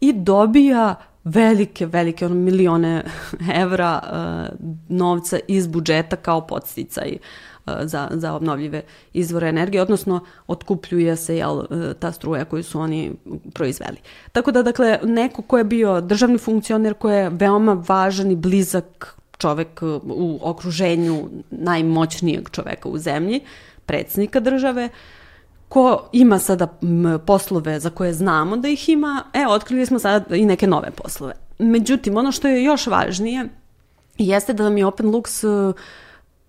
[0.00, 0.94] i dobija
[1.24, 3.04] velike, velike ono, milione
[3.62, 7.16] evra uh, novca iz budžeta kao podsticaj
[7.66, 8.82] uh, za, za obnovljive
[9.12, 11.66] izvore energije, odnosno otkupljuje se jel, uh,
[11.98, 13.12] ta struja koju su oni
[13.54, 13.96] proizveli.
[14.32, 19.16] Tako da, dakle, neko ko je bio državni funkcioner, ko je veoma važan i blizak
[19.38, 23.40] čovek u okruženju najmoćnijeg čoveka u zemlji,
[23.86, 24.88] predsjednika države,
[25.68, 26.66] ko ima sada
[27.26, 31.34] poslove za koje znamo da ih ima, e, otkrili smo sada i neke nove poslove.
[31.58, 33.48] Međutim, ono što je još važnije
[34.18, 35.44] jeste da nam je Open Lux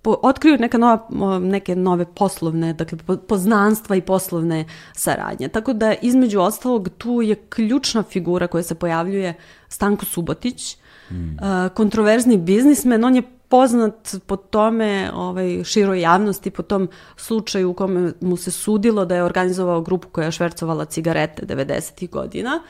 [0.02, 2.98] po, otkrio neka nova, neke nove poslovne, dakle
[3.28, 5.48] poznanstva i poslovne saradnje.
[5.48, 9.34] Tako da između ostalog tu je ključna figura koja se pojavljuje
[9.68, 10.78] Stanko Subotić,
[11.12, 11.38] mm.
[11.74, 18.12] kontroverzni biznismen, on je poznat po tome ovaj, široj javnosti, po tom slučaju u kome
[18.22, 22.10] mu se sudilo da je organizovao grupu koja je švercovala cigarete 90.
[22.10, 22.62] godina.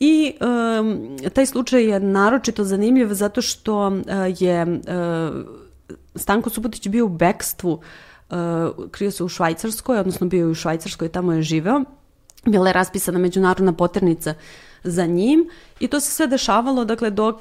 [0.00, 4.02] I um, taj slučaj je naročito zanimljiv zato što uh,
[4.38, 4.78] je uh,
[6.14, 7.72] Stanko Subotić bio u bekstvu,
[8.30, 8.36] uh,
[8.90, 11.84] krio se u Švajcarskoj, odnosno bio je u Švajcarskoj, tamo je živeo.
[12.46, 14.34] Bila je raspisana međunarodna poternica
[14.84, 15.48] za njim
[15.80, 17.36] i to se sve dešavalo dakle dok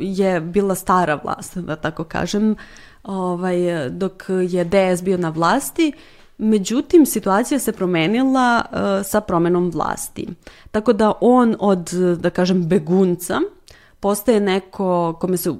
[0.00, 2.56] je bila stara vlast, da tako kažem,
[3.02, 5.92] ovaj, dok je DS bio na vlasti
[6.38, 10.28] Međutim, situacija se promenila uh, sa promenom vlasti.
[10.70, 13.40] Tako da on od, da kažem, begunca
[14.02, 15.50] postaje neko kome se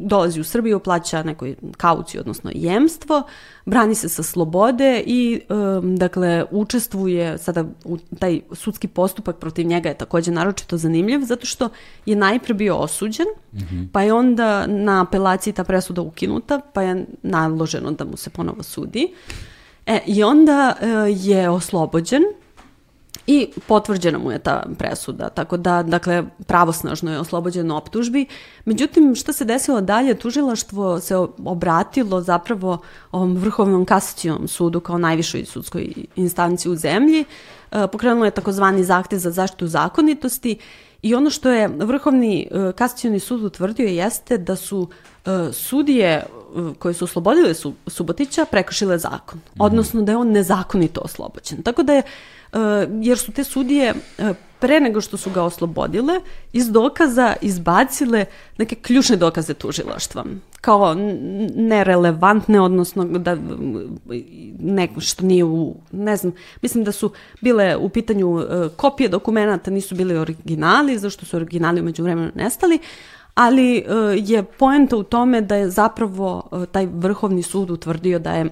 [0.00, 1.46] dolazi u Srbiju, plaća neko
[1.76, 3.22] kauciju, odnosno jemstvo,
[3.66, 9.88] brani se sa slobode i um, dakle učestvuje sada u taj sudski postupak protiv njega
[9.88, 11.68] je takođe naročito zanimljiv zato što
[12.06, 13.88] je najpre bio osuđen, mm -hmm.
[13.92, 18.62] pa je onda na apelaciji ta presuda ukinuta, pa je naloženo da mu se ponovo
[18.62, 19.14] sudi.
[19.86, 20.86] E, I onda uh,
[21.26, 22.22] je oslobođen
[23.26, 28.26] i potvrđena mu je ta presuda, tako da, dakle, pravosnažno je oslobođen optužbi.
[28.64, 32.78] Međutim, šta se desilo dalje, tužilaštvo se obratilo zapravo
[33.12, 37.24] ovom vrhovnom kasacijom sudu kao najvišoj sudskoj instanciji u zemlji,
[37.72, 40.58] e, pokrenulo je takozvani zahtev za zaštitu zakonitosti
[41.02, 44.88] i ono što je vrhovni e, kasacijoni sud utvrdio jeste da su
[45.26, 46.26] e, sudije
[46.78, 47.54] koje su oslobodile
[47.86, 49.62] Subotića prekršile zakon, mhm.
[49.62, 51.62] odnosno da je on nezakonito oslobođen.
[51.62, 52.02] Tako da je
[53.02, 56.20] jer su te sudije eh, pre nego što su ga oslobodile
[56.52, 58.24] iz dokaza izbacile
[58.58, 60.24] neke ključne dokaze tužilaštva.
[60.60, 60.94] Kao
[61.54, 63.36] nerelevantne, odnosno da
[64.58, 66.32] neko što nije u, ne znam,
[66.62, 71.80] mislim da su bile u pitanju eh, kopije dokumenta, nisu bili originali, zašto su originali
[71.80, 72.78] umeđu vremenu nestali,
[73.34, 73.84] ali
[74.16, 78.50] je poenta u tome da je zapravo taj vrhovni sud utvrdio da je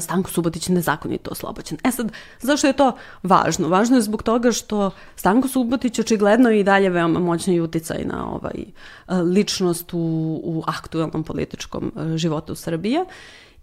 [0.00, 1.78] Stanko Subotić nezakonito oslobođen.
[1.84, 2.92] E sad, zašto je to
[3.22, 3.68] važno?
[3.68, 8.34] Važno je zbog toga što Stanko Subotić očigledno je i dalje veoma moćni uticaj na
[8.34, 9.98] ovaj e, ličnost u,
[10.44, 13.04] u aktuelnom političkom e, životu Srbije.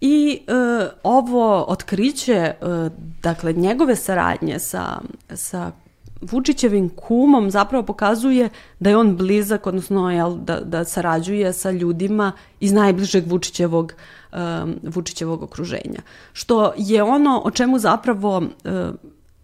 [0.00, 0.52] I e,
[1.02, 2.54] ovo otkriće, e,
[3.22, 5.00] dakle, njegove saradnje sa,
[5.34, 5.72] sa
[6.20, 8.48] Vučićevim kumom zapravo pokazuje
[8.80, 13.92] da je on blizak, odnosno jel, da, da sarađuje sa ljudima iz najbližeg Vučićevog,
[14.32, 16.00] um, Vučićevog okruženja.
[16.32, 18.94] Što je ono o čemu zapravo uh,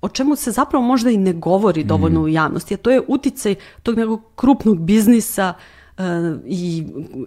[0.00, 2.24] o čemu se zapravo možda i ne govori dovoljno mm.
[2.24, 5.52] u javnosti, a to je uticaj tog nekog krupnog biznisa
[5.98, 6.04] uh,
[6.46, 6.86] i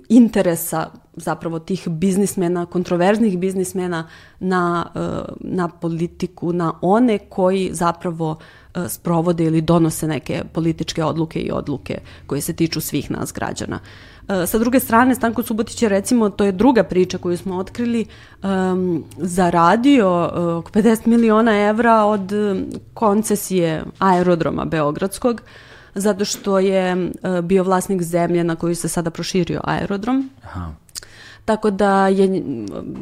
[0.10, 4.08] interesa zapravo tih biznismena, kontroverznih biznismena
[4.40, 5.02] na, uh,
[5.40, 11.97] na politiku, na one koji zapravo E, sprovode ili donose neke političke odluke i odluke
[12.27, 13.80] koje se tiču svih nas građana.
[14.30, 18.06] E, sa druge strane, Stanko Subotić je recimo, to je druga priča koju smo otkrili,
[18.43, 22.31] um, zaradio uh, oko 50 miliona evra od
[22.93, 25.41] koncesije aerodroma Beogradskog,
[25.95, 27.11] zato što je
[27.43, 30.30] bio vlasnik zemlje na koju se sada proširio aerodrom.
[30.43, 30.72] Aha.
[31.50, 32.44] Tako da je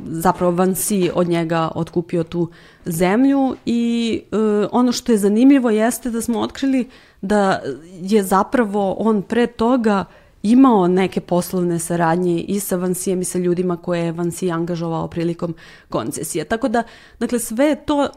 [0.06, 2.49] zapravo Vansi od njega otkupio tu
[2.86, 4.38] zemlju i e,
[4.72, 6.88] ono što je zanimljivo jeste da smo otkrili
[7.22, 7.60] da
[8.02, 10.06] je zapravo on pre toga
[10.44, 15.56] imao neke poslovne saradnje i sa Vansijem i sa ljudima koje je Vansi angažovao prilikom
[15.90, 16.45] koncesije.
[16.45, 16.84] Tako da,
[17.19, 18.10] dakle, sve je to e,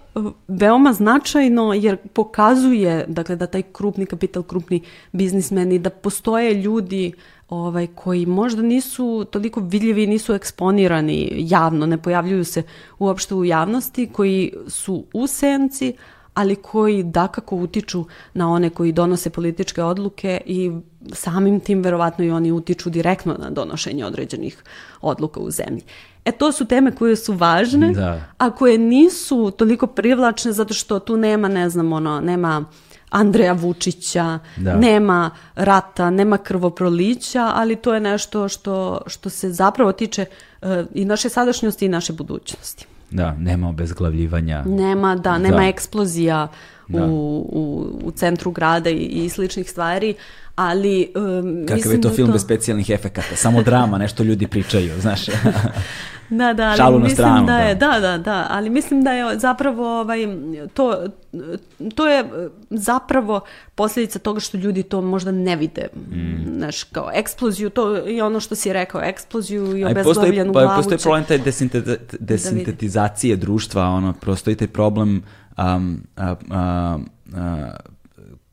[0.49, 4.83] veoma značajno jer pokazuje dakle, da taj krupni kapital, krupni
[5.13, 7.13] biznismeni, da postoje ljudi
[7.51, 12.63] ovaj, koji možda nisu toliko vidljivi, nisu eksponirani javno, ne pojavljuju se
[12.99, 15.95] uopšte u javnosti, koji su u senci,
[16.35, 18.05] ali koji dakako utiču
[18.35, 20.73] na one koji donose političke odluke i
[21.13, 24.63] samim tim verovatno i oni utiču direktno na donošenje određenih
[25.01, 25.83] odluka u zemlji.
[26.25, 28.21] E to su teme koje su važne, da.
[28.39, 32.65] a koje nisu toliko privlačne zato što tu nema, ne znam, ono, nema
[33.11, 34.77] Andreja Vučića, da.
[34.77, 40.25] nema rata, nema krvoprolića, ali to je nešto što, što se zapravo tiče
[40.63, 42.87] uh, i naše sadašnjosti i naše budućnosti.
[43.11, 44.65] Da, nema obezglavljivanja.
[44.67, 45.67] Nema, da, nema da.
[45.67, 46.49] eksplozija
[46.99, 47.07] da.
[47.07, 50.15] U, u, u centru grada i, i sličnih stvari,
[50.55, 52.33] ali um, Kakav je to da film to...
[52.33, 55.27] bez specijalnih efekata, samo drama, nešto ljudi pričaju, znaš.
[56.31, 57.87] Da, da, ali Šalu mislim stranu, da je, da.
[57.87, 60.19] da, da, da, ali mislim da je zapravo ovaj,
[60.75, 61.05] to,
[61.95, 62.25] to je
[62.71, 63.41] zapravo
[63.75, 66.57] posljedica toga što ljudi to možda ne vide, mm.
[66.57, 70.69] znaš, kao eksploziju, to i ono što si rekao, eksploziju i obezglavljenu glavu.
[70.69, 75.23] Pa postoji problem taj desintetizacije desintetizacije da društva, ono, postoji taj problem
[75.61, 77.01] um, uh,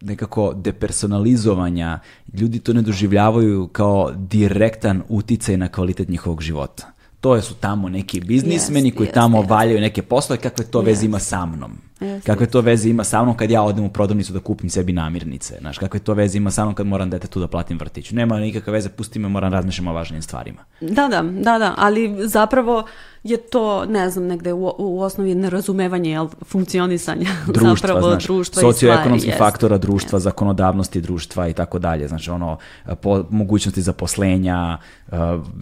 [0.02, 2.00] nekako depersonalizovanja,
[2.34, 8.20] ljudi to ne doživljavaju kao direktan uticaj na kvalitet njihovog života to su tamo neki
[8.20, 9.50] biznismeni yes, koji yes, tamo yes.
[9.50, 11.78] valjaju neke poslove, kakve to veze ima sa mnom.
[12.00, 14.94] Yes, kakve to veze ima sa mnom kad ja odem u prodavnicu da kupim sebi
[14.94, 15.58] namirnice.
[15.60, 18.12] Znaš, kakve to veze ima sa mnom kad moram dete tu da platim vrtić.
[18.12, 20.62] Nema nikakve veze, pusti me, moram razmišljati o važnim stvarima.
[20.82, 22.86] Da, da, da, da, ali zapravo
[23.24, 28.62] je to, ne znam, negde u, u osnovi nerazumevanje jel, funkcionisanja društva, zapravo znaš, društva
[28.62, 32.08] socioekonomskih faktora društva, zakonodavnosti društva i tako dalje.
[32.08, 32.58] Znači, ono,
[33.02, 35.18] po, mogućnosti zaposlenja, uh,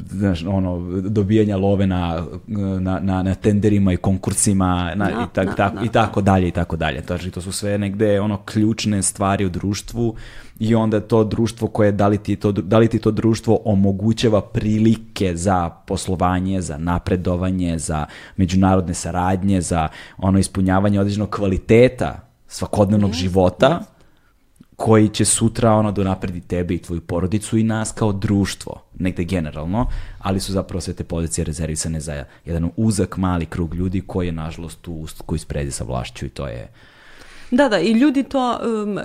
[0.10, 2.26] znaš, ono, dobijanja love na,
[2.80, 6.22] na, na, na tenderima i konkursima na, no, i, tak, no, tak, no, i tako
[6.26, 7.02] dalje i tako dalje.
[7.08, 10.16] Znači, to su sve negde ono ključne stvari u društvu
[10.60, 14.42] i onda to društvo koje, da li ti to, da li ti to društvo omogućava
[14.42, 18.06] prilike za poslovanje, za napredovanje, za
[18.38, 19.88] međunarodne saradnje, za
[20.18, 23.95] ono ispunjavanje određenog kvaliteta svakodnevnog yes, života, yes
[24.76, 29.24] koji će sutra ono da napredi tebe i tvoju porodicu i nas kao društvo, negde
[29.24, 29.88] generalno,
[30.20, 34.32] ali su zapravo sve te pozicije rezervisane za jedan uzak mali krug ljudi koji je
[34.32, 36.72] nažalost tu koji spredi sa vlašću i to je
[37.52, 39.00] Da, da, i ljudi to, um,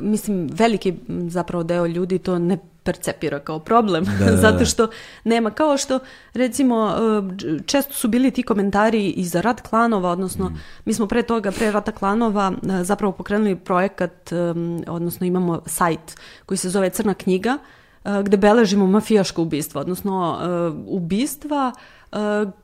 [0.00, 0.94] mislim, veliki
[1.28, 4.36] zapravo deo ljudi to ne percepira kao problem, da, da, da.
[4.36, 4.88] zato što
[5.24, 5.98] nema, kao što
[6.34, 10.56] recimo um, često su bili ti komentari i za rad klanova, odnosno mm.
[10.84, 16.16] mi smo pre toga, pre rata klanova uh, zapravo pokrenuli projekat, um, odnosno imamo sajt
[16.46, 17.58] koji se zove Crna knjiga,
[18.04, 21.72] uh, gde beležimo mafijaško ubistvo, odnosno uh, ubistva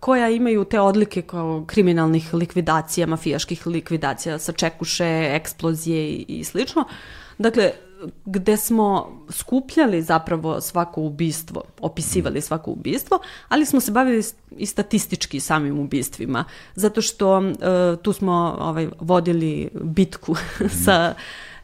[0.01, 6.85] koja imaju te odlike kao kriminalnih likvidacija, mafijaških likvidacija, sačekuše, eksplozije i, i slično.
[7.39, 7.73] Dakle,
[8.25, 13.19] gde smo skupljali zapravo svako ubistvo, opisivali svako ubistvo,
[13.49, 16.45] ali smo se bavili i statistički samim ubistvima,
[16.75, 17.45] zato što uh,
[18.03, 20.35] tu smo ovaj, vodili bitku
[20.85, 21.15] sa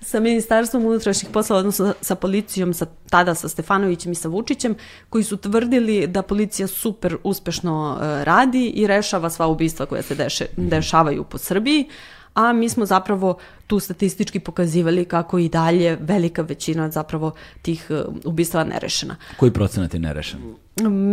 [0.06, 4.74] sa Ministarstvom unutrašnjih poslova, odnosno sa policijom, sa, tada sa Stefanovićem i sa Vučićem,
[5.10, 10.14] koji su tvrdili da policija super uspešno uh, radi i rešava sva ubistva koja se
[10.14, 11.88] deše, dešavaju po Srbiji,
[12.34, 18.14] a mi smo zapravo tu statistički pokazivali kako i dalje velika većina zapravo tih uh,
[18.24, 19.16] ubistva nerešena.
[19.36, 20.40] Koji procenat je nerešen?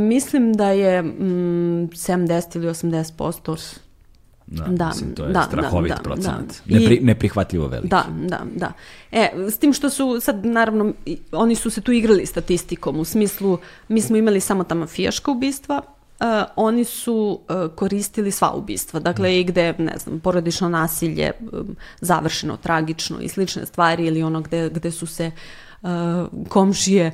[0.08, 3.56] Mislim da je mm, 70 ili 80 posto
[4.54, 6.62] Da, da, mislim, to je da, da strahovit da, procenat.
[6.66, 6.80] Da.
[6.80, 7.90] Nepri, neprihvatljivo velik.
[7.90, 8.72] Da, da, da.
[9.12, 10.94] E, s tim što su, sad naravno,
[11.32, 13.58] oni su se tu igrali statistikom, u smislu,
[13.88, 15.82] mi smo imali samo ta mafijaška ubistva,
[16.20, 19.34] Uh, oni su uh, koristili sva ubistva, dakle mm.
[19.34, 24.70] i gde, ne znam, porodično nasilje um, završeno tragično i slične stvari ili ono gde,
[24.70, 25.32] gde su se
[25.82, 25.90] uh,
[26.50, 27.12] komšije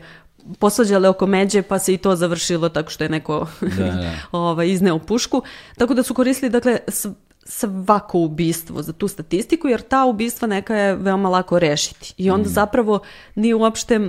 [0.59, 4.11] posvađale oko međe pa se i to završilo tako što je neko da, da.
[4.37, 5.41] ovaj, izneo pušku.
[5.77, 6.77] Tako da su koristili dakle
[7.49, 12.13] svako ubistvo za tu statistiku, jer ta ubistva neka je veoma lako rešiti.
[12.17, 12.51] I onda mm.
[12.51, 12.99] zapravo
[13.35, 13.99] nije uopšte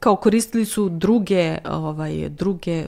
[0.00, 2.86] kao koristili su druge ovaj druge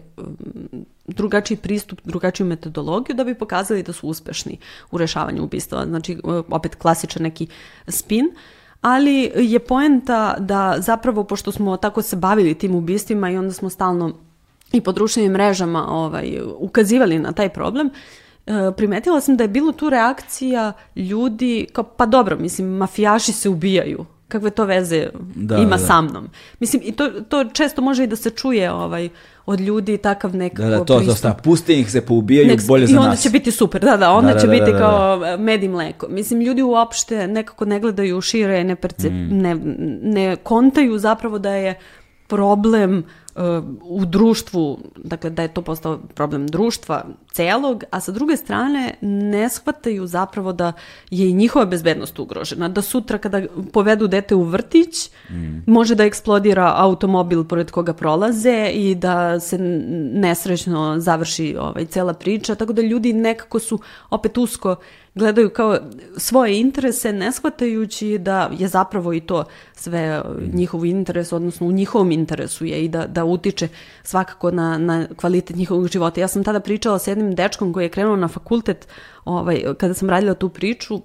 [1.07, 4.59] drugačiji pristup, drugačiju metodologiju da bi pokazali da su uspešni
[4.91, 5.85] u rešavanju ubistva.
[5.87, 6.19] Znači,
[6.51, 7.47] opet klasičan neki
[7.89, 8.27] spin.
[8.27, 8.33] Uh,
[8.81, 13.71] ali je poenta da zapravo, pošto smo tako se bavili tim ubistvima i onda smo
[13.71, 14.13] stalno
[14.73, 17.91] i po društvenim mrežama ovaj, ukazivali na taj problem, e,
[18.77, 24.07] primetila sam da je bilo tu reakcija ljudi kao pa dobro, mislim, mafijaši se ubijaju.
[24.29, 25.79] kakve to veze da, ima da.
[25.79, 26.29] sa mnom.
[26.61, 29.09] Mislim, i to, to često može i da se čuje ovaj,
[29.47, 32.95] od ljudi takav nekako Da, da, to zosta, pusti ih se poubijaju, Nek, bolje za
[32.95, 33.05] nas.
[33.05, 35.63] I onda će biti super, da, da, onda da, će da, biti da, kao med
[35.63, 36.09] i mleko.
[36.09, 39.39] Mislim, ljudi uopšte nekako ne gledaju šire, ne, percep, mm.
[39.39, 39.55] ne,
[40.03, 41.79] ne kontaju zapravo da je
[42.27, 43.05] problem
[43.83, 49.49] u društvu, dakle da je to postao problem društva celog, a sa druge strane ne
[49.49, 50.73] shvataju zapravo da
[51.11, 53.43] je i njihova bezbednost ugrožena, da sutra kada
[53.73, 55.63] povedu dete u vrtić mm.
[55.67, 59.59] može da eksplodira automobil pored koga prolaze i da se
[60.13, 63.79] nesrećno završi ovaj, cela priča, tako da ljudi nekako su
[64.11, 64.77] opet usko
[65.19, 65.79] gledaju kao
[66.17, 70.23] svoje interese, ne shvatajući da je zapravo i to sve
[70.53, 73.69] njihov interes, odnosno u njihovom interesu je i da, da utiče
[74.03, 76.21] svakako na, na kvalitet njihovog života.
[76.21, 78.89] Ja sam tada pričala sa jednim dečkom koji je krenuo na fakultet,
[79.25, 81.01] ovaj, kada sam radila tu priču,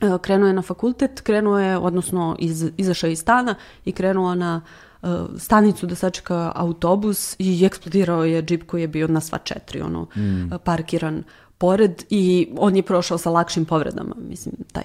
[0.00, 3.54] e, krenuo je na fakultet, krenuo je, odnosno iz, izašao iz stana
[3.84, 4.60] i krenuo na
[5.02, 9.80] uh, stanicu da sačeka autobus i eksplodirao je džip koji je bio na sva četiri,
[9.80, 10.50] ono, mm.
[10.64, 11.22] parkiran
[11.64, 14.84] pored i on je prošao sa lakšim povredama, mislim, taj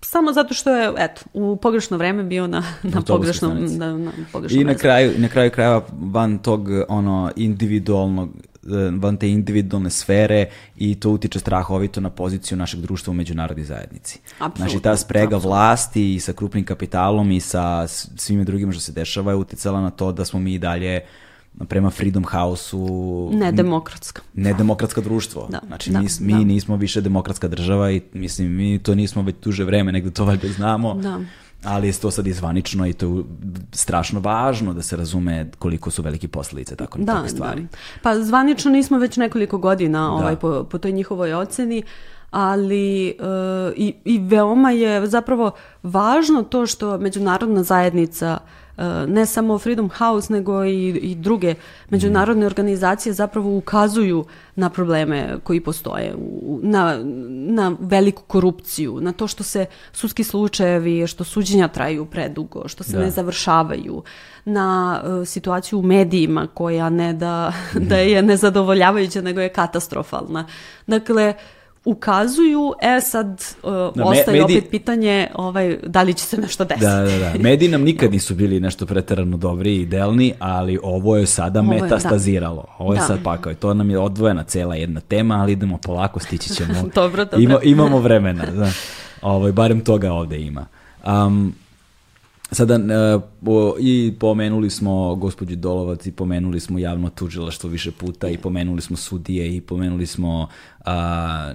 [0.00, 4.62] samo zato što je, eto, u pogrešno vreme bio na, na pogrešnom, na, na pogrešnom
[4.62, 10.46] I na kraju, na kraju krajeva van tog ono individualnog e, van te individualne sfere
[10.76, 14.20] i to utiče strahovito na poziciju našeg društva u međunarodnoj zajednici.
[14.38, 15.48] Absolutno, znači ta sprega absolutno.
[15.48, 19.90] vlasti i sa krupnim kapitalom i sa svime drugima što se dešava je uticala na
[19.90, 21.23] to da smo mi dalje uh,
[21.68, 23.30] prema Freedom House-u...
[23.32, 24.22] Nedemokratska.
[24.34, 25.48] Nedemokratska društvo.
[25.50, 26.38] Da, znači, da, mi, mi da.
[26.38, 30.48] nismo više demokratska država i mislim, mi to nismo već duže vreme, negde to valjda
[30.48, 30.94] znamo.
[30.94, 31.20] Da.
[31.64, 33.24] Ali je to sad izvanično i to je
[33.72, 37.62] strašno važno da se razume koliko su velike posledice tako da, takve stvari.
[37.62, 37.68] Da.
[38.02, 40.10] Pa zvanično nismo već nekoliko godina da.
[40.10, 41.82] ovaj, po, po toj njihovoj oceni,
[42.30, 45.50] ali uh, i, i veoma je zapravo
[45.82, 48.63] važno to što međunarodna zajednica uh,
[49.06, 51.54] ne samo Freedom House nego i, i druge
[51.90, 54.24] međunarodne organizacije zapravo ukazuju
[54.56, 56.14] na probleme koji postoje,
[56.62, 56.98] na,
[57.28, 62.96] na veliku korupciju, na to što se sudski slučajevi, što suđenja traju predugo, što se
[62.96, 63.02] da.
[63.04, 64.02] ne završavaju,
[64.44, 67.52] na uh, situaciju u medijima koja ne da,
[67.88, 70.46] da je nezadovoljavajuća nego je katastrofalna.
[70.86, 71.34] Dakle,
[71.84, 74.58] ukazuju, e sad uh, da, ostaje mediji...
[74.58, 76.86] opet pitanje ovaj, da li će se nešto desiti.
[76.86, 77.32] Da, da, da.
[77.48, 81.72] Mediji nam nikad nisu bili nešto preterano dobri i idealni, ali ovo je sada ovo
[81.72, 82.62] je, metastaziralo.
[82.62, 82.74] Da.
[82.78, 83.06] Ovo je da.
[83.06, 86.74] sad pakao to nam je odvojena cela jedna tema, ali idemo polako, stići ćemo.
[86.94, 87.40] dobro, dobro.
[87.40, 88.70] Ima, imamo vremena, da.
[89.22, 90.66] Ovaj, barem toga ovde ima.
[91.06, 91.54] Um,
[92.54, 98.38] Sada uh, i pomenuli smo gospođu Dolovac i pomenuli smo javno tužilaštvo više puta i
[98.38, 100.86] pomenuli smo sudije i pomenuli smo uh,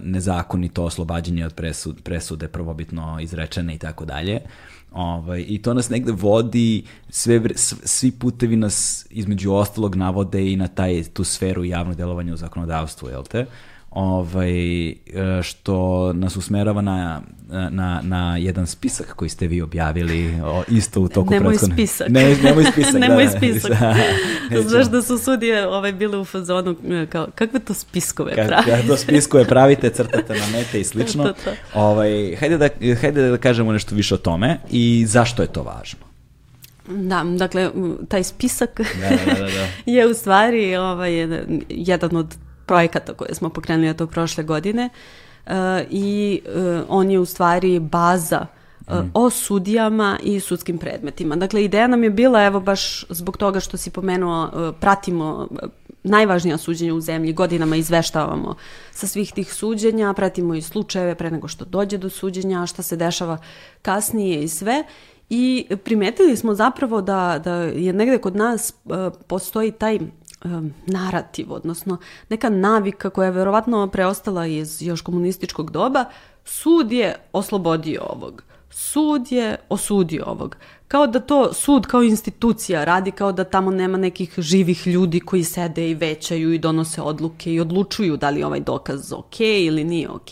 [0.04, 4.40] nezakonito oslobađanje od presud, presude prvobitno izrečene i tako dalje.
[4.92, 7.42] Ovaj, I to nas negde vodi, sve,
[7.84, 13.10] svi putevi nas između ostalog navode i na taj, tu sferu javnog delovanja u zakonodavstvu,
[13.10, 13.42] jel te?
[13.42, 13.48] Uh,
[13.92, 14.96] ovaj, e,
[15.44, 17.22] što nas usmerava na,
[17.70, 21.76] na, na jedan spisak koji ste vi objavili o, isto u toku nemoj prethodne...
[21.76, 22.10] spisak.
[22.10, 22.94] Ne, nemoj spisak.
[23.08, 23.72] nemoj da, spisak.
[24.50, 28.44] Da, Znaš da su sudije ovaj, bile u fazonu e, kao, kakve to spiskove Ka,
[28.48, 28.72] pravite?
[28.72, 31.24] Kakve to spiskove pravite, crtate na mete i slično.
[31.28, 31.52] to, to.
[31.74, 32.70] Ovaj, hajde, da,
[33.02, 36.00] hajde da kažemo nešto više o tome i zašto je to važno.
[36.88, 37.70] Da, dakle,
[38.08, 39.68] taj spisak da, da, da, da.
[39.86, 41.14] je u stvari ovaj,
[41.70, 42.36] jedan od
[42.70, 45.54] projekata koje smo pokrenuli to prošle godine uh,
[45.90, 48.46] i uh, on je u stvari baza
[48.88, 49.12] uh, mm.
[49.14, 51.36] o sudijama i sudskim predmetima.
[51.36, 55.48] Dakle, ideja nam je bila, evo baš zbog toga što si pomenuo, pratimo
[56.04, 58.56] najvažnija suđenja u zemlji, godinama izveštavamo
[58.92, 62.96] sa svih tih suđenja, pratimo i slučajeve pre nego što dođe do suđenja, šta se
[62.96, 63.38] dešava
[63.82, 64.84] kasnije i sve.
[65.30, 68.74] I primetili smo zapravo da, da je negde kod nas
[69.28, 70.00] postoji taj
[70.44, 71.98] um, narativ, odnosno
[72.30, 76.06] neka navika koja je verovatno preostala iz još komunističkog doba,
[76.46, 78.44] sud je oslobodio ovog.
[78.72, 80.56] Sud je osudio ovog.
[80.88, 85.44] Kao da to sud kao institucija radi, kao da tamo nema nekih živih ljudi koji
[85.44, 89.84] sede i većaju i donose odluke i odlučuju da li je ovaj dokaz ok ili
[89.84, 90.30] nije ok.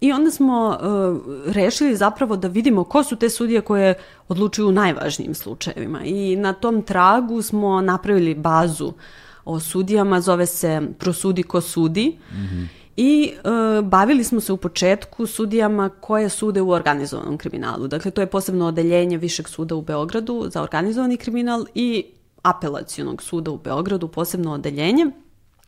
[0.00, 3.94] I onda smo uh, rešili zapravo da vidimo ko su te sudije koje
[4.28, 6.00] odlučuju u najvažnijim slučajevima.
[6.04, 8.92] I na tom tragu smo napravili bazu
[9.44, 12.18] o sudijama, zove se Prosudi ko sudi.
[12.32, 12.66] Mm -hmm.
[12.96, 17.88] I uh, bavili smo se u početku sudijama koje sude u organizovanom kriminalu.
[17.88, 22.04] Dakle, to je posebno odeljenje Višeg suda u Beogradu za organizovani kriminal i
[22.42, 25.06] apelacionog suda u Beogradu, posebno odeljenje.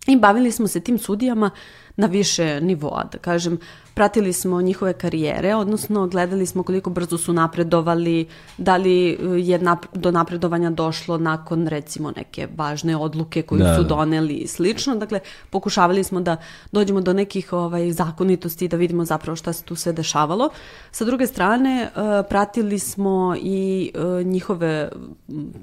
[0.07, 1.51] I bavili smo se tim sudijama
[1.97, 3.59] na više nivoa, da kažem,
[4.01, 8.29] pratili smo njihove karijere, odnosno gledali smo koliko brzo su napredovali,
[8.59, 13.77] da li e, je nap do napredovanja došlo nakon recimo neke važne odluke koju da,
[13.77, 13.89] su da.
[13.89, 14.97] doneli i slično.
[14.97, 15.21] Dakle,
[15.51, 16.37] pokušavali smo da
[16.73, 20.49] dođemo do nekih ovaj, zakonitosti da vidimo zapravo šta se tu sve dešavalo.
[20.91, 24.91] Sa druge strane, e, pratili smo i e, njihove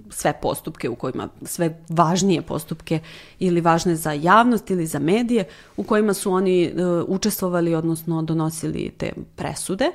[0.09, 2.99] sve postupke u kojima, sve važnije postupke
[3.39, 5.47] ili važne za javnost ili za medije
[5.77, 6.73] u kojima su oni
[7.07, 9.91] učestvovali, odnosno donosili te presude.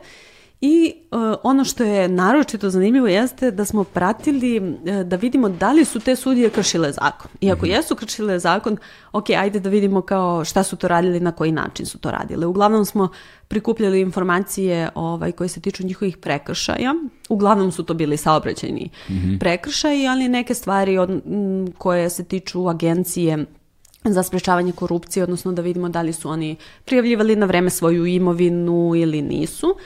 [0.64, 5.72] I uh, ono što je naročito zanimljivo jeste da smo pratili uh, da vidimo da
[5.72, 7.30] li su te sudije kršile zakon.
[7.40, 7.76] I ako -hmm.
[7.76, 8.76] jesu kršile zakon,
[9.12, 12.46] ok, ajde da vidimo kao šta su to radili, na koji način su to radile.
[12.46, 13.08] Uglavnom smo
[13.48, 16.94] prikupljali informacije ovaj, koje se tiču njihovih prekršaja.
[17.28, 19.38] Uglavnom su to bili saobraćajni mm -hmm.
[19.38, 23.46] prekršaji, ali neke stvari od, m, koje se tiču agencije
[24.04, 28.92] za sprečavanje korupcije, odnosno da vidimo da li su oni prijavljivali na vreme svoju imovinu
[28.96, 29.76] ili nisu.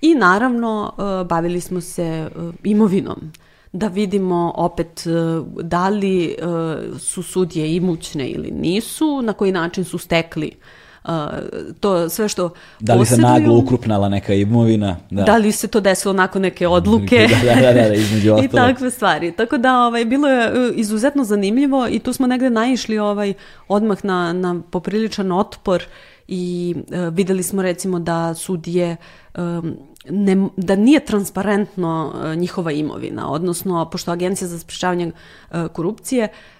[0.00, 2.28] I naravno e, bavili smo se e,
[2.64, 3.32] imovinom
[3.72, 5.10] da vidimo opet e,
[5.62, 6.36] da li
[6.98, 10.79] su sudje imućne ili nisu, na koji način su stekli uh,
[11.80, 12.50] to sve što
[12.80, 14.96] Da li se naglo ukrupnala neka imovina?
[15.10, 15.22] Da.
[15.22, 17.28] da li se to desilo nakon neke odluke?
[17.44, 19.32] da, da, da, da, između I takve stvari.
[19.32, 23.34] Tako da ovaj, bilo je e, izuzetno zanimljivo i tu smo negde naišli ovaj,
[23.68, 25.84] odmah na, na popriličan otpor
[26.28, 28.96] i uh, videli smo recimo da sudije
[29.38, 29.76] um,
[30.10, 35.06] ne, da nije transparentno uh, njihova imovina, odnosno pošto Agencija za sprečavanje
[35.50, 36.28] uh, korupcije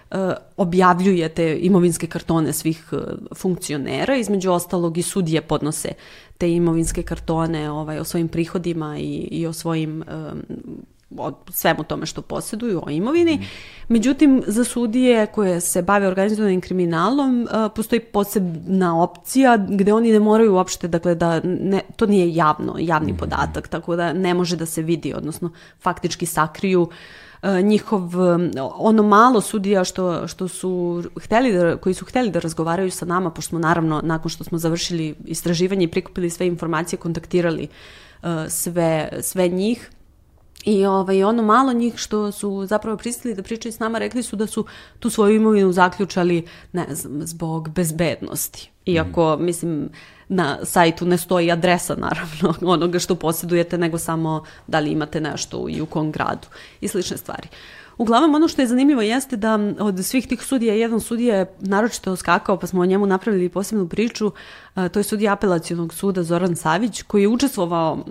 [0.57, 2.97] objavljuje te imovinske kartone svih e,
[3.35, 5.89] funkcionera, između ostalog i sudije podnose
[6.37, 10.03] te imovinske kartone ovaj, o svojim prihodima i, i o svojim
[11.17, 13.35] o svemu tome što posjeduju, o imovini.
[13.35, 13.43] Mm.
[13.87, 20.53] Međutim, za sudije koje se bave organizovanim kriminalom postoji posebna opcija gde oni ne moraju
[20.53, 23.17] uopšte, dakle, da ne, to nije javno, javni mm.
[23.17, 26.89] podatak, tako da ne može da se vidi, odnosno faktički sakriju uh,
[27.63, 32.91] njihov, e, ono malo sudija što, što su hteli da, koji su hteli da razgovaraju
[32.91, 37.67] sa nama, pošto smo naravno, nakon što smo završili istraživanje i prikupili sve informacije, kontaktirali
[38.23, 39.89] uh, sve, sve njih,
[40.65, 44.35] I ovaj, ono malo njih što su zapravo pristali da pričaju s nama, rekli su
[44.35, 44.65] da su
[44.99, 48.69] tu svoju imovinu zaključali, ne znam, zbog bezbednosti.
[48.85, 49.45] Iako, mm.
[49.45, 49.89] mislim,
[50.33, 55.65] na sajtu ne stoji adresa naravno onoga što posjedujete, nego samo da li imate nešto
[55.69, 56.47] i u kom gradu
[56.81, 57.47] i slične stvari.
[57.97, 62.15] Uglavnom, ono što je zanimljivo jeste da od svih tih sudija, jedan sudija je naročito
[62.15, 64.31] skakao, pa smo o njemu napravili posebnu priču,
[64.73, 68.05] to je sudija apelacijonog suda Zoran Savić, koji je učestvovao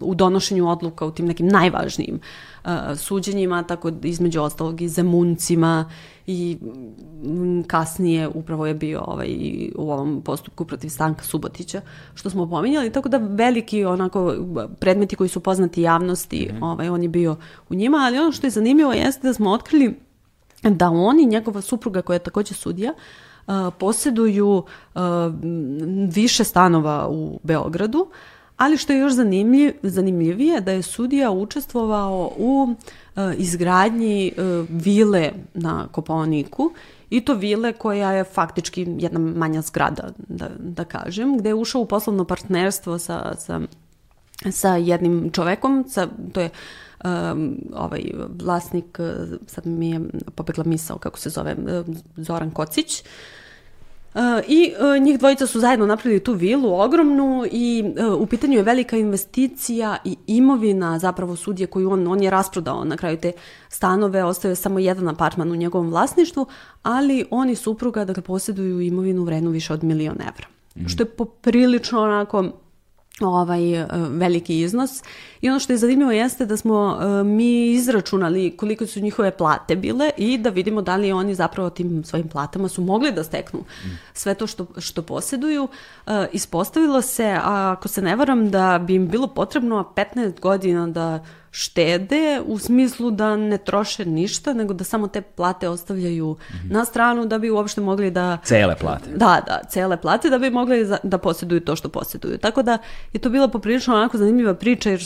[0.00, 2.20] u donošenju odluka u tim nekim najvažnijim
[2.96, 5.90] suđenjima, tako između ostalog i Zemuncima
[6.30, 6.58] i
[7.66, 9.28] kasnije upravo je bio ovaj,
[9.76, 11.80] u ovom postupku protiv Stanka Subotića,
[12.14, 14.34] što smo pominjali, tako da veliki onako
[14.80, 16.64] predmeti koji su poznati javnosti, mm -hmm.
[16.64, 17.36] ovaj, on je bio
[17.68, 19.94] u njima, ali ono što je zanimljivo jeste da smo otkrili
[20.62, 25.00] da on i njegova supruga koja je takođe sudija, uh, posjeduju uh,
[26.14, 28.06] više stanova u Beogradu,
[28.56, 32.76] ali što je još zanimljiv, zanimljivije da je sudija učestvovao u uh,
[33.38, 36.72] izgradnji uh, vile na Koponiku
[37.10, 41.80] i to vile koja je faktički jedna manja zgrada, da, da kažem, gde je ušao
[41.80, 43.60] u poslovno partnerstvo sa, sa,
[44.50, 46.50] sa jednim čovekom, sa, to je
[47.04, 48.02] um, ovaj
[48.42, 48.98] vlasnik,
[49.46, 50.00] sad mi je
[50.34, 51.56] pobegla misao kako se zove,
[52.16, 53.39] Zoran Kocić, Uh,
[54.48, 58.62] I uh, njih dvojica su zajedno napravili tu vilu ogromnu i uh, u pitanju je
[58.62, 63.32] velika investicija i imovina zapravo sudije koju on, on je rasprodao na kraju te
[63.68, 66.46] stanove, ostaje samo jedan apartman u njegovom vlasništvu,
[66.82, 70.46] ali oni supruga dakle, posjeduju imovinu vrednu više od milion evra.
[70.76, 70.88] Mm.
[70.88, 72.44] Što je poprilično onako
[73.20, 73.60] ovaj
[74.10, 75.02] veliki iznos
[75.40, 79.76] i ono što je zanimljivo jeste da smo uh, mi izračunali koliko su njihove plate
[79.76, 83.64] bile i da vidimo da li oni zapravo tim svojim platama su mogli da steknu
[84.12, 85.62] sve to što, što posjeduju.
[85.62, 90.86] Uh, ispostavilo se, a ako se ne varam, da bi im bilo potrebno 15 godina
[90.86, 96.54] da štede u smislu da ne troše ništa, nego da samo te plate ostavljaju mm
[96.54, 96.72] -hmm.
[96.72, 98.38] na stranu da bi uopšte mogli da...
[98.44, 99.10] Cele plate.
[99.10, 102.38] Da, da, cele plate da bi mogli da posjeduju to što posjeduju.
[102.38, 102.78] Tako da
[103.12, 105.00] je to bila poprilično onako zanimljiva priča jer,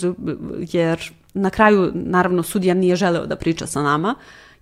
[0.72, 4.14] jer na kraju naravno sudija nije želeo da priča sa nama,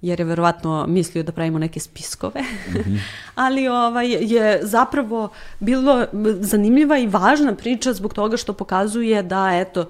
[0.02, 2.98] jer je verovatno mislio da pravimo neke spiskove, mm -hmm.
[3.44, 5.28] ali ovaj, je zapravo
[5.60, 6.06] bilo
[6.40, 9.89] zanimljiva i važna priča zbog toga što pokazuje da eto,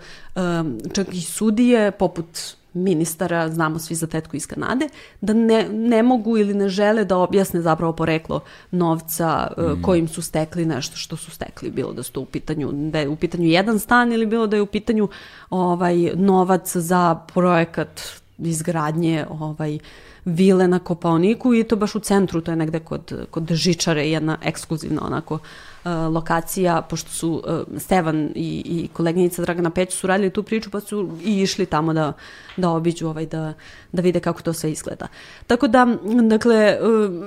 [0.93, 2.27] čak i sudije poput
[2.75, 4.89] ministara, znamo svi za tetku iz Kanade,
[5.21, 8.41] da ne, ne mogu ili ne žele da objasne zapravo poreklo
[8.71, 9.83] novca mm.
[9.83, 13.09] kojim su stekli nešto što su stekli, bilo da su to u pitanju, da je
[13.09, 15.09] u pitanju jedan stan ili bilo da je u pitanju
[15.51, 18.01] ovaj novac za projekat
[18.39, 19.79] izgradnje ovaj
[20.25, 24.39] vile na Kopaoniku i to baš u centru, to je negde kod, kod Žičare, jedna
[24.43, 25.41] ekskluzivna onako uh,
[25.85, 30.81] lokacija, pošto su uh, Stevan i, i koleginica Dragana Peć su radili tu priču, pa
[30.81, 32.13] su i išli tamo da,
[32.57, 33.55] da obiđu, ovaj, da,
[33.93, 35.09] da vide kako to sve izgleda.
[35.47, 35.87] Tako da,
[36.23, 37.25] dakle, uh,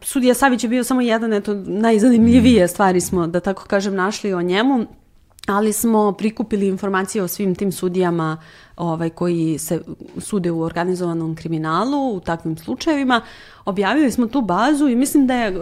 [0.00, 4.42] Sudija Savić je bio samo jedan, eto, najzanimljivije stvari smo, da tako kažem, našli o
[4.42, 4.86] njemu
[5.46, 8.36] ali smo prikupili informacije o svim tim sudijama
[8.76, 9.80] ovaj, koji se
[10.18, 13.20] sude u organizovanom kriminalu u takvim slučajevima.
[13.64, 15.54] Objavili smo tu bazu i mislim da je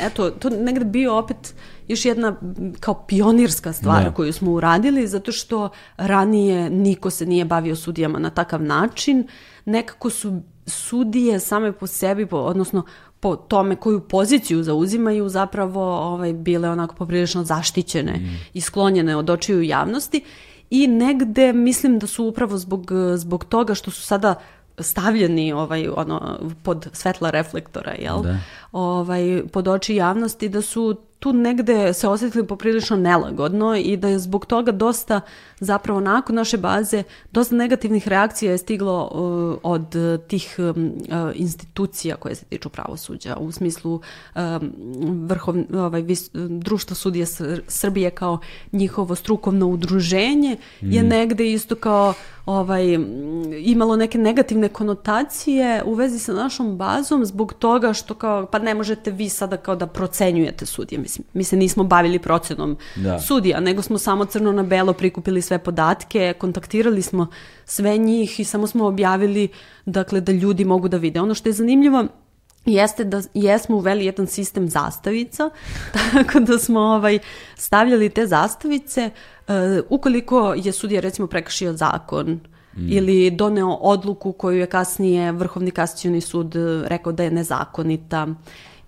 [0.00, 1.54] eto, to negde bio opet
[1.88, 2.36] još jedna
[2.80, 4.14] kao pionirska stvar ne.
[4.14, 9.28] koju smo uradili zato što ranije niko se nije bavio sudijama na takav način.
[9.64, 12.84] Nekako su sudije same po sebi, po, odnosno
[13.20, 18.40] po tome koju poziciju zauzimaju zapravo ovaj, bile onako poprilično zaštićene mm.
[18.54, 20.24] i sklonjene od očiju javnosti
[20.70, 24.34] i negde mislim da su upravo zbog, zbog toga što su sada
[24.78, 28.38] stavljeni ovaj ono pod svetla reflektora jel da.
[28.72, 34.18] ovaj pod oči javnosti da su tu negde se osetili poprilično nelagodno i da je
[34.18, 35.20] zbog toga dosta
[35.60, 37.02] zapravo nakon naše baze
[37.32, 39.94] dosta negativnih reakcija je stiglo uh, od
[40.28, 44.00] tih um, uh, institucija koje se tiču pravosuđa u smislu
[44.34, 44.72] um,
[45.28, 47.26] vrhov, ovaj, vis, društva sudija
[47.68, 48.38] Srbije kao
[48.72, 50.92] njihovo strukovno udruženje mm.
[50.92, 52.14] je negde isto kao
[52.46, 52.98] ovaj,
[53.58, 58.74] imalo neke negativne konotacije u vezi sa našom bazom zbog toga što kao, pa ne
[58.74, 60.98] možete vi sada kao da procenjujete sudije.
[60.98, 63.18] Mislim, mi se nismo bavili procenom da.
[63.18, 67.26] sudija, nego smo samo crno na belo prikupili sve podatke, kontaktirali smo
[67.64, 69.48] sve njih i samo smo objavili
[69.86, 71.20] dakle, da ljudi mogu da vide.
[71.20, 72.06] Ono što je zanimljivo
[72.66, 75.50] jeste da jesmo uveli jedan sistem zastavica,
[76.12, 77.18] tako da smo ovaj,
[77.56, 79.10] stavljali te zastavice
[79.48, 79.54] uh,
[79.90, 82.26] ukoliko je sudija recimo prekršio zakon
[82.76, 82.92] mm.
[82.92, 88.26] ili doneo odluku koju je kasnije Vrhovni kasacioni sud eh, rekao da je nezakonita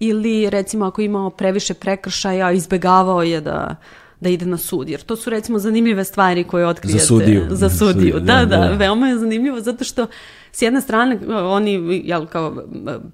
[0.00, 3.76] ili recimo ako imao previše prekršaja izbegavao je da
[4.20, 6.98] da ide na sud, jer to su recimo zanimljive stvari koje otkrijete.
[6.98, 7.46] Za sudiju.
[7.50, 10.06] Za sudiju, da, da, da, da, veoma je zanimljivo zato što
[10.58, 12.62] s jedne strane oni jel, kao,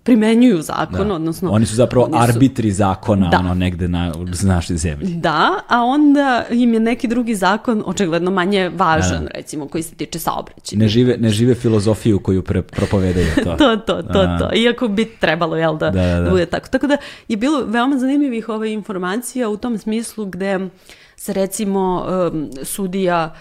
[0.02, 1.14] primenjuju zakon, da.
[1.14, 1.50] odnosno...
[1.50, 3.38] Oni su zapravo oni su, arbitri zakona, da.
[3.38, 4.12] ono, negde na,
[4.42, 5.14] na našoj zemlji.
[5.14, 9.30] Da, a onda im je neki drugi zakon očigledno manje važan, da, da.
[9.34, 10.78] recimo, koji se tiče saobraćaja.
[10.78, 13.56] Ne žive, ne žive filozofiju koju pre, propovedaju to.
[13.60, 14.38] to, to, to, a.
[14.38, 14.50] to.
[14.56, 16.30] Iako bi trebalo, jel, da, da, da, da.
[16.30, 16.68] bude tako.
[16.68, 16.96] Tako da
[17.28, 20.68] je bilo veoma zanimljivih ove informacija u tom smislu gde
[21.16, 23.34] se recimo um, sudija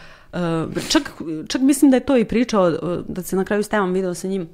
[0.89, 1.11] čak,
[1.47, 2.71] čak mislim da je to i pričao,
[3.07, 4.49] da se na kraju stavim video sa njim,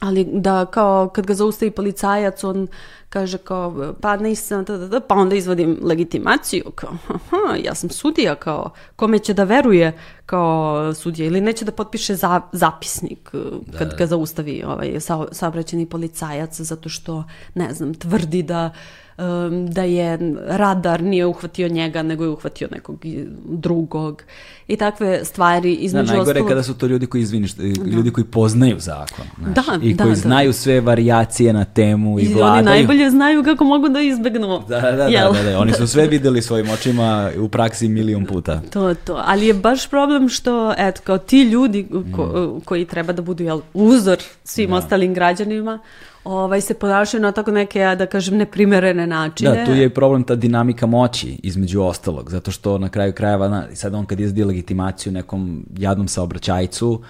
[0.00, 2.68] ali da kao kad ga zaustavi policajac, on
[3.08, 7.90] kaže kao, pa nisam, da, da, da, pa onda izvodim legitimaciju, kao, aha, ja sam
[7.90, 13.30] sudija, kao, kome će da veruje kao sudija ili neće da potpiše za, zapisnik
[13.66, 13.96] da, kad da.
[13.96, 17.24] ga zaustavi ovaj, sa, saobraćeni policajac zato što,
[17.54, 18.70] ne znam, tvrdi da
[19.18, 23.04] um, da je radar nije uhvatio njega, nego je uhvatio nekog
[23.44, 24.22] drugog
[24.68, 26.48] i takve stvari između da, najgore ostalog...
[26.48, 27.64] kada su to ljudi koji izviniš, da.
[27.90, 30.52] ljudi koji poznaju zakon znaš, da, i da, koji da, znaju da.
[30.52, 32.52] sve varijacije na temu i, i vladaju.
[32.52, 34.62] oni najbolje znaju kako mogu da izbegnu.
[34.68, 38.60] Da, da, da, da, da, oni su sve videli svojim očima u praksi milion puta.
[38.70, 41.86] To, to, ali je baš problem što, eto, kao ti ljudi
[42.16, 42.60] ko, mm.
[42.64, 44.76] koji treba da budu jel, uzor svim da.
[44.76, 45.78] ostalim građanima,
[46.24, 49.56] ovaj, se ponašaju na tako neke, da kažem, neprimerene načine.
[49.56, 53.66] Da, tu je problem ta dinamika moći između ostalog, zato što na kraju krajeva, na,
[53.74, 57.02] sad on kad izdi legitimaciju nekom jadnom saobraćajcu,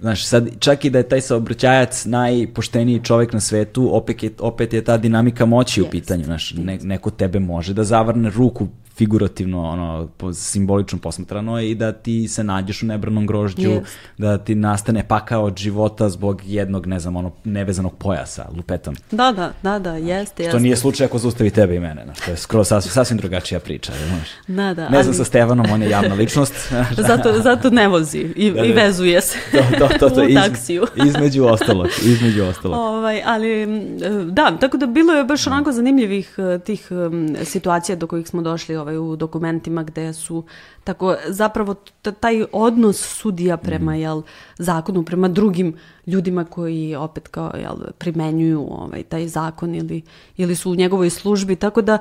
[0.00, 4.72] Znaš, sad, čak i da je taj saobraćajac najpošteniji čovek na svetu, opet je, opet
[4.72, 5.86] je ta dinamika moći yes.
[5.86, 6.24] u pitanju.
[6.24, 8.68] Znaš, ne, neko tebe može da zavrne ruku
[8.98, 13.84] figurativno, ono, simbolično posmatrano i da ti se nađeš u nebranom grožđu, yes.
[14.18, 18.96] da ti nastane paka od života zbog jednog, ne znam, ono, nevezanog pojasa, lupetom.
[19.10, 20.48] Da, da, da, da, jeste, jeste.
[20.48, 23.60] Što nije slučaj ako zaustavi tebe i mene, znaš, to je skroz sasvim, sasvim drugačija
[23.60, 24.28] priča, znaš.
[24.46, 24.88] Da, da.
[24.88, 25.14] Ne znam ali...
[25.14, 26.72] sa Stevanom, on je javna ličnost.
[27.08, 28.66] zato, zato ne vozi i, da, da.
[28.66, 30.86] i vezuje se to, to, to, to, u taksiju.
[30.96, 32.78] Iz, između ostalog, između ostalog.
[32.78, 33.66] Ovaj, ali,
[34.30, 36.88] da, tako da bilo je baš onako zanimljivih eh, tih
[37.44, 40.44] situacija do kojih smo došli ovaj, u dokumentima gde su
[40.84, 41.74] tako zapravo
[42.20, 44.00] taj odnos sudija prema mm.
[44.00, 44.22] jel
[44.58, 50.02] zakonu prema drugim ljudima koji opet kao jel primenjuju ovaj taj zakon ili
[50.36, 51.98] ili su u njegovoj službi tako da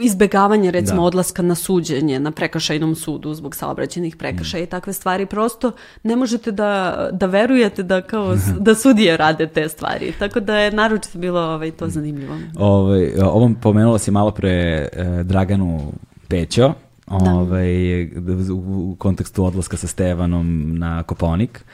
[0.00, 4.70] izbegavanje recimo odlaska na suđenje na prekršajnom sudu zbog saobraćenih prekršaja i mm.
[4.70, 5.26] takve stvari.
[5.26, 5.72] Prosto
[6.02, 8.36] ne možete da, da verujete da kao
[8.66, 10.12] da sudije rade te stvari.
[10.18, 12.36] Tako da je naročito bilo ovaj, to zanimljivo.
[12.58, 14.50] Ovaj, ovom pomenula si malo pre
[14.92, 15.92] eh, Draganu
[16.28, 16.72] Pećo,
[17.06, 18.04] ovaj,
[18.52, 21.64] u kontekstu odlaska sa Stevanom na Koponik.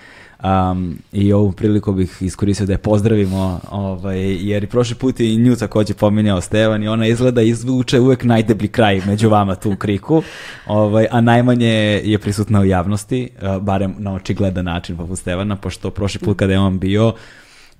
[0.42, 5.36] Um, I ovu priliku bih iskoristio da je pozdravimo, ovaj, jer i prošli put i
[5.36, 9.76] nju takođe pominjao Stevan i ona izgleda izvuče uvek najdeblji kraj među vama tu u
[9.76, 10.22] kriku,
[10.66, 13.28] ovaj, a najmanje je prisutna u javnosti,
[13.60, 17.14] barem na očigledan način poput Stevana, pošto prošli put kada je on bio,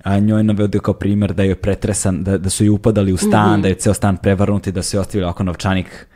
[0.03, 3.17] a njoj je navedio kao primjer da je pretresan, da, da su ju upadali u
[3.17, 3.61] stan, mm -hmm.
[3.61, 6.07] da je ceo stan prevrnut i da su je ostavili ovako novčanik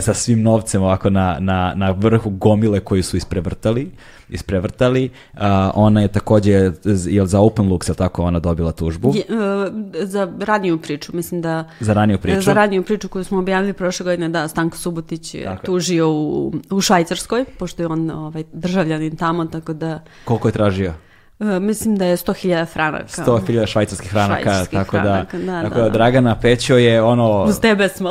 [0.00, 3.90] sa svim novcem ovako na, na, na vrhu gomile koji su isprevrtali,
[4.28, 5.10] isprevrtali.
[5.32, 5.40] Uh,
[5.74, 6.72] ona je takođe,
[7.06, 9.12] jel za Open Looks, je tako, ona dobila tužbu?
[9.14, 9.72] Je, uh,
[10.02, 11.64] za raniju priču, mislim da...
[11.80, 12.40] Za raniju priču?
[12.40, 15.66] Za raniju priču koju smo objavili prošle godine, da, Stanko Subotić je tako.
[15.66, 20.02] tužio u, u Švajcarskoj, pošto je on ovaj, državljanin tamo, tako da...
[20.24, 20.94] Koliko je tražio?
[21.40, 23.22] E, mislim da je 100.000 franaka.
[23.22, 27.44] 100.000 švajcarskih franaka, švajcarskih tako da, franaka, da, tako da, da, Dragana Pećo je ono...
[27.44, 28.10] Uz tebe smo.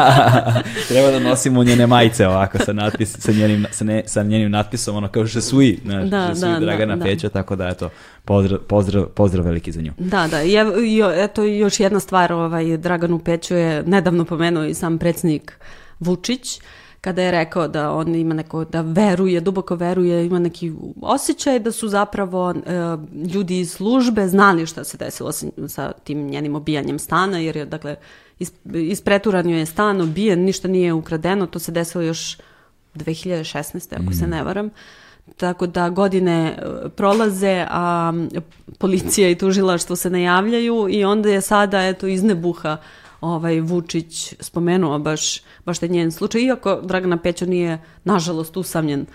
[0.88, 4.96] Treba da nosimo njene majice ovako sa, natpis, sa, njenim, sa, ne, sa njenim natpisom,
[4.96, 7.90] ono kao že sui, znaš, da, že sui da, Dragana da, Pećo, tako da eto,
[8.24, 9.92] pozdrav, pozdrav, pozdrav veliki za nju.
[9.98, 10.54] Da, da, I,
[11.16, 15.52] eto još jedna stvar, ovaj, Draganu Pećo je nedavno pomenuo i sam predsjednik
[15.98, 16.60] Vučić,
[17.00, 20.72] kada je rekao da on ima neko, da veruje, duboko veruje, ima neki
[21.02, 22.54] osjećaj da su zapravo e,
[23.34, 27.64] ljudi iz službe znali šta se desilo sa, sa tim njenim obijanjem stana, jer je,
[27.64, 27.96] dakle,
[28.38, 32.38] is, ispreturan je stan, obijen, ništa nije ukradeno, to se desilo još
[32.94, 33.94] 2016.
[33.94, 34.12] ako mm.
[34.12, 34.70] se ne varam.
[35.36, 38.12] Tako da godine e, prolaze, a
[38.78, 42.76] policija i tužilaštvo se najavljaju i onda je sada eto iz nebuha
[43.20, 49.06] ovaj Vučić spomenuo baš, baš taj njen slučaj, iako Dragana Pećo nije nažalost usamljen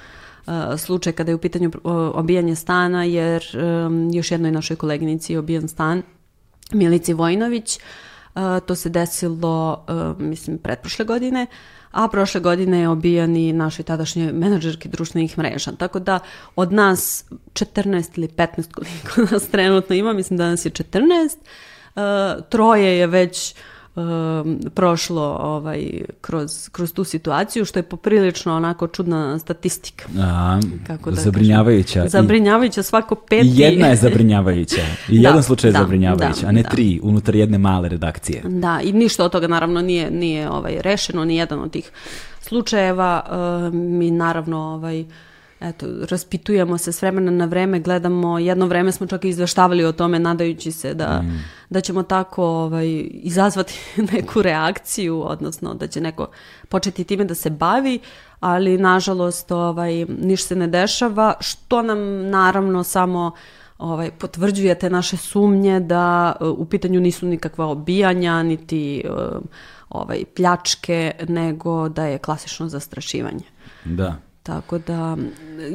[0.48, 5.34] uh, slučaj kada je u pitanju uh, obijanje stana, jer um, još jednoj našoj koleginici
[5.34, 6.02] je obijan stan,
[6.72, 7.80] Milici Vojnović,
[8.36, 11.48] uh, to se desilo, uh, mislim, pretprošle godine,
[11.92, 15.72] a prošle godine je obijan i našoj tadašnjoj menadžerki društvenih mreža.
[15.72, 16.20] Tako da
[16.56, 21.38] od nas 14 ili 15 koliko nas trenutno ima, mislim da nas je 14,
[21.96, 23.56] uh, troje je već
[23.96, 30.06] um, prošlo ovaj, kroz, kroz tu situaciju, što je poprilično onako čudna statistika.
[30.20, 31.94] A, Kako da zabrinjavajuća.
[31.94, 32.10] Kažem.
[32.10, 33.48] Zabrinjavajuća svako peti.
[33.48, 34.82] I jedna je zabrinjavajuća.
[35.10, 36.70] I da, jedan slučaj je da, zabrinjavajuća, da, a ne da.
[36.70, 38.42] tri unutar jedne male redakcije.
[38.46, 41.92] Da, i ništa od toga naravno nije, nije ovaj, rešeno, ni jedan od tih
[42.42, 43.22] slučajeva.
[43.68, 45.06] Uh, mi naravno ovaj,
[45.60, 49.92] eto, raspitujemo se s vremena na vreme, gledamo, jedno vreme smo čak i izveštavali o
[49.92, 51.44] tome nadajući se da, mm.
[51.70, 53.80] Da ćemo tako ovaj, izazvati
[54.14, 56.28] neku reakciju, odnosno da će neko
[56.70, 58.00] početi time da se bavi,
[58.40, 63.32] ali nažalost ovaj, ništa se ne dešava, što nam naravno samo
[63.78, 69.42] ovaj, potvrđuje te naše sumnje da u pitanju nisu nikakva obijanja, niti uh,
[69.90, 73.44] ovaj, pljačke, nego da je klasično zastrašivanje.
[73.86, 74.16] Da.
[74.44, 75.18] Tako da,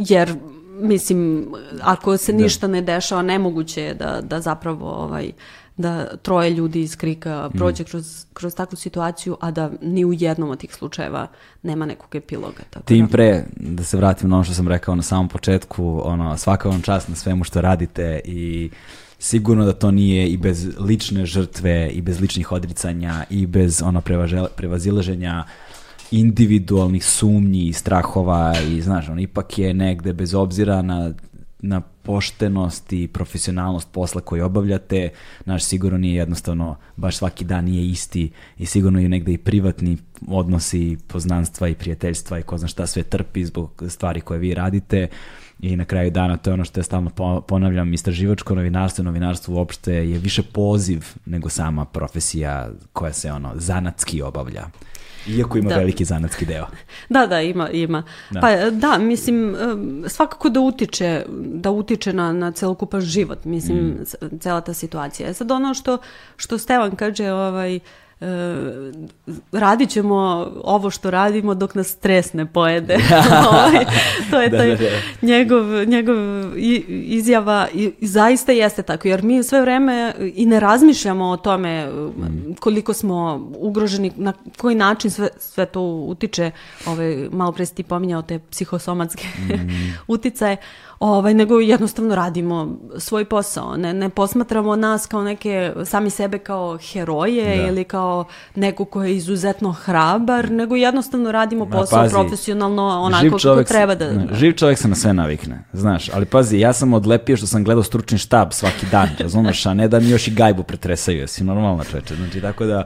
[0.09, 0.35] jer
[0.81, 1.53] mislim,
[1.83, 2.39] ako se da.
[2.39, 5.33] ništa ne dešava, nemoguće je da, da zapravo ovaj,
[5.81, 7.59] da troje ljudi iz krika mm.
[7.59, 7.87] prođe mm.
[7.87, 11.27] kroz, kroz takvu situaciju, a da ni u jednom od tih slučajeva
[11.63, 12.63] nema nekog epiloga.
[12.71, 13.13] Tako Tim da.
[13.13, 16.83] pre, da se vratim na ono što sam rekao na samom početku, ono, svaka vam
[16.83, 18.71] čast na svemu što radite i
[19.19, 24.01] sigurno da to nije i bez lične žrtve i bez ličnih odricanja i bez ono
[24.57, 25.45] prevazilaženja
[26.11, 31.13] individualnih sumnji i strahova i znaš, on ipak je negde bez obzira na
[31.63, 35.09] na poštenost i profesionalnost posla koji obavljate,
[35.45, 39.99] naš sigurno nije jednostavno, baš svaki dan nije isti i sigurno je negde i privatni
[40.29, 45.09] odnosi, poznanstva i prijateljstva i ko zna šta sve trpi zbog stvari koje vi radite
[45.61, 47.11] i na kraju dana to je ono što ja stalno
[47.49, 54.23] ponavljam, istraživačko novinarstvo, novinarstvo uopšte je više poziv nego sama profesija koja se ono zanatski
[54.23, 54.67] obavlja.
[55.29, 55.77] Iako ima da.
[55.77, 56.67] veliki zanatski deo.
[57.09, 58.03] Da, da, ima, ima.
[58.31, 58.41] Da.
[58.41, 59.57] Pa da, mislim,
[60.09, 64.39] svakako da utiče, da utiče na, na celokupan život, mislim, mm.
[64.41, 65.29] cela ta situacija.
[65.29, 65.99] E sad ono što,
[66.37, 67.83] što Stevan kaže, ovaj, uh,
[68.21, 68.27] E,
[69.53, 72.97] radit ćemo ovo što radimo dok nas stres ne pojede.
[73.51, 73.85] Ovaj,
[74.31, 75.27] to je da, taj da, da, da.
[75.27, 76.17] njegov, njegov
[76.89, 82.55] izjava i zaista jeste tako, jer mi sve vreme i ne razmišljamo o tome mm.
[82.61, 86.51] koliko smo ugroženi, na koji način sve, sve to utiče,
[86.87, 89.53] ovaj, malo pre si ti pominjao te psihosomatske mm.
[90.15, 90.57] uticaje,
[91.01, 93.77] ovaj, nego jednostavno radimo svoj posao.
[93.77, 97.69] Ne, ne posmatramo nas kao neke, sami sebe kao heroje da.
[97.69, 98.25] ili kao
[98.55, 104.13] neko ko je izuzetno hrabar, nego jednostavno radimo posao pazi, profesionalno onako kako treba da...
[104.13, 107.65] Ne, živ čovjek se na sve navikne, znaš, ali pazi, ja sam odlepio što sam
[107.65, 111.45] gledao stručni štab svaki dan, razumeš, a ne da mi još i gajbu pretresaju, jesi
[111.45, 112.85] normalna čoveče, znači tako da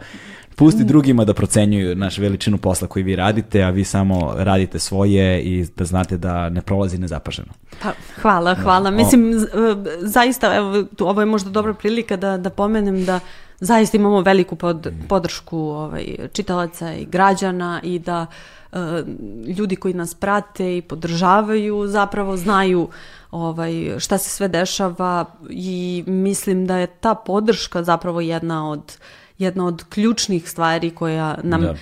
[0.57, 5.43] Pusti drugima da procenjuju naš veličinu posla koji vi radite, a vi samo radite svoje
[5.43, 7.53] i da znate da ne prolazi nezapaženo.
[7.83, 8.91] Pa, hvala, hvala.
[8.91, 8.97] Da.
[8.97, 9.85] Mislim, o...
[10.01, 13.21] zaista, evo, ovo je možda dobra prilika da, da pomenem da
[13.61, 18.27] zaista imamo veliku pod, podršku ovaj, čitalaca i građana i da
[18.73, 18.79] uh,
[19.59, 22.89] ljudi koji nas prate i podržavaju zapravo znaju
[23.31, 29.24] ovaj, šta se sve dešava i mislim da je ta podrška zapravo jedna od uh,
[29.39, 31.75] jedna od ključnih stvari koja nam da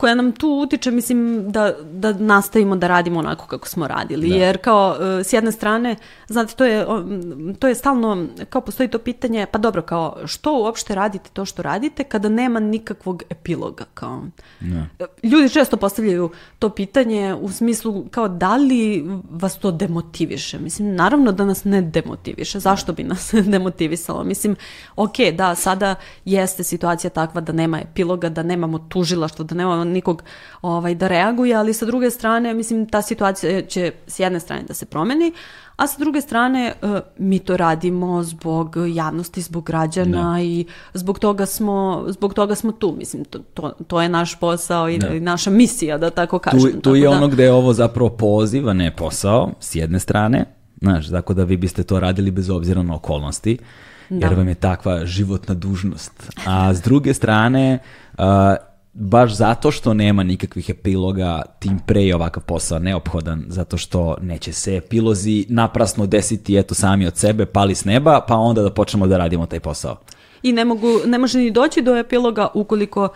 [0.00, 4.28] koja nam tu utiče, mislim, da, da nastavimo da radimo onako kako smo radili.
[4.28, 4.34] Da.
[4.34, 5.96] Jer kao, e, s jedne strane,
[6.28, 6.86] znate, to je,
[7.58, 11.62] to je stalno, kao postoji to pitanje, pa dobro, kao, što uopšte radite to što
[11.62, 14.22] radite kada nema nikakvog epiloga, kao.
[14.60, 15.06] Da.
[15.22, 20.58] Ljudi često postavljaju to pitanje u smislu, kao, da li vas to demotiviše?
[20.58, 22.60] Mislim, naravno da nas ne demotiviše.
[22.60, 24.24] Zašto bi nas demotivisalo?
[24.24, 24.56] Mislim,
[24.96, 25.94] ok, da, sada
[26.24, 30.22] jeste situacija takva da nema epiloga, da nemamo tužilaštvo, da nemamo nikog
[30.62, 34.74] ovaj, da reaguje, ali sa druge strane, mislim, ta situacija će s jedne strane da
[34.74, 35.32] se promeni,
[35.80, 40.40] a sa druge strane e, mi to radimo zbog javnosti, zbog građana da.
[40.40, 44.88] i zbog toga smo zbog toga smo tu, mislim to, to, to je naš posao
[44.88, 45.08] i, da.
[45.08, 46.72] i naša misija da tako kažem.
[46.72, 47.10] Tu, tu je da...
[47.10, 50.44] ono gde je ovo zapravo poziv, a ne posao s jedne strane,
[50.80, 53.58] znaš, tako da vi biste to radili bez obzira na okolnosti,
[54.08, 54.26] da.
[54.26, 56.30] jer vam je takva životna dužnost.
[56.46, 57.78] A s druge strane,
[58.18, 58.24] uh,
[58.92, 64.52] baš zato što nema nikakvih epiloga, tim pre je ovakav posao neophodan, zato što neće
[64.52, 69.06] se epilozi naprasno desiti eto sami od sebe, pali s neba, pa onda da počnemo
[69.06, 69.96] da radimo taj posao.
[70.42, 73.08] I ne, mogu, ne može ni doći do epiloga ukoliko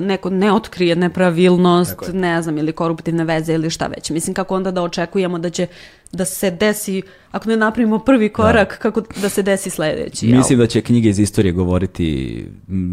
[0.00, 4.10] neko ne otkrije nepravilnost, ne znam, ili koruptivne veze ili šta već.
[4.10, 5.66] Mislim, kako onda da očekujemo da će
[6.14, 8.76] da se desi, ako ne napravimo prvi korak, da.
[8.76, 10.26] kako da se desi sledeći.
[10.26, 12.46] Mislim da će knjige iz istorije govoriti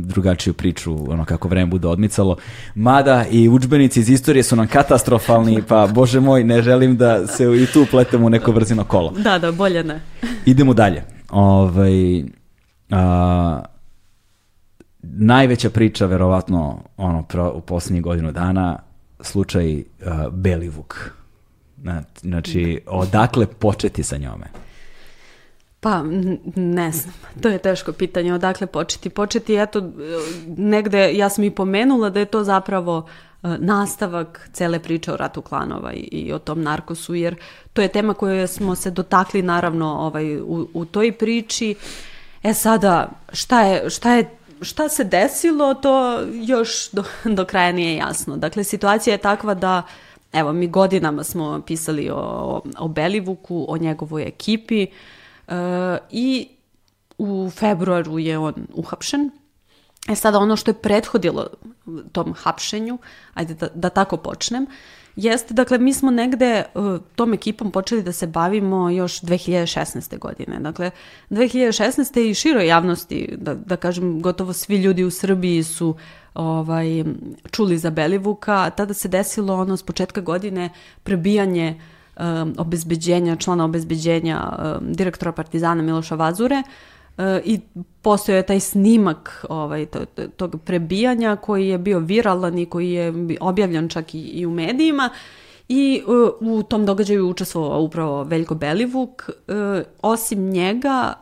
[0.05, 2.38] drugačiju priču, ono kako vreme bude odmicalo.
[2.76, 7.43] Mada i učbenici iz istorije su nam katastrofalni, pa bože moj, ne želim da se
[7.43, 9.11] i tu pletemo u neko vrzino kolo.
[9.11, 10.01] Da, da, bolje ne.
[10.45, 11.03] Idemo dalje.
[11.30, 12.23] Ovaj,
[12.89, 13.63] a,
[15.03, 18.80] najveća priča, verovatno, ono, u poslednjih godinu dana,
[19.19, 19.84] slučaj uh,
[20.32, 21.11] Belivuk.
[22.22, 24.45] Znači, odakle početi sa njome?
[25.80, 26.03] Pa,
[26.56, 29.10] ne znam, to je teško pitanje, odakle početi.
[29.10, 29.91] Početi, eto,
[30.57, 33.06] negde, ja sam i pomenula da je to zapravo uh,
[33.60, 37.36] nastavak cele priče o ratu klanova i, i o tom narkosu, jer
[37.73, 41.76] to je tema koju smo se dotakli, naravno, ovaj, u, u toj priči.
[42.44, 44.30] E sada, šta je, šta je
[44.62, 47.04] šta se desilo, to još do,
[47.38, 48.38] do kraja nije jasno.
[48.38, 49.84] Dakle, situacija je takva da
[50.34, 54.88] Evo, mi godinama smo pisali o, o Belivuku, o njegovoj ekipi e,
[56.10, 56.48] i
[57.18, 59.32] u februaru je on uhapšen.
[60.10, 61.48] E sada ono što je prethodilo
[62.12, 62.98] tom hapšenju,
[63.34, 64.66] ajde da, da tako počnem,
[65.16, 70.20] jeste, dakle, mi smo negde uh, tom ekipom počeli da se bavimo još 2016.
[70.20, 70.60] godine.
[70.60, 70.92] Dakle,
[71.30, 72.30] 2016.
[72.30, 75.96] i široj javnosti, da, da kažem, gotovo svi ljudi u Srbiji su
[76.34, 77.04] ovaj,
[77.52, 78.70] čuli za Belivuka.
[78.70, 80.70] Tada se desilo ono s početka godine
[81.04, 81.82] prebijanje
[82.20, 86.90] um, obezbeđenja, člana obezbeđenja um, direktora Partizana Miloša Vazure, E,
[87.45, 87.60] i
[88.02, 89.99] postojao je taj snimak ovaj, to,
[90.35, 95.10] tog prebijanja koji je bio viralan i koji je objavljan čak i, i u medijima
[95.68, 99.30] i uh, u tom događaju učestvovao upravo Veljko Belivuk.
[99.30, 99.56] Uh,
[100.02, 101.14] osim njega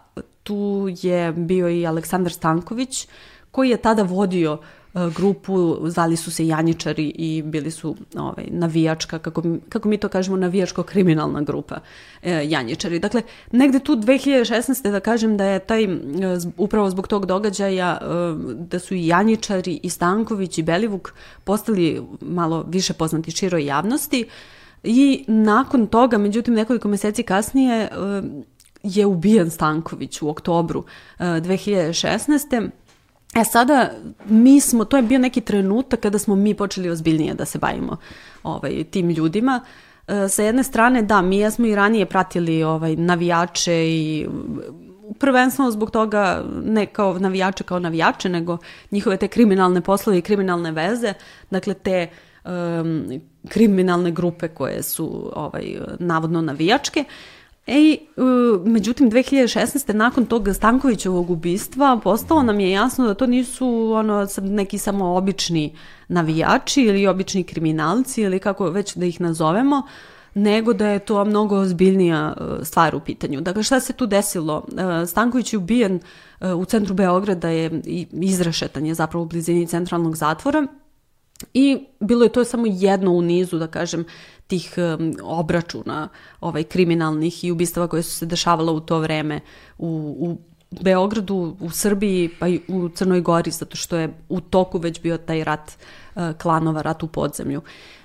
[0.43, 3.07] tu je bio i Aleksandar Stanković
[3.51, 9.19] koji je tada vodio E, grupu, zvali su se Janjičari i bili su ovaj, navijačka,
[9.19, 11.79] kako, kako mi to kažemo, navijačko-kriminalna grupa
[12.23, 12.99] e, Janjičari.
[12.99, 13.21] Dakle,
[13.51, 14.91] negde tu 2016.
[14.91, 15.89] da kažem da je taj, e,
[16.57, 18.05] upravo zbog tog događaja, e,
[18.55, 21.13] da su i Janjičari i Stanković i Belivuk
[21.43, 24.25] postali malo više poznati široj javnosti
[24.83, 27.89] i nakon toga, međutim nekoliko meseci kasnije, e,
[28.83, 30.83] je ubijen Stanković u oktobru
[31.19, 32.69] 2016
[33.35, 33.91] E sada,
[34.25, 37.97] mi smo, to je bio neki trenutak kada smo mi počeli ozbiljnije da se bavimo
[38.43, 39.61] ovaj, tim ljudima.
[40.07, 44.27] E, sa jedne strane, da, mi smo i ranije pratili ovaj, navijače i
[45.19, 48.57] prvenstveno zbog toga ne kao navijače kao navijače, nego
[48.91, 51.13] njihove te kriminalne poslove i kriminalne veze,
[51.49, 52.07] dakle te
[52.45, 57.03] um, kriminalne grupe koje su ovaj, navodno navijačke.
[57.69, 57.97] Ej,
[58.65, 59.93] međutim, 2016.
[59.93, 65.75] nakon tog Stankovićevog ubistva postalo nam je jasno da to nisu ono, neki samo obični
[66.07, 69.81] navijači ili obični kriminalci ili kako već da ih nazovemo,
[70.33, 73.41] nego da je to mnogo ozbiljnija e, stvar u pitanju.
[73.41, 74.65] Dakle, šta se tu desilo?
[75.01, 75.99] E, Stanković je ubijen
[76.41, 77.81] e, u centru Beograda, je
[78.11, 80.67] izrešetan je zapravo u blizini centralnog zatvora
[81.53, 84.05] i bilo je to samo jedno u nizu, da kažem,
[84.47, 84.75] tih
[85.23, 86.07] obračuna
[86.41, 89.39] ovaj, kriminalnih i ubistava koje su se dešavala u to vreme
[89.77, 90.37] u, u
[90.81, 95.17] Beogradu, u Srbiji pa i u Crnoj Gori, zato što je u toku već bio
[95.17, 95.71] taj rat
[96.37, 97.61] klanova, rat u podzemlju.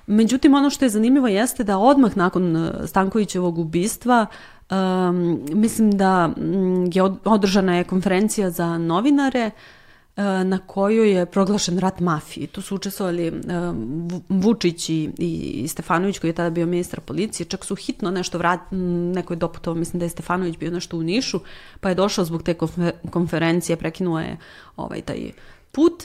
[0.07, 4.25] Međutim, ono što je zanimljivo jeste da odmah nakon e, Stankovićevog ubistva
[4.71, 9.84] um, mislim da mm, je održana je konferencija za novinare uh,
[10.17, 12.47] na kojoj je proglašen rat mafiji.
[12.47, 13.35] Tu su učestvovali uh,
[14.29, 18.59] Vučić i, i Stefanović koji je tada bio ministar policije, čak su hitno nešto vrat,
[19.15, 21.39] neko je doputovao, mislim da je Stefanović bio nešto u Nišu,
[21.79, 22.55] pa je došao zbog te
[23.11, 24.37] konferencije, prekinuo je
[24.77, 25.31] ovaj taj
[25.71, 26.03] put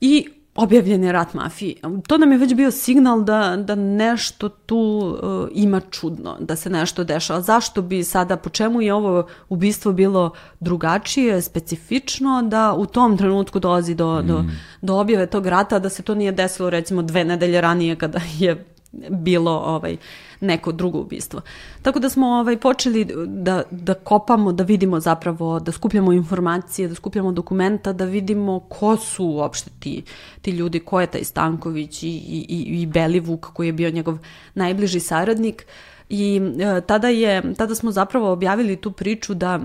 [0.00, 1.76] i objavljen je rat mafiji.
[2.06, 6.70] To nam je već bio signal da, da nešto tu uh, ima čudno, da se
[6.70, 7.40] nešto dešava.
[7.40, 10.30] Zašto bi sada, po čemu je ovo ubistvo bilo
[10.60, 14.26] drugačije, specifično, da u tom trenutku dolazi do, mm.
[14.26, 14.44] do,
[14.82, 18.71] do objave tog rata, da se to nije desilo recimo dve nedelje ranije kada je
[19.10, 19.96] bilo ovaj
[20.40, 21.40] neko drugo ubistvo.
[21.82, 26.94] Tako da smo ovaj počeli da, da kopamo, da vidimo zapravo, da skupljamo informacije, da
[26.94, 30.02] skupljamo dokumenta, da vidimo ko su uopšte ti,
[30.42, 34.18] ti ljudi, ko je taj Stanković i, i, i Belivuk koji je bio njegov
[34.54, 35.66] najbliži saradnik.
[36.08, 39.60] I e, tada, je, tada smo zapravo objavili tu priču da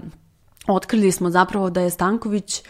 [0.68, 2.64] otkrili smo zapravo da je Stanković e,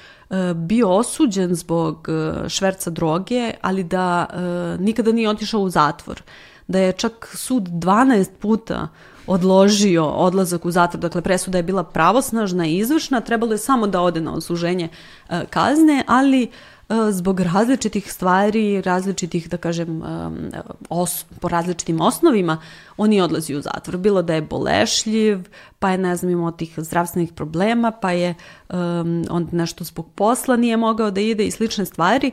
[0.56, 4.38] bio osuđen zbog e, šverca droge, ali da e,
[4.84, 6.22] nikada nije otišao u zatvor.
[6.68, 8.88] Da je čak sud 12 puta
[9.28, 14.02] odložio odlazak u zatvor, dakle presuda je bila pravosnažna i izvršna, trebalo je samo da
[14.02, 14.90] ode na odsluženje
[15.30, 16.48] e, kazne, ali e,
[17.12, 20.06] zbog različitih stvari, različitih, da kažem, e,
[20.90, 22.62] os, po različitim osnovima,
[22.98, 23.98] on je odlazi u zatvor.
[23.98, 25.40] Bilo da je bolešljiv,
[25.80, 28.36] pa je, ne znam, imao tih zdravstvenih problema, pa je
[28.70, 32.32] um, on nešto zbog posla nije mogao da ide i slične stvari.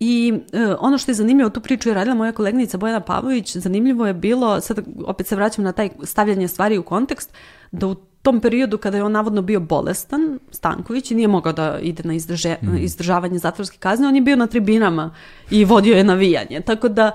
[0.00, 4.06] I e, ono što je zanimljivo, tu priču je radila moja kolegnica Bojana Pavlović, zanimljivo
[4.06, 7.32] je bilo, sad opet se vraćam na taj stavljanje stvari u kontekst,
[7.72, 11.78] da u tom periodu kada je on navodno bio bolestan, Stanković, i nije mogao da
[11.82, 12.76] ide na izdrže, mm.
[12.76, 15.14] izdržavanje zatvorske kazne, on je bio na tribinama
[15.50, 16.60] i vodio je navijanje.
[16.60, 17.10] Tako da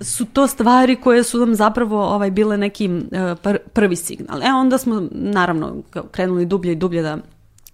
[0.00, 4.42] su to stvari koje su nam zapravo ovaj, bile neki e, pr prvi signal.
[4.42, 5.76] E onda smo naravno
[6.10, 7.18] krenuli dublje i dublje da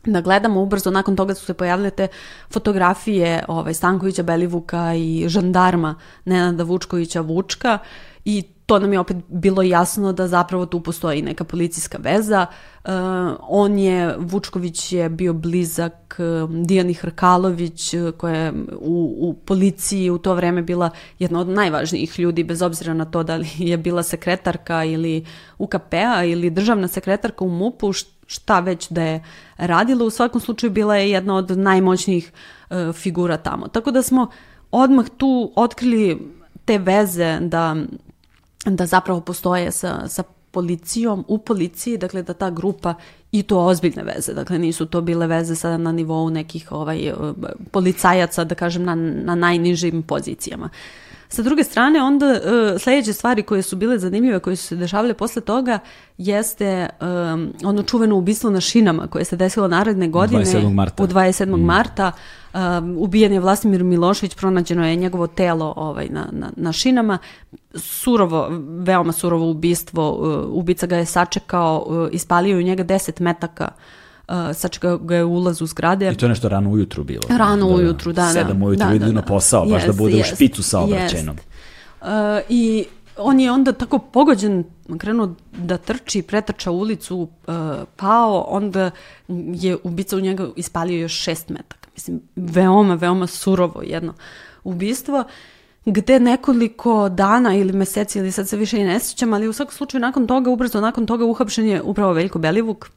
[0.07, 2.09] da gledamo ubrzo, nakon toga su se pojavile te
[2.51, 5.95] fotografije ovaj, Stankovića, Belivuka i žandarma
[6.25, 7.79] Nenada Vučkovića Vučka
[8.25, 12.47] i to nam je opet bilo jasno da zapravo tu postoji neka policijska veza.
[12.85, 12.91] Uh,
[13.41, 20.11] on je, Vučković je bio blizak uh, Dijani Hrkalović uh, koja je u, u policiji
[20.11, 23.77] u to vreme bila jedna od najvažnijih ljudi bez obzira na to da li je
[23.77, 25.25] bila sekretarka ili
[25.59, 27.93] UKP-a ili državna sekretarka u MUP-u
[28.27, 29.25] šta već da je
[29.57, 32.33] radila, u svakom slučaju bila je jedna od najmoćnijih
[32.71, 33.69] e, figura tamo.
[33.69, 34.27] Tako da smo
[34.71, 36.33] odmah tu otkrili
[36.65, 37.77] te veze da,
[38.65, 42.95] da zapravo postoje sa, sa policijom, u policiji, dakle da ta grupa
[43.33, 47.15] i to ozbiljne veze, dakle nisu to bile veze sada na nivou nekih ovaj, e,
[47.71, 50.71] policajaca, da kažem, na, na najnižim pozicijama.
[51.29, 55.15] Sa druge strane, onda uh, sledeće stvari koje su bile zanimljive, koje su se dešavale
[55.15, 55.79] posle toga,
[56.19, 60.45] jeste um, ono čuveno ubistvo na šinama koje se desilo naredne godine.
[60.45, 60.73] 27.
[60.73, 61.03] marta.
[61.03, 61.57] U 27.
[61.57, 61.65] Mm.
[61.65, 62.13] marta.
[62.55, 67.19] Um, ubijen je Vlasimir Milošević, pronađeno je njegovo telo ovaj, na, na, na šinama.
[67.75, 68.49] Surovo,
[68.79, 70.11] veoma surovo ubistvo.
[70.11, 73.69] Uh, ubica ga je sačekao, uh, ispalio u njega 10 metaka
[74.29, 76.13] uh, sačekao ga je ulaz u zgrade.
[76.13, 77.23] I to je nešto rano ujutru bilo.
[77.29, 78.33] Rano da, ujutru, da.
[78.33, 80.81] Sedam da, ujutru da, idu da, na posao, baš da bude jest, u špicu sa
[80.81, 81.37] obraćenom.
[82.01, 82.09] Uh,
[82.49, 82.85] I
[83.17, 84.65] on je onda tako pogođen,
[84.99, 87.55] krenuo da trči, pretrča ulicu, uh,
[87.97, 88.91] pao, onda
[89.55, 91.84] je ubica u njega ispalio još šest metaka.
[91.95, 94.15] Mislim, veoma, veoma surovo jedno
[94.65, 95.25] ubistvo
[95.87, 99.75] gde nekoliko dana ili meseci ili sad se više i ne sjećam, ali u svakom
[99.75, 102.91] slučaju nakon toga, ubrzo nakon toga uhapšen je upravo Veljko Belivuk,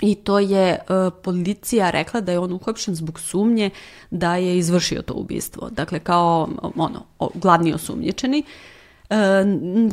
[0.00, 3.70] I to je uh, policija rekla da je on uhapšen zbog sumnje
[4.10, 5.70] da je izvršio to ubistvo.
[5.70, 7.04] Dakle, kao ono,
[7.34, 8.42] glavni osumnjičeni.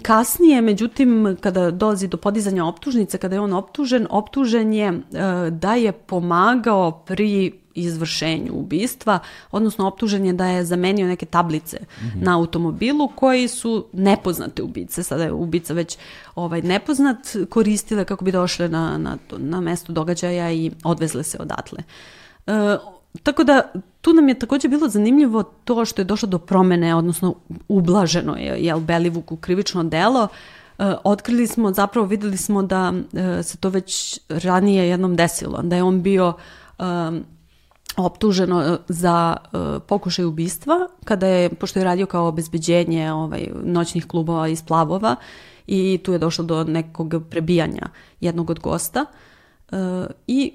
[0.02, 5.02] Kasnije, međutim, kada dolazi do podizanja optužnice, kada je on optužen, optužen je
[5.52, 9.20] da je pomagao pri izvršenju ubistva,
[9.52, 11.78] odnosno optužen je da je zamenio neke tablice
[12.16, 15.98] na automobilu koji su nepoznate ubice, sada je ubica već
[16.36, 17.18] ovaj, nepoznat,
[17.50, 21.80] koristile kako bi došle na, na, na mesto događaja i odvezle se odatle.
[22.48, 22.78] E,
[23.24, 23.72] tako da
[24.02, 27.36] tu nam je također bilo zanimljivo to što je došlo do promene, odnosno
[27.68, 30.28] ublaženo je jel, Belivuku krivično delo,
[30.80, 35.76] e, otkrili smo, zapravo videli smo da e, se to već ranije jednom desilo, da
[35.76, 36.34] je on bio
[37.98, 44.08] optuženo e, za uh, pokušaj ubistva kada je, pošto je radio kao obezbeđenje ovaj, noćnih
[44.08, 45.16] klubova i splavova
[45.68, 49.06] i tu je došlo do nekog prebijanja jednog od gosta.
[49.72, 49.78] Uh,
[50.28, 50.54] i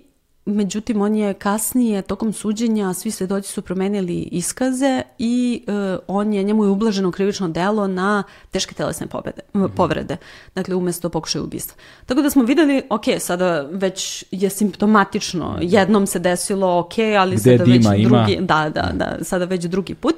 [0.49, 6.43] Međutim, on je kasnije, tokom suđenja, svi svedoci su promenili iskaze i uh, on je,
[6.43, 9.69] njemu je ublaženo krivično delo na teške telesne pobede, mm -hmm.
[9.77, 10.17] povrede.
[10.55, 11.77] Dakle, umjesto pokušaja ubistva.
[12.07, 17.59] Tako da smo videli, ok, sada već je simptomatično, jednom se desilo, ok, ali Gde
[17.59, 18.09] sada već ima?
[18.09, 20.15] drugi, da, da, da, sada već drugi put.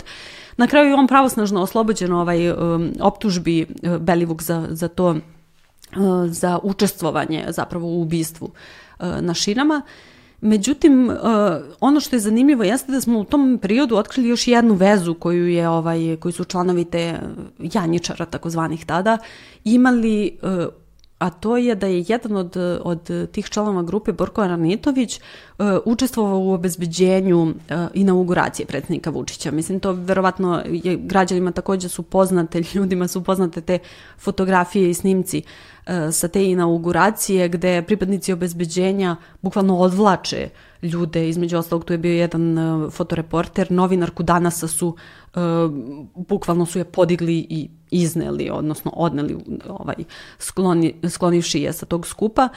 [0.57, 5.17] Na kraju je on pravosnažno oslobođen ovaj um, optužbi uh, Belivuk za, za to, uh,
[6.27, 9.83] za učestvovanje zapravo u ubistvu uh, na šinama.
[10.41, 11.17] Međutim, uh,
[11.81, 15.49] ono što je zanimljivo jeste da smo u tom periodu otkrili još jednu vezu koju
[15.49, 17.19] je ovaj koji su članovi te
[17.59, 19.19] janjičara takozvanih tada
[19.65, 20.51] imali uh,
[21.21, 26.39] a to je da je jedan od, od tih članova grupe Borko Aranitović uh, učestvovao
[26.39, 27.53] u obezbeđenju uh,
[27.95, 29.51] inauguracije predsjednika Vučića.
[29.51, 33.79] Mislim, to verovatno je građanima također su poznate, ljudima su poznate te
[34.19, 35.43] fotografije i snimci
[35.91, 40.49] E, sa te inauguracije gde pripadnici obezbeđenja bukvalno odvlače
[40.83, 44.97] ljude, između ostalog tu je bio jedan e, fotoreporter, novinarku danasa su
[45.35, 45.39] e,
[46.15, 49.37] bukvalno su je podigli i izneli, odnosno odneli
[49.69, 49.97] ovaj,
[50.39, 52.49] skloni, sklonivši je sa tog skupa.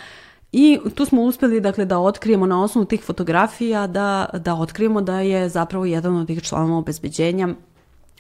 [0.52, 5.20] I tu smo uspjeli dakle, da otkrijemo na osnovu tih fotografija da, da otkrijemo da
[5.20, 7.48] je zapravo jedan od tih članova obezbeđenja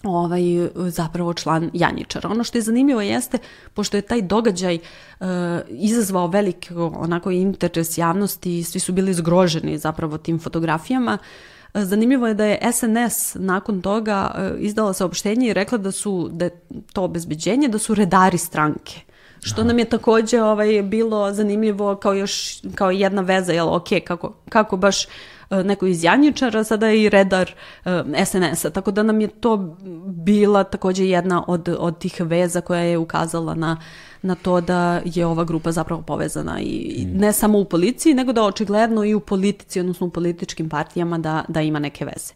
[0.03, 0.41] ovaj,
[0.75, 2.30] zapravo član Janjičara.
[2.30, 3.38] Ono što je zanimljivo jeste,
[3.73, 5.27] pošto je taj događaj uh,
[5.69, 11.27] izazvao velik onako interes javnosti i svi su bili zgroženi zapravo tim fotografijama, uh,
[11.73, 16.45] Zanimljivo je da je SNS nakon toga uh, izdala saopštenje i rekla da su da
[16.45, 16.61] je
[16.93, 18.99] to obezbeđenje da su redari stranke.
[19.39, 19.67] Što Aha.
[19.67, 24.77] nam je također ovaj, bilo zanimljivo kao još kao jedna veza, jel, ok, kako, kako
[24.77, 25.07] baš E,
[25.49, 27.52] neko iz Janjičara, sada je i redar
[27.86, 32.82] e, SNS-a, tako da nam je to bila također jedna od, od tih veza koja
[32.82, 33.78] je ukazala na,
[34.22, 37.18] na to da je ova grupa zapravo povezana i mm.
[37.18, 41.44] ne samo u policiji, nego da očigledno i u politici, odnosno u političkim partijama da,
[41.48, 42.34] da ima neke veze.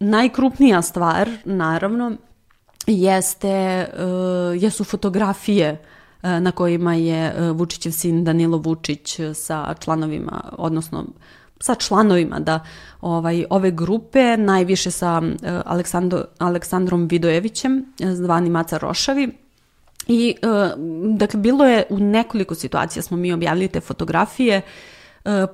[0.00, 2.12] Najkrupnija stvar, naravno,
[2.86, 5.78] jeste, uh, jesu fotografije
[6.22, 11.04] na kojima je Vučićev sin Danilo Vučić sa članovima, odnosno
[11.60, 12.60] sa članovima da
[13.00, 19.32] ovaj ove grupe najviše sa uh, Aleksandro, Aleksandrom Vidojevićem zvani Maca Rošavi
[20.06, 20.50] i uh,
[21.16, 24.56] dakle bilo je u nekoliko situacija smo mi objavili te fotografije.
[24.56, 24.70] Uh,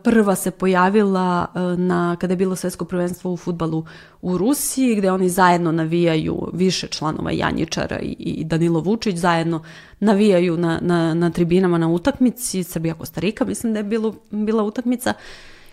[0.02, 1.46] prva se pojavila
[1.78, 3.84] na kada je bilo svetsko prvenstvo u futbalu
[4.22, 9.62] u Rusiji gde oni zajedno navijaju više članova Janjičara i, Danilo Vučić zajedno
[10.00, 15.14] navijaju na, na, na tribinama na utakmici Srbija Kostarika mislim da je bilo, bila utakmica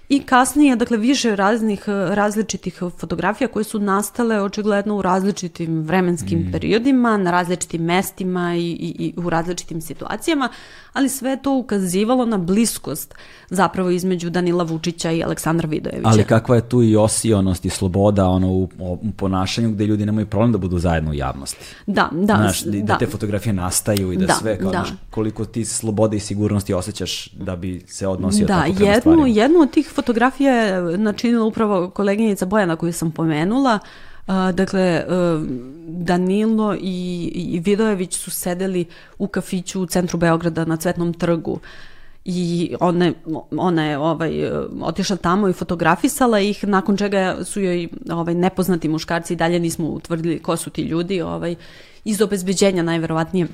[0.09, 6.51] I kasnije, dakle, više raznih različitih fotografija koje su nastale očigledno u različitim vremenskim mm.
[6.51, 10.49] periodima, na različitim mestima i, i, i u različitim situacijama,
[10.93, 13.15] ali sve to ukazivalo na bliskost
[13.49, 16.09] zapravo između Danila Vučića i Aleksandra Vidojevića.
[16.09, 20.27] Ali kakva je tu i osionost i sloboda ono, u, u ponašanju gde ljudi nemaju
[20.27, 21.65] problem da budu zajedno u javnosti.
[21.87, 22.35] Da, da.
[22.35, 24.77] Znaš, da, da te fotografije nastaju i da, da sve, kao, da.
[24.77, 29.01] Znaš, koliko ti slobode i sigurnosti osjećaš da bi se odnosio da, tako prema jednu,
[29.01, 29.27] stvarima.
[29.27, 33.79] jednu od tih fotografija je načinila upravo koleginica Bojana koju sam pomenula,
[34.53, 35.47] dakle, uh,
[35.87, 38.85] Danilo i, i Vidojević su sedeli
[39.17, 41.59] u kafiću u centru Beograda na Cvetnom trgu
[42.25, 43.13] i one,
[43.51, 44.49] ona je ovaj,
[44.81, 49.87] otišla tamo i fotografisala ih, nakon čega su joj ovaj, nepoznati muškarci i dalje nismo
[49.87, 51.55] utvrdili ko su ti ljudi, ovaj,
[52.03, 53.47] iz obezbeđenja najverovatnije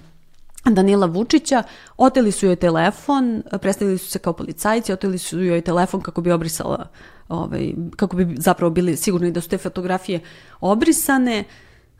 [0.65, 1.63] Danila Vučića,
[1.97, 6.31] oteli su joj telefon, predstavili su se kao policajci, oteli su joj telefon kako bi
[6.31, 6.87] obrisala,
[7.27, 10.19] ovaj, kako bi zapravo bili sigurni da su te fotografije
[10.59, 11.43] obrisane.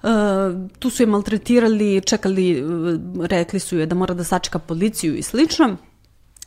[0.03, 0.09] Uh,
[0.79, 2.63] tu su je maltretirali, čekali,
[3.21, 5.77] rekli su je da mora da sačeka policiju i slično.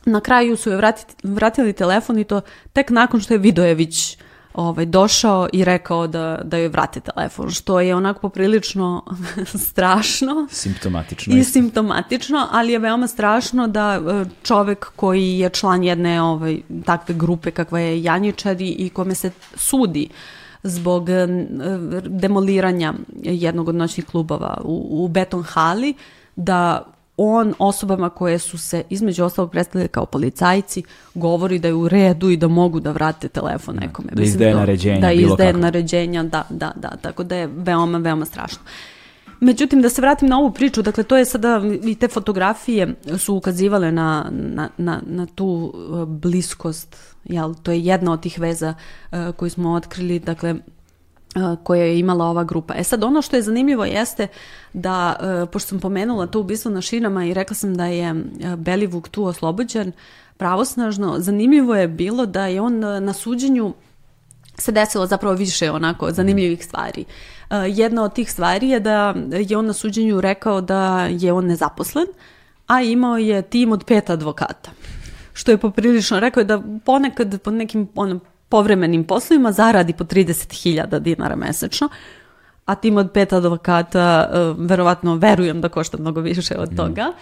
[0.05, 2.41] Na kraju su je vratiti, vratili telefon i to
[2.73, 4.17] tek nakon što je Vidojević
[4.53, 9.03] ovaj, došao i rekao da, da joj vrati telefon, što je onako poprilično
[9.69, 10.47] strašno.
[10.51, 11.35] Simptomatično.
[11.35, 11.51] I isto.
[11.51, 17.51] simptomatično, ali je veoma strašno da e, čovek koji je član jedne ovaj, takve grupe
[17.51, 20.09] kakva je Janjičari i kome se sudi
[20.63, 21.27] zbog e,
[22.05, 22.93] demoliranja
[23.23, 25.93] jednog od noćnih klubova u, u Beton Hali,
[26.35, 26.85] da
[27.17, 30.83] on osobama koje su se između ostalog predstavili kao policajci
[31.13, 34.09] govori da je u redu i da mogu da vrate telefon da, nekome.
[34.11, 34.99] Da izdaje naređenja.
[34.99, 38.59] Da izdaje naređenja, da, da, da, tako da je veoma, veoma strašno.
[39.39, 43.35] Međutim, da se vratim na ovu priču, dakle, to je sada, i te fotografije su
[43.35, 48.73] ukazivale na, na, na, na tu uh, bliskost, jel, to je jedna od tih veza
[48.73, 50.55] uh, koju smo otkrili, dakle,
[51.63, 52.73] koje je imala ova grupa.
[52.77, 54.27] E sad, ono što je zanimljivo jeste
[54.73, 55.15] da,
[55.51, 58.13] pošto sam pomenula to ubistvo na šinama i rekla sam da je
[58.57, 59.91] Belivuk tu oslobođen
[60.37, 63.73] pravosnažno, zanimljivo je bilo da je on na suđenju
[64.57, 67.05] se desilo zapravo više onako zanimljivih stvari.
[67.67, 69.15] Jedna od tih stvari je da
[69.49, 72.05] je on na suđenju rekao da je on nezaposlen,
[72.67, 74.71] a imao je tim od pet advokata
[75.33, 78.19] što je poprilično, rekao je da ponekad po nekim ono,
[78.53, 81.89] povremenim poslovima zaradi po 30.000 dinara mesečno,
[82.65, 86.77] a tim od pet advokata uh, verovatno verujem da košta mnogo više od mhm.
[86.77, 87.13] toga.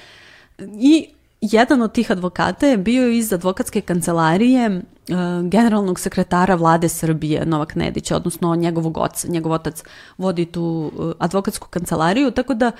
[0.60, 1.08] I
[1.42, 7.76] jedan od tih advokata je bio iz advokatske kancelarije uh, generalnog sekretara vlade Srbije Novak
[7.76, 9.28] Nedić, odnosno njegovog oca.
[9.28, 9.84] Njegov otac
[10.18, 12.72] vodi tu uh, advokatsku kancelariju, tako da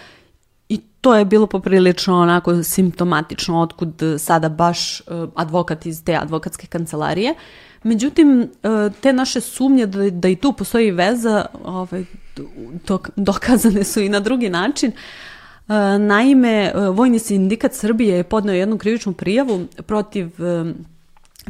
[0.70, 5.02] i to je bilo poprilično onako simptomatično otkud sada baš
[5.36, 7.32] advokat iz te advokatske kancelarije.
[7.32, 8.48] Uh, Međutim, e,
[9.02, 12.06] te naše sumnje da, da i tu postoji veza ovaj,
[12.88, 14.92] dok, dokazane su i na drugi način.
[14.92, 20.30] E, naime, e, Vojni sindikat Srbije je podneo jednu krivičnu prijavu protiv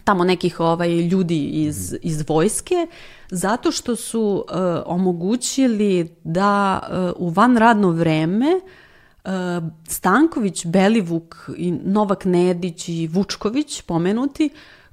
[0.04, 2.88] tamo nekih ovaj ljudi iz, iz vojske
[3.32, 4.56] zato što su uh,
[4.86, 6.80] omogućili da
[7.16, 8.60] uh, u vanradno vreme
[9.24, 9.32] uh,
[9.88, 14.50] Stanković, Belivuk i Novak Nedić i Vučković pomenuti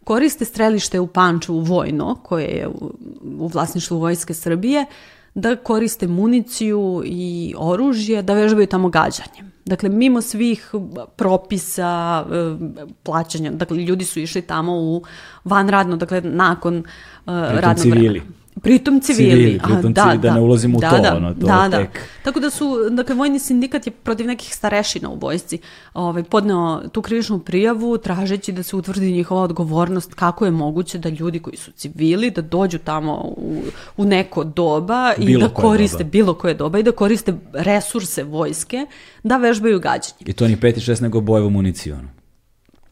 [0.09, 2.93] koriste strelište u Pančevu vojno, koje je u,
[3.39, 4.87] u vlasništvu Vojske Srbije,
[5.35, 9.53] da koriste municiju i oružje, da vežbaju tamo gađanjem.
[9.65, 10.71] Dakle, mimo svih
[11.17, 12.57] propisa e,
[13.03, 15.03] plaćanja, dakle, ljudi su išli tamo u
[15.45, 16.85] vanradno, dakle, nakon uh,
[17.35, 18.09] radnog civili.
[18.09, 18.38] vremena.
[18.63, 19.31] Pritom civili.
[19.31, 20.99] civili pritom da, civili, da, da ne ulazim u da, to.
[20.99, 21.93] Da, ono, to da, tek...
[21.93, 22.01] da.
[22.23, 25.59] Tako da su, dakle, vojni sindikat je protiv nekih starešina u vojsci
[25.95, 31.09] ovaj, podneo tu krivičnu prijavu tražeći da se utvrdi njihova odgovornost kako je moguće da
[31.09, 33.63] ljudi koji su civili da dođu tamo u,
[33.97, 36.11] u neko doba bilo i da koriste doba.
[36.11, 38.87] bilo koje doba i da koriste resurse vojske
[39.23, 40.25] da vežbaju gađanje.
[40.27, 41.97] I to ni 5 i 6 nego bojevu municiju.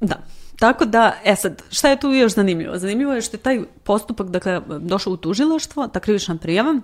[0.01, 0.17] Da.
[0.59, 2.79] Tako da, e sad, šta je tu još zanimljivo?
[2.79, 6.81] Zanimljivo je što je taj postupak, dakle, došao u tužilaštvo, ta krivična prijava,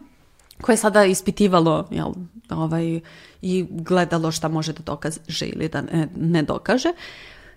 [0.60, 2.12] koje je sada ispitivalo jel,
[2.50, 3.00] ovaj,
[3.42, 6.92] i gledalo šta može da dokaže ili da ne, ne dokaže.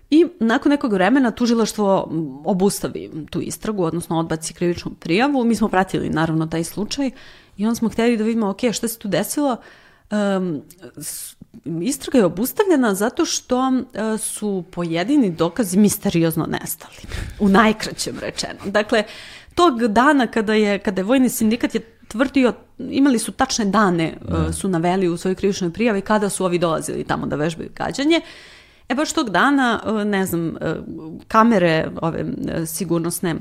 [0.10, 2.12] I nakon nekog vremena tužilaštvo
[2.46, 5.44] obustavi tu istragu, odnosno odbaci krivičnu prijavu.
[5.44, 7.12] Mi smo pratili naravno taj slučaj
[7.58, 9.58] i onda smo htjeli da vidimo, ok, šta se tu desilo?
[10.12, 10.62] Um,
[11.82, 16.96] istraga je obustavljena zato što uh, su pojedini dokazi misteriozno nestali.
[17.40, 18.60] U najkraćem rečeno.
[18.66, 19.04] Dakle,
[19.56, 24.56] tog dana kada je, kada je vojni sindikat je tvrdio, imali su tačne dane, uh,
[24.56, 28.22] su naveli u svojoj krivičnoj prijavi kada su ovi dolazili tamo da vežbaju gađanje.
[28.90, 30.76] E baš tog dana, e, ne znam, e,
[31.28, 33.36] kamere ove e, sigurnosne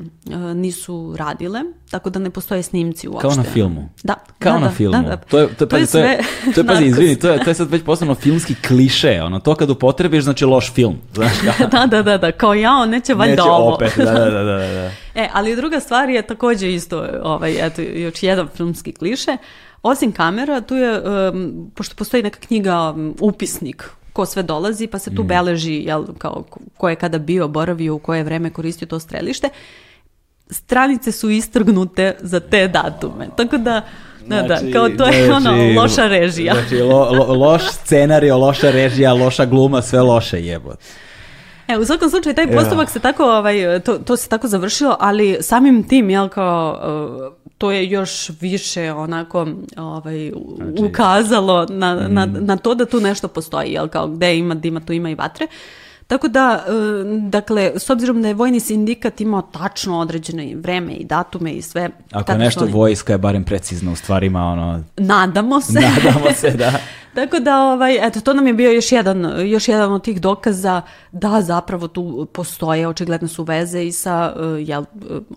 [0.55, 1.61] nisu radile,
[1.91, 3.29] tako da ne postoje snimci uopšte.
[3.29, 3.89] Kao na filmu.
[4.03, 4.15] Da.
[4.39, 5.03] Kao da, na da, filmu.
[5.03, 5.17] Da, da.
[5.17, 6.19] To je, to, to je sve...
[6.55, 9.55] To je, pazi, izvini, to je, to je sad već postano filmski kliše, ono, to
[9.55, 10.97] kad upotrebiš, znači loš film.
[11.15, 11.33] Znaš,
[11.73, 13.75] da, da, da, da, kao ja, on neće valjda neće ovo.
[13.75, 14.91] opet, da, da, da, da, da.
[15.23, 19.37] e, ali druga stvar je takođe isto, ovaj, eto, još jedan filmski kliše,
[19.83, 24.99] Osim kamera, tu je, um, pošto postoji neka knjiga, um, upisnik ko sve dolazi, pa
[24.99, 25.27] se tu mm.
[25.27, 26.45] beleži jel, kao,
[26.77, 29.49] ko je kada bio, boravio, u koje vreme koristio to strelište.
[30.51, 33.29] Stranice su istrgnute za te datume.
[33.37, 33.83] Tako da,
[34.27, 36.55] da, da, znači, kao to je znači, ono, loša režija.
[36.55, 40.79] Znači, lo, lo, loš scenario, loša režija, loša gluma, sve loše jebot.
[41.69, 42.93] E, u svakom slučaju, taj postupak ja.
[42.93, 46.81] se tako, ovaj, to, to se tako završilo, ali samim tim, jel, kao,
[47.29, 49.47] uh, to je još više onako
[49.77, 50.33] ovaj,
[50.79, 52.15] ukazalo na, mm.
[52.15, 55.15] na, na to da tu nešto postoji, jel, kao gde ima dima, tu ima i
[55.15, 55.47] vatre.
[56.07, 56.71] Tako da, e,
[57.21, 61.91] dakle, s obzirom da je vojni sindikat imao tačno određene vreme i datume i sve.
[62.13, 62.73] Ako je nešto oni...
[62.73, 64.83] vojska je barem precizno u stvarima, ono...
[64.97, 65.81] Nadamo se.
[66.05, 66.73] Nadamo se, da.
[67.15, 70.83] Tako da, ovaj, eto, to nam je bio još jedan, još jedan od tih dokaza
[71.13, 74.85] da zapravo tu postoje, očigledno su veze i sa uh, jel,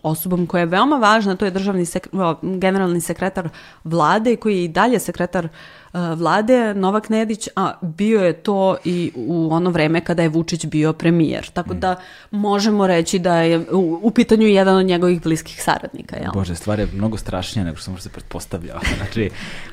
[0.04, 2.08] osobom koja je veoma važna, to je državni sek
[2.42, 3.50] generalni sekretar
[3.84, 5.48] vlade koji je i dalje sekretar
[5.87, 10.66] E, vlade Novak Nedić, a bio je to i u ono vreme kada je Vučić
[10.66, 11.50] bio premijer.
[11.54, 11.96] Tako da
[12.32, 13.66] možemo reći da je
[14.02, 16.16] u, pitanju jedan od njegovih bliskih saradnika.
[16.16, 16.32] Jel?
[16.34, 18.80] Bože, stvar je mnogo strašnija nego što sam se pretpostavljao.
[18.98, 19.30] Znači,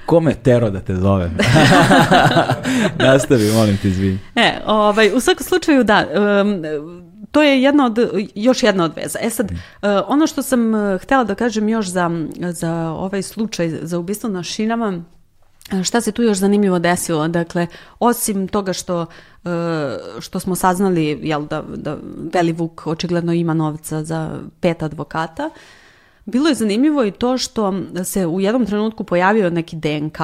[0.06, 1.36] kome tero da te zovem?
[2.98, 4.18] Nastavi, molim te, izvini.
[4.36, 6.06] E, ovaj, u svakom slučaju, da,
[6.42, 6.62] um,
[7.30, 7.98] to je jedna od,
[8.34, 9.18] još jedna od veza.
[9.22, 12.10] E sad, uh, ono što sam uh, htjela da kažem još za,
[12.50, 15.02] za ovaj slučaj, za ubistvo na šinama,
[15.84, 17.28] Šta se tu još zanimljivo desilo?
[17.28, 17.66] Dakle,
[17.98, 19.06] osim toga što,
[19.44, 19.48] e,
[20.20, 21.98] što smo saznali jel, da, da
[22.32, 25.50] Velivuk očigledno ima novca za pet advokata,
[26.24, 27.74] bilo je zanimljivo i to što
[28.04, 30.18] se u jednom trenutku pojavio neki DNK,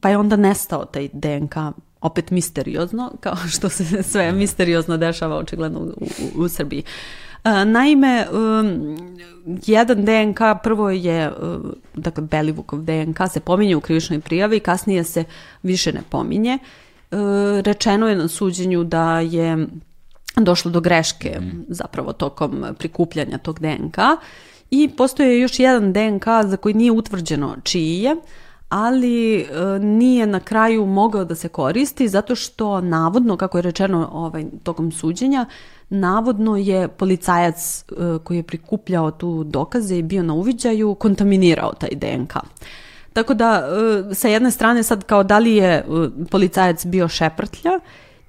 [0.00, 1.54] pa je onda nestao taj DNK
[2.00, 5.84] opet misteriozno, kao što se sve misteriozno dešava očigledno u,
[6.38, 6.82] u, u Srbiji.
[7.44, 8.96] Naime, um,
[9.66, 11.60] jedan DNK prvo je, uh,
[11.94, 15.24] dakle Belivukov DNK se pominje u krivičnoj prijavi, kasnije se
[15.62, 16.58] više ne pominje.
[17.10, 17.18] Uh,
[17.64, 19.66] rečeno je na suđenju da je
[20.36, 23.98] došlo do greške zapravo tokom prikupljanja tog DNK
[24.70, 28.16] i postoje još jedan DNK za koji nije utvrđeno čiji je,
[28.68, 34.08] ali uh, nije na kraju mogao da se koristi zato što navodno, kako je rečeno
[34.12, 35.46] ovaj, tokom suđenja,
[35.92, 37.94] navodno je policajac e,
[38.24, 42.32] koji je prikupljao tu dokaze i bio na uviđaju kontaminirao taj DNK.
[43.12, 43.68] Tako da,
[44.10, 45.84] e, sa jedne strane sad kao da li je e,
[46.30, 47.70] policajac bio šeprtlja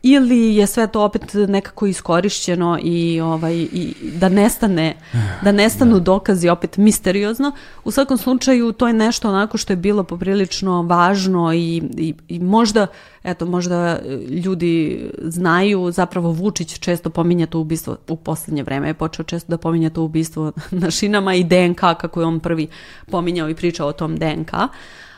[0.04, 4.96] ili je sve to opet nekako iskorišćeno i ovaj i da nestane
[5.42, 7.52] da nestanu dokazi opet misteriozno.
[7.84, 12.40] U svakom slučaju to je nešto onako što je bilo poprilično važno i, i, i
[12.40, 12.88] možda
[13.24, 14.00] eto možda
[14.44, 19.58] ljudi znaju zapravo Vučić često pominje to ubistvo u posljednje vreme je počeo često da
[19.58, 22.68] pominje to ubistvo na šinama i DNK kako je on prvi
[23.12, 24.52] pominjao i pričao o tom DNK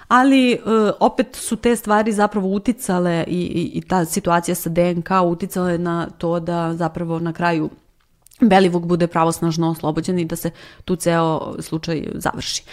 [0.08, 0.60] ali e,
[1.00, 6.08] opet su te stvari zapravo uticale i, i, i ta situacija sa DNK uticale na
[6.18, 7.70] to da zapravo na kraju
[8.42, 10.52] Belivuk bude pravosnažno oslobođen i da se
[10.86, 12.64] tu ceo slučaj završi.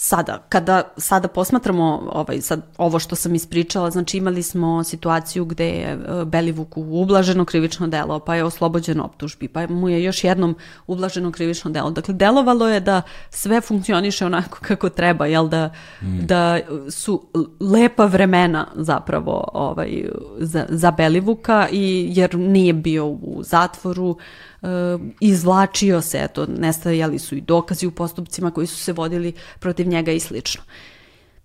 [0.00, 5.68] Sada, kada sada posmatramo ovaj, sad, ovo što sam ispričala, znači imali smo situaciju gde
[5.68, 10.56] je e, Belivuku ublaženo krivično delo, pa je oslobođen optužbi, pa mu je još jednom
[10.86, 11.90] ublaženo krivično delo.
[11.90, 15.70] Dakle, delovalo je da sve funkcioniše onako kako treba, jel da,
[16.02, 16.26] mm.
[16.26, 16.58] da
[16.90, 17.22] su
[17.60, 20.04] lepa vremena zapravo ovaj,
[20.38, 24.16] za, za Belivuka i jer nije bio u zatvoru,
[25.20, 30.12] izvlačio se, eto, nestajali su i dokazi u postupcima koji su se vodili protiv njega
[30.12, 30.62] i slično.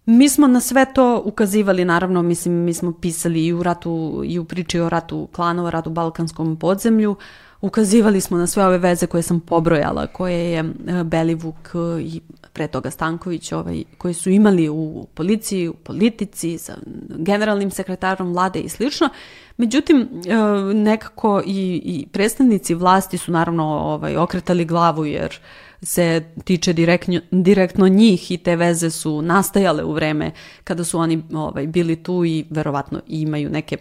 [0.06, 4.40] Mi smo na sve to ukazivali, naravno, mislim, mi smo pisali i u ratu, i
[4.40, 7.16] u priči o ratu klanova, ratu Balkanskom podzemlju,
[7.64, 11.70] ukazivali smo na sve ove veze koje sam pobrojala, koje je e, Belivuk
[12.02, 12.22] i
[12.54, 16.78] pre toga Stanković, ovaj, koji su imali u policiji, u politici, sa
[17.10, 19.10] generalnim sekretarom vlade i slično.
[19.58, 20.36] Međutim, e,
[20.74, 25.40] nekako i, i predstavnici vlasti su naravno ovaj, okretali glavu jer
[25.82, 30.32] se tiče direktno, direktno njih i te veze su nastajale u vreme
[30.64, 33.78] kada su oni ovaj, bili tu i verovatno imaju neke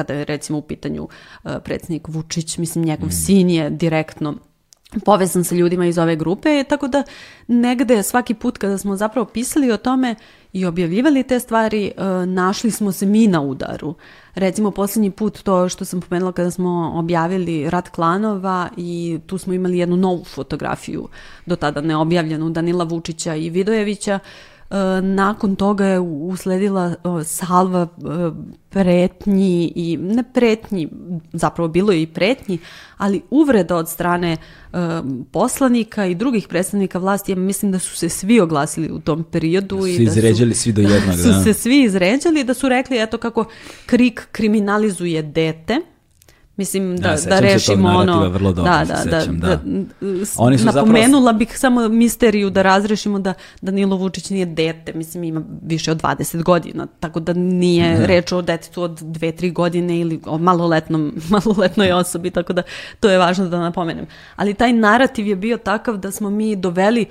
[0.00, 3.12] kada je recimo u pitanju uh, predsjednik Vučić, mislim njegov mm.
[3.12, 4.34] sin je direktno
[5.04, 7.02] povezan sa ljudima iz ove grupe, tako da
[7.48, 10.14] negde svaki put kada smo zapravo pisali o tome
[10.52, 13.94] i objavljivali te stvari, uh, našli smo se mi na udaru.
[14.34, 19.52] Recimo posljednji put to što sam pomenula kada smo objavili Rat klanova i tu smo
[19.52, 21.08] imali jednu novu fotografiju
[21.46, 24.49] do tada neobjavljenu Danila Vučića i Vidojevića E,
[25.02, 26.94] nakon toga je usledila
[27.24, 28.30] salva e,
[28.68, 30.88] pretnji i ne pretnji,
[31.32, 32.58] zapravo bilo je i pretnji,
[32.96, 34.76] ali uvreda od strane e,
[35.32, 39.80] poslanika i drugih predstavnika vlasti, ja mislim da su se svi oglasili u tom periodu.
[39.80, 41.22] Su i da izređali su, svi do jednog, da.
[41.22, 43.44] Su se svi izređali da su rekli eto kako
[43.86, 45.80] KRIK kriminalizuje dete,
[46.60, 48.28] Mislim da, da, da rešimo ono...
[48.28, 49.60] Vrlo dobro, da, da, da, da, da,
[50.36, 51.38] Oni su napomenula zapravo...
[51.38, 56.42] bih samo misteriju da razrešimo da Danilo Vučić nije dete, mislim ima više od 20
[56.42, 58.06] godina, tako da nije da.
[58.06, 62.62] reč o detetu od 2-3 godine ili o maloletnom, maloletnoj osobi, tako da
[63.00, 64.06] to je važno da napomenem.
[64.36, 67.06] Ali taj narativ je bio takav da smo mi doveli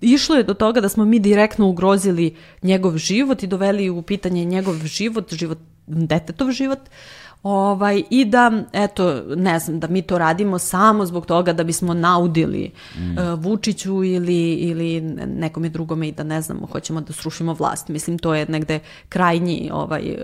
[0.00, 4.44] išlo je do toga da smo mi direktno ugrozili njegov život i doveli u pitanje
[4.44, 6.78] njegov život, život detetov život.
[6.78, 11.64] Uh, Ovaj, I da, eto, ne znam, da mi to radimo samo zbog toga da
[11.64, 13.18] bismo naudili mm.
[13.18, 17.88] uh, Vučiću ili, ili nekome drugome i da ne znamo, hoćemo da srušimo vlast.
[17.88, 20.16] Mislim, to je negde krajnji, ovaj,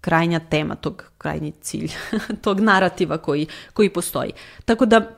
[0.00, 1.90] krajnja tema, tog krajnji cilj,
[2.44, 4.32] tog narativa koji, koji postoji.
[4.64, 5.10] Tako da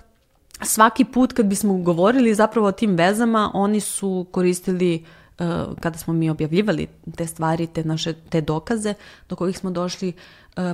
[0.63, 5.05] svaki put kad bismo govorili zapravo o tim vezama, oni su koristili
[5.39, 5.47] uh,
[5.81, 6.87] kada smo mi objavljivali
[7.17, 8.95] te stvari, te naše te dokaze
[9.29, 10.13] do kojih smo došli,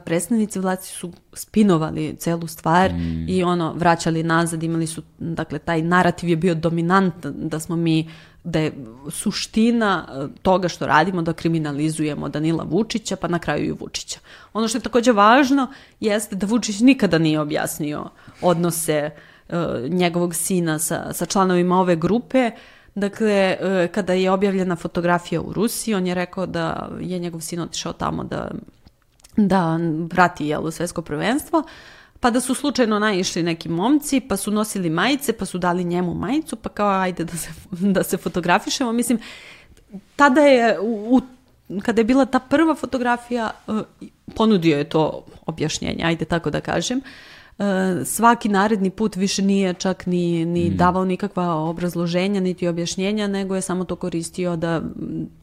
[0.05, 3.29] predstavnici vlasti su spinovali celu stvar mm.
[3.29, 8.11] i ono vraćali nazad, imali su, dakle taj narativ je bio dominantan da smo mi
[8.45, 8.73] da je
[9.11, 14.19] suština uh, toga što radimo da kriminalizujemo Danila Vučića pa na kraju i Vučića.
[14.53, 20.35] Ono što je takođe važno jeste da Vučić nikada nije objasnio odnose uh, E, njegovog
[20.35, 22.51] sina sa, sa članovima ove grupe.
[22.95, 27.61] Dakle, e, kada je objavljena fotografija u Rusiji, on je rekao da je njegov sin
[27.61, 28.51] otišao tamo da,
[29.37, 29.79] da
[30.13, 31.63] vrati jel, svetsko prvenstvo,
[32.21, 36.15] pa da su slučajno naišli neki momci, pa su nosili majice, pa su dali njemu
[36.15, 38.93] majicu, pa kao ajde da se, da se fotografišemo.
[38.93, 39.19] Mislim,
[40.17, 41.21] tada je u,
[41.83, 43.73] kada je bila ta prva fotografija, e,
[44.35, 46.99] ponudio je to objašnjenje, ajde tako da kažem.
[46.99, 47.05] Uh,
[48.05, 50.77] svaki naredni put više nije čak ni, ni mm.
[50.77, 54.83] davao nikakva obrazloženja niti objašnjenja, nego je samo to koristio da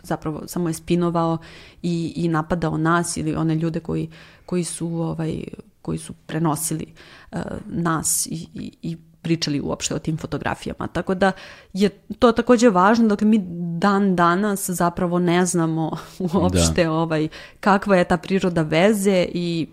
[0.04, 1.38] zapravo samo je spinovao
[1.82, 4.10] i, i napadao nas ili one ljude koji,
[4.46, 5.44] koji su ovaj
[5.82, 6.86] koji su prenosili
[7.32, 10.88] uh, nas i, i, i pričali uopšte o tim fotografijama.
[10.88, 11.32] Tako da
[11.74, 11.90] je
[12.20, 13.42] to takođe važno, dakle mi
[13.80, 15.98] dan danas zapravo ne znamo
[16.34, 16.92] uopšte da.
[16.92, 17.28] ovaj,
[17.60, 19.68] kakva je ta priroda veze i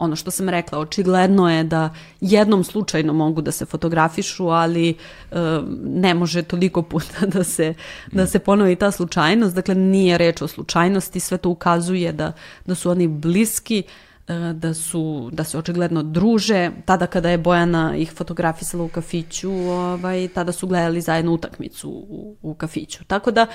[0.00, 4.94] ono što sam rekla, očigledno je da jednom slučajno mogu da se fotografišu, ali e,
[5.84, 7.74] ne može toliko puta da se,
[8.12, 9.54] da se ponovi ta slučajnost.
[9.54, 12.32] Dakle, nije reč o slučajnosti, sve to ukazuje da,
[12.66, 13.82] da su oni bliski,
[14.28, 19.52] e, da su da se očigledno druže tada kada je Bojana ih fotografisala u kafiću
[19.52, 23.46] ovaj tada su gledali zajedno utakmicu u, u kafiću tako da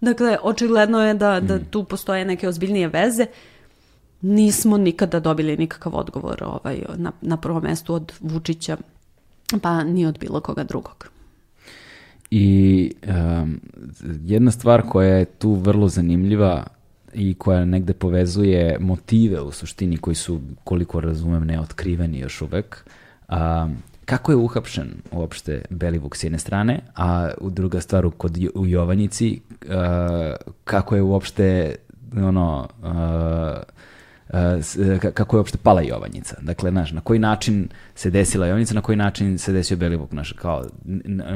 [0.00, 1.64] dakle očigledno je da da mm.
[1.70, 3.26] tu postoje neke ozbiljnije veze
[4.24, 8.76] nismo nikada dobili nikakav odgovor ovaj, na, na prvom mestu od Vučića,
[9.62, 11.08] pa ni od bilo koga drugog.
[12.30, 13.60] I um,
[14.24, 16.66] jedna stvar koja je tu vrlo zanimljiva
[17.14, 22.86] i koja negde povezuje motive u suštini koji su, koliko razumem, neotkriveni još uvek,
[23.28, 28.66] um, kako je uhapšen uopšte Belivuk s jedne strane, a u druga stvar kod u
[28.66, 29.70] Jovanjici, uh,
[30.64, 31.74] kako je uopšte
[32.16, 33.73] ono, uh,
[35.14, 36.36] kako je uopšte pala Jovanjica.
[36.42, 40.32] Dakle, znaš, na koji način se desila Jovanjica, na koji način se desio Belivuk, znaš,
[40.32, 40.64] kao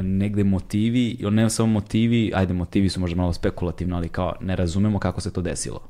[0.03, 4.99] negde motivi, ne samo motivi, ajde, motivi su možda malo spekulativno, ali kao ne razumemo
[4.99, 5.87] kako se to desilo.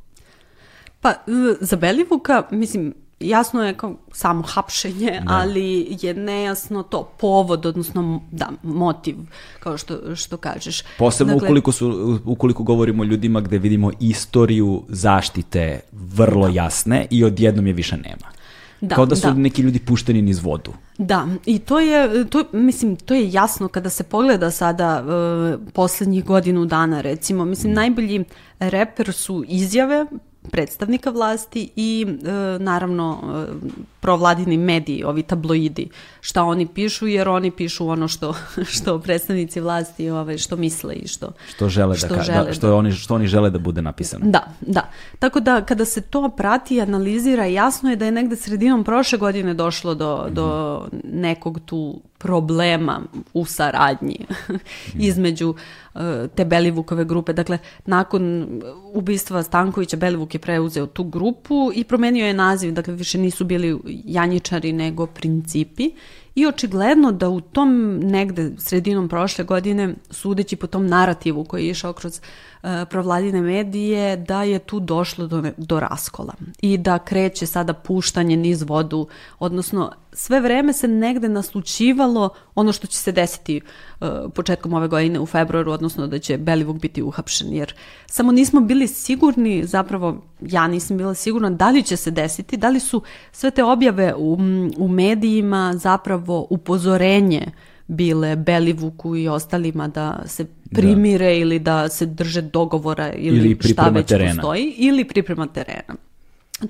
[1.01, 1.13] Pa,
[1.59, 5.33] za Belivuka, mislim, jasno je kao samo hapšenje, da.
[5.33, 9.15] ali je nejasno to povod, odnosno da, motiv,
[9.59, 10.83] kao što, što kažeš.
[10.97, 16.53] Posebno dakle, ukoliko, su, ukoliko govorimo o ljudima gde vidimo istoriju zaštite vrlo da.
[16.53, 18.39] jasne i odjednom je više nema.
[18.81, 19.33] Da, Kao da su da.
[19.33, 20.73] neki ljudi pušteni niz vodu.
[20.97, 26.25] Da, i to je, to, mislim, to je jasno kada se pogleda sada uh, poslednjih
[26.25, 27.45] godinu dana, recimo.
[27.45, 27.75] Mislim, mm.
[27.75, 28.23] najbolji
[28.59, 30.05] reper su izjave
[30.49, 33.53] predstavnika vlasti i e, naravno e,
[33.99, 35.89] provladini mediji, ovi tabloidi,
[36.21, 38.33] šta oni pišu, jer oni pišu ono što,
[38.75, 42.53] što predstavnici vlasti ovaj, što misle i što, što žele da što da, žele da,
[42.53, 44.25] što, da, oni, što oni žele da bude napisano.
[44.25, 44.89] Da, da.
[45.19, 49.17] Tako da kada se to prati i analizira, jasno je da je negde sredinom prošle
[49.17, 50.33] godine došlo do, mm -hmm.
[50.33, 53.01] do nekog tu problema
[53.33, 54.25] u saradnji
[55.09, 56.01] između uh,
[56.35, 57.33] te Belivukove grupe.
[57.33, 58.47] Dakle, nakon
[58.93, 63.79] ubistva Stankovića, Belivuk je preuzeo tu grupu i promenio je naziv, dakle više nisu bili
[64.05, 65.91] janjičari nego principi
[66.35, 71.69] i očigledno da u tom negde sredinom prošle godine, sudeći po tom narativu koji je
[71.69, 72.48] išao kroz uh,
[72.89, 78.63] provladine medije, da je tu došlo do, do raskola i da kreće sada puštanje niz
[78.67, 79.07] vodu,
[79.39, 83.61] odnosno sve vreme se negde naslučivalo ono što će se desiti
[83.99, 87.73] uh, početkom ove godine u februaru, odnosno da će Belivuk biti uhapšen, jer
[88.05, 92.69] samo nismo bili sigurni, zapravo ja nisam bila sigurna da li će se desiti, da
[92.69, 94.37] li su sve te objave u,
[94.77, 97.51] u medijima zapravo upozorenje
[97.89, 101.31] bile Belivuku i ostalima da se primire da.
[101.31, 104.35] ili da se drže dogovora ili, ili šta već terena.
[104.35, 105.95] postoji ili priprema terena.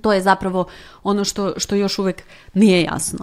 [0.01, 0.67] To je zapravo
[1.03, 2.23] ono što, što još uvek
[2.53, 3.19] nije jasno.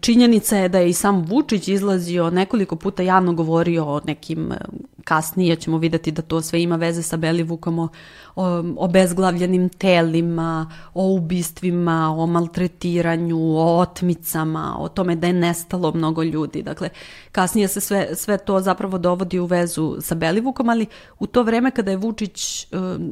[0.00, 4.52] Činjenica je da je i sam Vučić izlazio nekoliko puta javno govorio o nekim
[5.04, 7.88] kasnije ćemo videti da to sve ima veze sa Belivukom o,
[8.40, 16.22] o obezglavljenim telima, o ubistvima, o maltretiranju, o otmicama, o tome da je nestalo mnogo
[16.22, 16.62] ljudi.
[16.62, 16.88] Dakle,
[17.32, 20.86] kasnije se sve, sve to zapravo dovodi u vezu sa Belivukom, ali
[21.18, 22.66] u to vreme kada je Vučić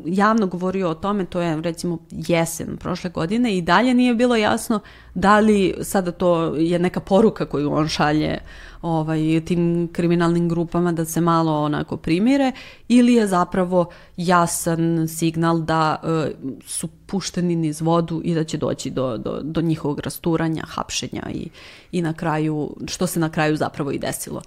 [0.04, 4.80] javno govorio o tome, to je recimo jesen prošle godine i dalje nije bilo jasno
[5.14, 8.38] da li sada to je neka poruka koju on šalje
[8.82, 12.52] ovaj, tim kriminalnim grupama da se malo onako primire
[12.88, 13.86] ili je zapravo
[14.16, 16.30] jasan signal da e,
[16.66, 21.48] su pušteni niz vodu i da će doći do, do, do njihovog rasturanja, hapšenja i,
[21.92, 24.42] i na kraju, što se na kraju zapravo i desilo.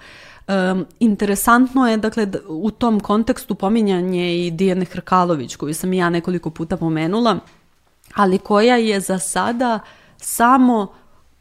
[0.47, 6.09] Um, interesantno je, dakle, u tom kontekstu pominjanje i Dijane Hrkalović, koju sam i ja
[6.09, 7.39] nekoliko puta pomenula,
[8.15, 9.79] ali koja je za sada
[10.17, 10.87] samo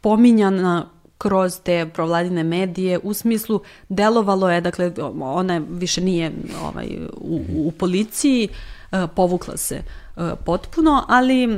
[0.01, 0.89] pominjana
[1.21, 4.91] kroz te provladine medije u smislu delovalo je, dakle
[5.21, 6.31] ona više nije
[6.63, 6.87] ovaj,
[7.17, 8.47] u, u policiji,
[8.91, 9.81] e, povukla se e,
[10.45, 11.49] potpuno, ali e,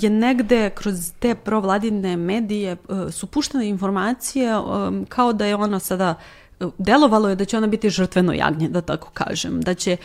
[0.00, 2.76] je negde kroz te provladine medije
[3.10, 4.50] su puštene informacije
[5.08, 6.14] kao da je ona sada
[6.78, 9.96] delovalo je da će ona biti žrtveno jagnje, da tako kažem, da će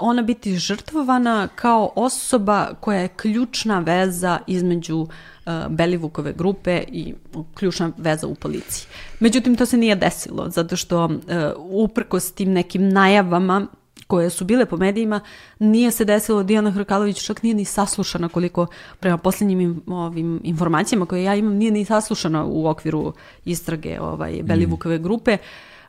[0.00, 5.08] ona biti žrtvovana kao osoba koja je ključna veza između Uh,
[5.68, 7.14] Belivukove grupe i
[7.54, 8.86] ključna veza u policiji.
[9.20, 11.12] Međutim, to se nije desilo, zato što uh,
[11.58, 13.66] uprkos tim nekim najavama
[14.06, 15.20] koje su bile po medijima,
[15.58, 18.66] nije se desilo, Dijana Hrkalović čak nije ni saslušana koliko
[19.00, 23.12] prema posljednjim ovim informacijama koje ja imam, nije ni saslušana u okviru
[23.44, 25.36] istrage ovaj, Belivukove grupe.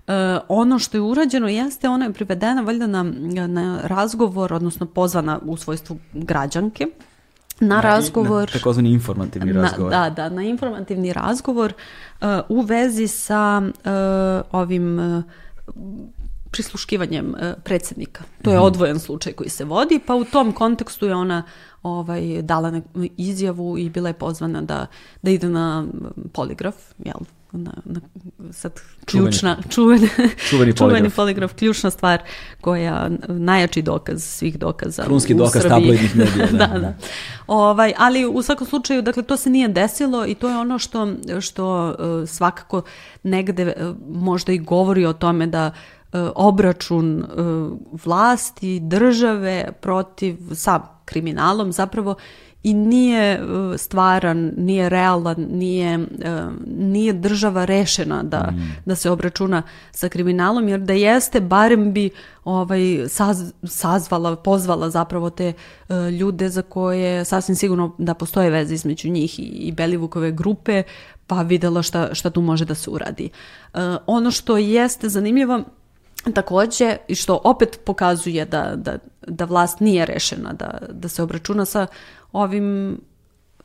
[0.08, 0.14] Uh,
[0.48, 3.04] ono što je urađeno jeste, ona je privedena valjda na,
[3.48, 6.88] na razgovor, odnosno pozvana u svojstvu građanke,
[7.60, 8.42] na razgovor...
[8.42, 9.92] Na takozvani informativni razgovor.
[9.92, 11.74] Da, da, na informativni razgovor
[12.22, 13.72] uh, u vezi sa uh,
[14.52, 15.24] ovim uh,
[16.52, 18.24] prisluškivanjem uh, predsjednika.
[18.42, 18.66] To je -hmm.
[18.66, 21.44] odvojen slučaj koji se vodi, pa u tom kontekstu je ona
[21.84, 22.82] ovaj, dala
[23.18, 24.86] izjavu i bila je pozvana da,
[25.22, 25.86] da ide na
[26.34, 27.20] poligraf, jel,
[27.54, 28.00] na, na,
[28.52, 30.10] sad ključna, čuveni,
[30.50, 31.54] čuveni, čuveni poligraf.
[31.54, 32.22] ključna stvar
[32.62, 35.70] koja, najjači dokaz svih dokaza Krunski u dokaz Srbiji.
[35.70, 36.48] tabloidnih medija.
[36.68, 36.80] da, da.
[36.80, 36.94] da.
[37.48, 41.08] Ovaj, ali u svakom slučaju, dakle, to se nije desilo i to je ono što,
[41.42, 42.82] što uh, svakako
[43.24, 45.72] negde uh, možda i govori o tome da
[46.14, 47.26] uh, obračun
[48.06, 52.16] vlasti, države protiv sa kriminalom zapravo
[52.64, 56.06] i nije uh, stvaran, nije realan, nije, uh,
[56.78, 58.76] nije država rešena da, mm.
[58.86, 59.62] da se obračuna
[59.92, 62.10] sa kriminalom, jer da jeste, barem bi
[62.44, 65.54] ovaj, saz, sazvala, pozvala zapravo te
[65.90, 70.84] uh, ljude za koje sasvim sigurno da postoje veze između njih i, i Belivukove grupe,
[71.28, 73.30] pa videla šta, šta tu može da se uradi.
[74.06, 75.64] Ono što jeste zanimljivo,
[76.32, 81.66] takođe i što opet pokazuje da, da, da vlast nije rešena da, da se obračuna
[81.66, 81.88] sa
[82.34, 82.98] ovim,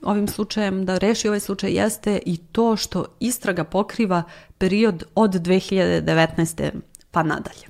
[0.02, 4.22] ovim slučajem, da reši ovaj slučaj jeste i to što istraga pokriva
[4.58, 6.70] period od 2019.
[7.10, 7.66] pa nadalje.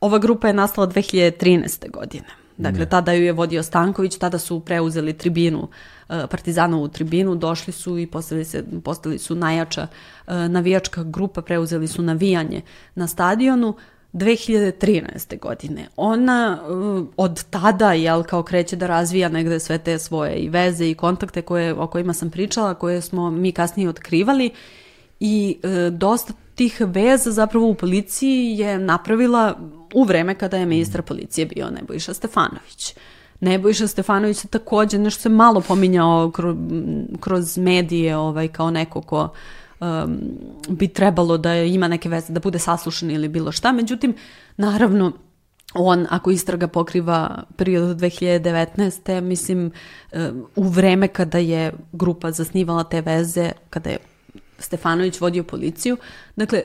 [0.00, 1.90] Ova grupa je nastala 2013.
[1.90, 2.26] godine.
[2.56, 2.88] Dakle, ne.
[2.88, 5.68] tada ju je vodio Stanković, tada su preuzeli tribinu,
[6.08, 9.86] e, partizanovu tribinu, došli su i postali, se, postali su najjača
[10.26, 12.62] e, navijačka grupa, preuzeli su navijanje
[12.94, 13.76] na stadionu.
[14.12, 15.38] 2013.
[15.38, 15.88] godine.
[15.96, 20.90] Ona uh, od tada, jel, kao kreće da razvija negde sve te svoje i veze
[20.90, 24.50] i kontakte koje, o kojima sam pričala, koje smo mi kasnije otkrivali
[25.20, 29.58] i uh, dosta tih veza zapravo u policiji je napravila
[29.94, 32.94] u vreme kada je ministar policije bio Nebojša Stefanović.
[33.40, 36.32] Nebojša Stefanović se takođe nešto se malo pominjao
[37.20, 39.30] kroz medije ovaj, kao neko ko uh,
[39.82, 40.18] um,
[40.68, 43.72] bi trebalo da ima neke veze, da bude saslušan ili bilo šta.
[43.72, 44.14] Međutim,
[44.56, 45.12] naravno,
[45.74, 49.20] on, ako istraga pokriva period od 2019.
[49.20, 49.72] mislim,
[50.12, 53.98] um, u vreme kada je grupa zasnivala te veze, kada je
[54.58, 55.96] Stefanović vodio policiju,
[56.36, 56.62] dakle,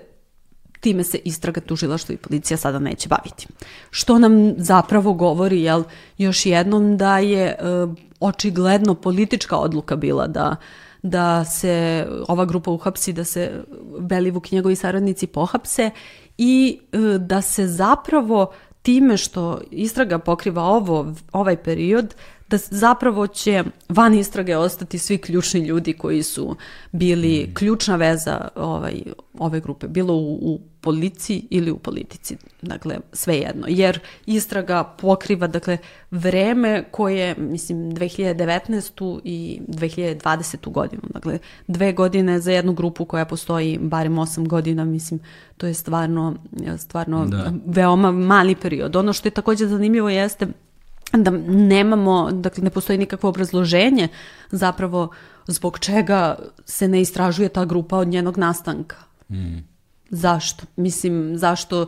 [0.79, 3.47] time se istraga tužilaštvo i policija sada neće baviti.
[3.89, 5.83] Što nam zapravo govori, jel,
[6.17, 12.71] još jednom da je uh, očigledno politička odluka bila da uh, da se ova grupa
[12.71, 13.63] uhapsi, da se
[13.99, 15.91] Belivuk i njegovi saradnici pohapse
[16.37, 18.51] i e, da se zapravo
[18.81, 22.15] time što istraga pokriva ovo, ovaj period,
[22.49, 26.55] da zapravo će van istrage ostati svi ključni ljudi koji su
[26.91, 27.53] bili mm.
[27.53, 29.01] ključna veza ovaj,
[29.39, 32.37] ove grupe, bilo u, u policiji ili u politici.
[32.61, 33.65] Dakle, svejedno.
[33.69, 35.77] Jer istraga pokriva, dakle,
[36.11, 39.21] vreme koje, mislim, 2019.
[39.23, 40.71] i 2020.
[40.71, 41.01] godinu.
[41.09, 45.19] Dakle, dve godine za jednu grupu koja postoji barem osam godina, mislim,
[45.57, 46.35] to je stvarno,
[46.77, 47.53] stvarno da.
[47.65, 48.95] veoma mali period.
[48.95, 50.47] Ono što je također zanimljivo jeste
[51.13, 54.07] da nemamo, dakle ne postoji nikakvo obrazloženje
[54.51, 55.09] zapravo
[55.47, 56.35] zbog čega
[56.65, 58.95] se ne istražuje ta grupa od njenog nastanka.
[59.29, 59.76] Mm.
[60.09, 60.65] Zašto?
[60.75, 61.85] Mislim, zašto,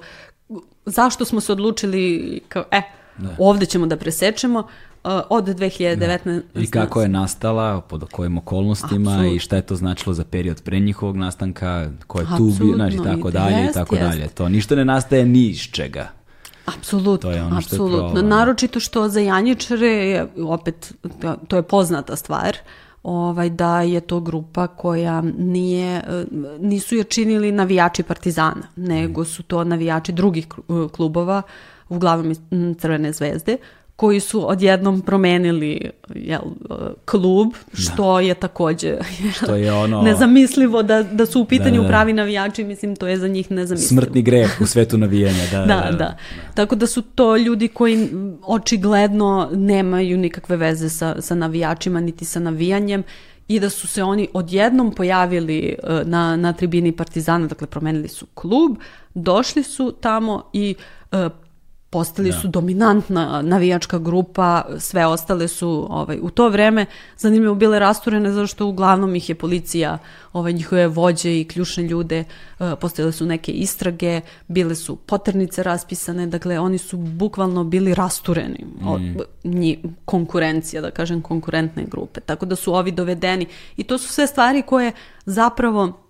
[0.86, 2.82] zašto smo se odlučili kao, e,
[3.18, 3.36] da.
[3.38, 4.60] ovdje ćemo da presečemo,
[5.04, 6.42] uh, od 2019.
[6.54, 6.62] Da.
[6.62, 9.36] I kako je nastala, pod kojim okolnostima Absolut.
[9.36, 12.98] i šta je to značilo za period pre njihovog nastanka, ko je tu bio, znači
[13.04, 14.28] tako dalje i tako dalje.
[14.28, 16.10] To ništa ne nastaje ni iz čega.
[16.66, 18.22] Apsolutno, apsolutno.
[18.22, 20.94] Naročito što za Janjičare, opet,
[21.48, 22.58] to je poznata stvar,
[23.04, 26.02] ovaj, da je to grupa koja nije,
[26.60, 30.48] nisu je činili navijači Partizana, nego su to navijači drugih
[30.92, 31.42] klubova,
[31.90, 32.36] uglavnom
[32.80, 33.58] Crvene zvezde,
[34.00, 36.42] koji su odjednom promenili jel,
[37.06, 38.20] klub, što da.
[38.20, 38.98] je takođe
[39.38, 40.02] što je ono...
[40.02, 41.88] nezamislivo da, da su u pitanju da, da.
[41.88, 44.02] pravi navijači, mislim, to je za njih nezamislivo.
[44.02, 46.18] Smrtni greh u svetu navijanja, da, da, da,
[46.54, 48.10] Tako da su to ljudi koji
[48.44, 53.04] očigledno nemaju nikakve veze sa, sa navijačima, niti sa navijanjem
[53.48, 58.26] i da su se oni odjednom pojavili e, na, na tribini Partizana, dakle promenili su
[58.34, 58.78] klub,
[59.14, 60.76] došli su tamo i
[61.12, 61.30] e,
[61.90, 62.38] postali da.
[62.38, 66.86] su dominantna navijačka grupa, sve ostale su ovaj, u to vreme
[67.18, 69.98] zanimljivo bile rasturene zato što uglavnom ih je policija,
[70.34, 72.24] ovaj, njihove vođe i ključne ljude,
[72.60, 78.66] uh, postojale su neke istrage, bile su poternice raspisane, dakle oni su bukvalno bili rastureni
[78.66, 78.88] mm.
[78.88, 79.02] od
[79.44, 83.46] nji, konkurencija, da kažem konkurentne grupe, tako da su ovi dovedeni
[83.78, 84.92] i to su sve stvari koje
[85.26, 86.09] zapravo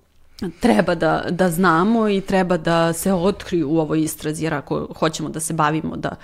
[0.59, 5.29] treba da, da znamo i treba da se otkriju u ovoj istrazi, jer ako hoćemo
[5.29, 6.15] da se bavimo, da,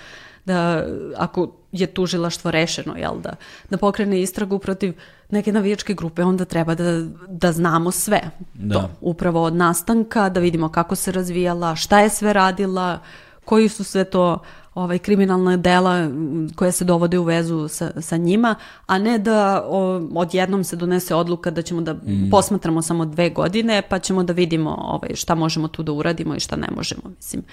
[0.46, 0.86] da
[1.18, 3.36] ako je tužilaštvo rešeno, jel, da,
[3.70, 4.94] da pokrene istragu protiv
[5.30, 8.22] neke navijačke grupe, onda treba da, da znamo sve.
[8.54, 8.74] Da.
[8.74, 13.00] To, upravo od nastanka, da vidimo kako se razvijala, šta je sve radila,
[13.46, 14.40] koji su sve to
[14.76, 16.10] ovaj, kriminalna dela
[16.56, 21.16] koja se dovode u vezu sa, sa njima, a ne da o, odjednom se donese
[21.16, 22.30] odluka da ćemo da mm.
[22.32, 26.40] posmatramo samo dve godine, pa ćemo da vidimo ovaj, šta možemo tu da uradimo i
[26.40, 27.02] šta ne možemo.
[27.18, 27.44] Mislim.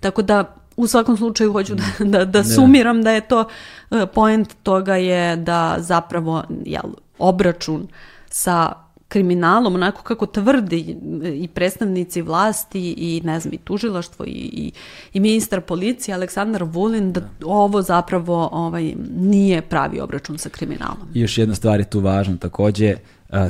[0.00, 3.44] Tako da u svakom slučaju hoću da, da, da sumiram da je to
[3.90, 7.88] e, point toga je da zapravo jel, obračun
[8.30, 8.72] sa
[9.10, 10.96] kriminalom, onako kako tvrdi
[11.34, 14.72] i predstavnici vlasti i ne znam i tužilaštvo i, i,
[15.12, 21.08] i ministar policije Aleksandar Vulin da, da ovo zapravo ovaj, nije pravi obračun sa kriminalom.
[21.14, 22.96] I još jedna stvar je tu važna takođe,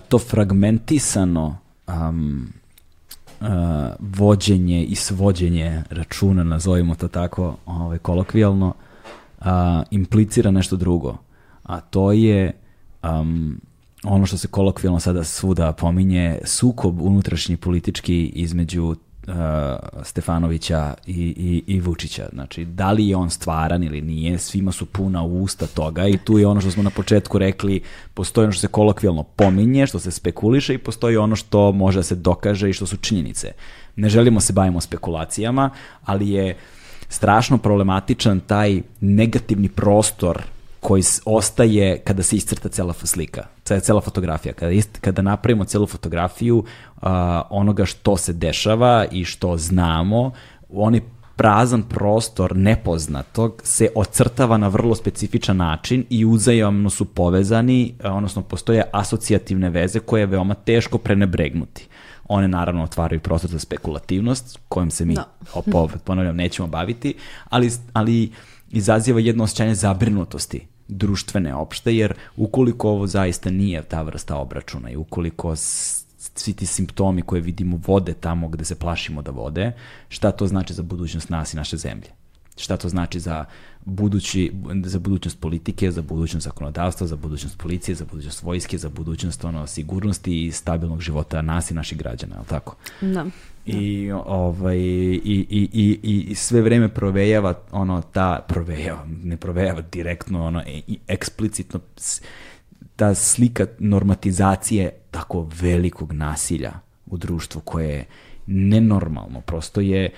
[0.08, 1.58] to fragmentisano
[1.88, 2.52] um,
[3.40, 3.46] uh,
[3.98, 8.74] vođenje i svođenje računa, nazovimo to tako ovaj, kolokvijalno,
[9.38, 9.46] uh,
[9.90, 11.16] implicira nešto drugo,
[11.62, 12.52] a to je
[13.02, 13.60] um,
[14.04, 18.94] ono što se kolokvijalno sada svuda pominje, sukob unutrašnji politički između uh,
[20.02, 22.28] Stefanovića i, i, i Vučića.
[22.32, 26.38] Znači, da li je on stvaran ili nije, svima su puna usta toga i tu
[26.38, 27.82] je ono što smo na početku rekli,
[28.14, 32.02] postoji ono što se kolokvijalno pominje, što se spekuliše i postoji ono što može da
[32.02, 33.52] se dokaže i što su činjenice.
[33.96, 35.70] Ne želimo se bavimo spekulacijama,
[36.04, 36.56] ali je
[37.08, 40.42] strašno problematičan taj negativni prostor
[40.80, 43.46] koji ostaje kada se iscrta cela slika,
[43.82, 44.54] cela fotografija.
[44.54, 47.08] Kada, ist, kada napravimo celu fotografiju uh,
[47.50, 50.32] onoga što se dešava i što znamo,
[50.68, 51.00] oni
[51.36, 58.82] prazan prostor nepoznatog se ocrtava na vrlo specifičan način i uzajamno su povezani, odnosno postoje
[58.92, 61.88] asocijativne veze koje je veoma teško prenebregnuti.
[62.28, 65.24] One naravno otvaraju prostor za spekulativnost, kojom se mi, da.
[65.72, 67.14] opet ponavljam, nećemo baviti,
[67.48, 68.32] ali, ali
[68.70, 74.96] izaziva jedno osjećanje zabrinutosti društvene opšte, jer ukoliko ovo zaista nije ta vrsta obračuna i
[74.96, 79.72] ukoliko svi ti simptomi koje vidimo vode tamo gde se plašimo da vode,
[80.08, 82.08] šta to znači za budućnost nas i naše zemlje?
[82.56, 83.44] Šta to znači za,
[83.84, 84.52] budući,
[84.84, 89.66] za budućnost politike, za budućnost zakonodavstva, za budućnost policije, za budućnost vojske, za budućnost ono,
[89.66, 92.76] sigurnosti i stabilnog života nas i naših građana, je li tako?
[93.00, 93.26] Da.
[93.66, 100.46] I, ovaj, i, i, i, i sve vreme provejava ono ta, provejava, ne provejava direktno,
[100.46, 101.80] ono, i eksplicitno
[102.96, 106.72] ta slika normatizacije tako velikog nasilja
[107.06, 108.04] u društvu koje je
[108.46, 110.10] nenormalno, prosto je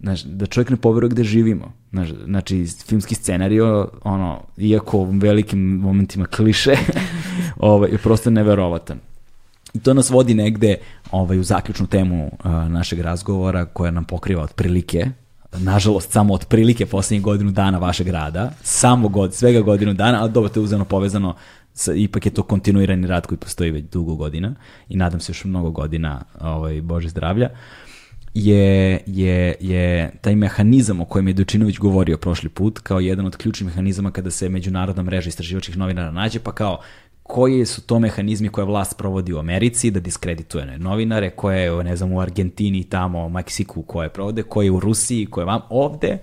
[0.00, 1.72] znaš, da čovjek ne poveruje gde živimo.
[1.90, 6.72] Znaš, znači, filmski scenario, ono, iako u velikim momentima kliše,
[7.56, 8.98] ovaj, je prosto neverovatan.
[9.82, 10.76] To nas vodi negde
[11.10, 15.10] ovaj, u zaključnu temu uh, našeg razgovora koja nam pokriva otprilike
[15.58, 20.48] nažalost samo otprilike poslednjih godinu dana vašeg rada, samo god, svega godinu dana, ali dobro,
[20.48, 21.34] to je uzano povezano
[21.72, 24.54] sa, ipak je to kontinuirani rad koji postoji već dugo godina
[24.88, 27.48] i nadam se još mnogo godina ovaj, Bože zdravlja,
[28.34, 33.36] je, je, je taj mehanizam o kojem je Dučinović govorio prošli put kao jedan od
[33.36, 36.80] ključnih mehanizama kada se međunarodna mreža istraživačkih novinara nađe, pa kao
[37.24, 41.96] koji su to mehanizmi koje vlast provodi u Americi da diskredituje novinare, koje je, ne
[41.96, 46.18] znam, u Argentini, tamo, Meksiku, koje provode, koje u Rusiji, koje vam ovde,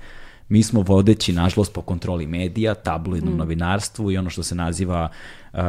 [0.50, 3.38] mi smo vodeći, nažalost, po kontroli medija, tabloidnom mm.
[3.38, 5.10] novinarstvu i ono što se naziva,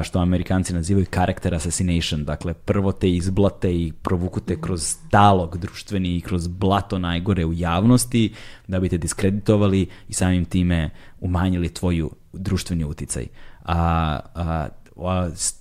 [0.03, 6.17] što Amerikanci nazivaju character assassination, dakle, prvo te izblate i provuku te kroz talog društveni
[6.17, 8.33] i kroz blato najgore u javnosti,
[8.69, 13.27] da bi te diskreditovali i samim time umanjili tvoju društveni uticaj.
[13.65, 14.69] A, a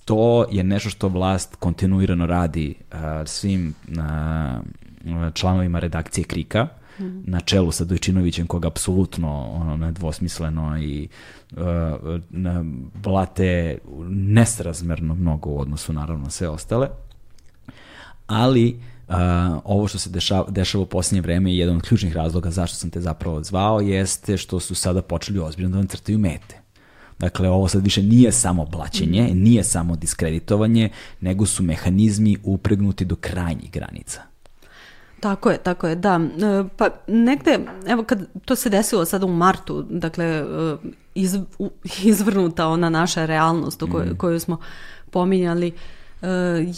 [0.04, 2.74] to je nešto što vlast kontinuirano radi
[3.26, 3.74] svim
[5.34, 6.68] članovima redakcije Krika,
[7.00, 7.30] mm.
[7.30, 11.08] na čelu sa Dojčinovićem, koga apsolutno ono, nedvosmisleno i
[11.52, 11.60] uh,
[12.94, 13.78] blate
[14.08, 16.88] nesrazmerno mnogo u odnosu naravno na sve ostale.
[18.26, 19.14] Ali uh,
[19.64, 22.90] ovo što se dešava, dešava u posljednje vreme i jedan od ključnih razloga zašto sam
[22.90, 26.61] te zapravo zvao jeste što su sada počeli ozbiljno da vam crtaju mete.
[27.22, 29.38] Dakle, ovo sad više nije samo blaćenje, mm.
[29.38, 30.88] nije samo diskreditovanje,
[31.20, 34.22] nego su mehanizmi upregnuti do krajnjih granica.
[35.20, 36.20] Tako je, tako je, da.
[36.20, 40.44] E, pa negde, evo kad to se desilo sada u martu, dakle, e,
[41.14, 41.38] iz,
[42.12, 44.16] izvrnuta ona naša realnost o kojoj, mm.
[44.16, 44.58] koju smo
[45.10, 45.72] pominjali,
[46.22, 46.28] e,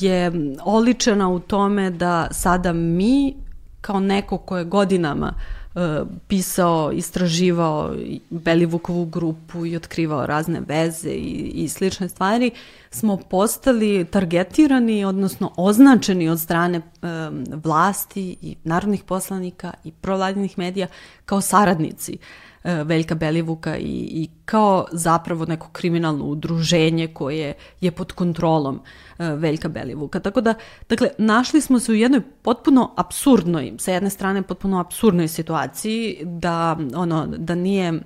[0.01, 0.33] je
[0.65, 3.35] oličena u tome da sada mi,
[3.81, 5.35] kao neko ko je godinama
[6.29, 7.95] pisao, istraživao
[8.31, 12.51] Belivukovu grupu i otkrivao razne veze i, i slične stvari,
[12.91, 20.87] smo postali targetirani, odnosno označeni od strane um, vlasti i narodnih poslanika i provladinih medija
[21.25, 22.13] kao saradnici.
[22.13, 28.75] uh, Veljka Belivuka i, i kao zapravo neko kriminalno udruženje koje je pod kontrolom
[29.19, 30.21] uh, Veljka Belivuka.
[30.21, 30.55] Tako da,
[30.89, 36.79] dakle, našli smo se u jednoj potpuno absurdnoj, sa jedne strane potpuno absurdnoj situaciji da,
[36.95, 38.01] ono, da nije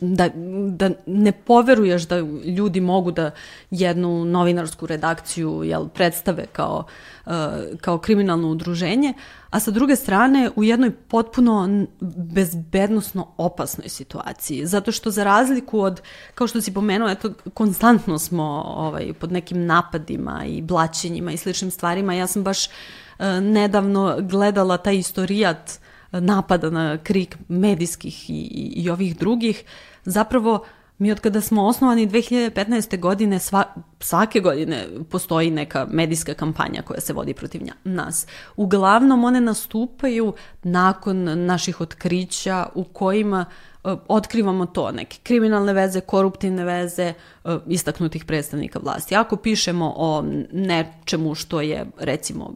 [0.00, 0.28] da,
[0.68, 3.30] da ne poveruješ da ljudi mogu da
[3.70, 6.84] jednu novinarsku redakciju jel, predstave kao,
[7.26, 7.32] uh,
[7.80, 9.14] kao kriminalno udruženje,
[9.50, 14.66] a sa druge strane u jednoj potpuno bezbednostno opasnoj situaciji.
[14.66, 16.00] Zato što za razliku od,
[16.34, 18.44] kao što si pomenuo, eto, konstantno smo
[18.76, 22.14] ovaj, pod nekim napadima i blaćenjima i sličnim stvarima.
[22.14, 25.85] Ja sam baš uh, nedavno gledala taj istorijat uh,
[26.20, 28.42] napada na krik medijskih i,
[28.76, 29.64] i ovih drugih,
[30.04, 30.64] zapravo
[30.98, 33.00] mi od kada smo osnovani 2015.
[33.00, 33.64] godine, sva,
[34.00, 38.26] svake godine postoji neka medijska kampanja koja se vodi protiv nas.
[38.56, 43.44] Uglavnom one nastupaju nakon naših otkrića u kojima
[43.84, 47.14] uh, otkrivamo to, neke kriminalne veze, koruptivne veze
[47.44, 49.16] uh, istaknutih predstavnika vlasti.
[49.16, 52.54] Ako pišemo o nečemu što je recimo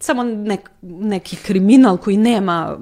[0.00, 2.76] samo nek, neki kriminal koji nema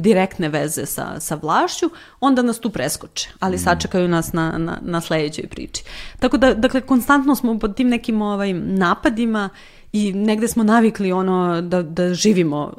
[0.00, 1.90] direktne veze sa, sa vlašću,
[2.20, 3.58] onda nas tu preskoče, ali mm.
[3.58, 5.84] sačekaju nas na, na, na sledećoj priči.
[6.18, 9.48] Tako da, dakle, konstantno smo pod tim nekim ovaj, napadima
[9.92, 12.72] i negde smo navikli ono da, da živimo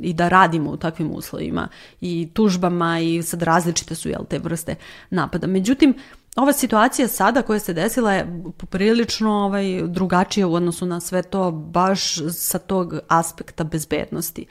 [0.00, 1.68] i da radimo u takvim uslovima
[2.00, 4.74] i tužbama i sad različite su jel, te vrste
[5.10, 5.46] napada.
[5.46, 5.94] Međutim,
[6.36, 11.50] ova situacija sada koja se desila je poprilično ovaj, drugačija u odnosu na sve to
[11.50, 14.46] baš sa tog aspekta bezbednosti.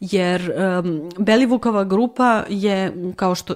[0.00, 3.54] Jer um, Belivukova grupa je, kao što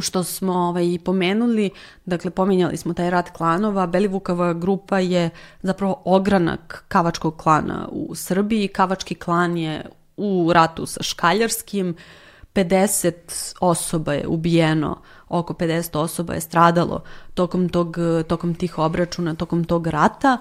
[0.00, 1.70] što smo ovaj, pomenuli,
[2.04, 5.30] dakle pominjali smo taj rat klanova, Belivukova grupa je
[5.62, 8.68] zapravo ogranak kavačkog klana u Srbiji.
[8.68, 9.86] Kavački klan je
[10.16, 11.96] u ratu sa Škaljarskim,
[12.54, 17.02] 50 osoba je ubijeno oko 50 osoba je stradalo
[17.34, 17.96] tokom, tog,
[18.26, 20.38] tokom tih obračuna, tokom tog rata.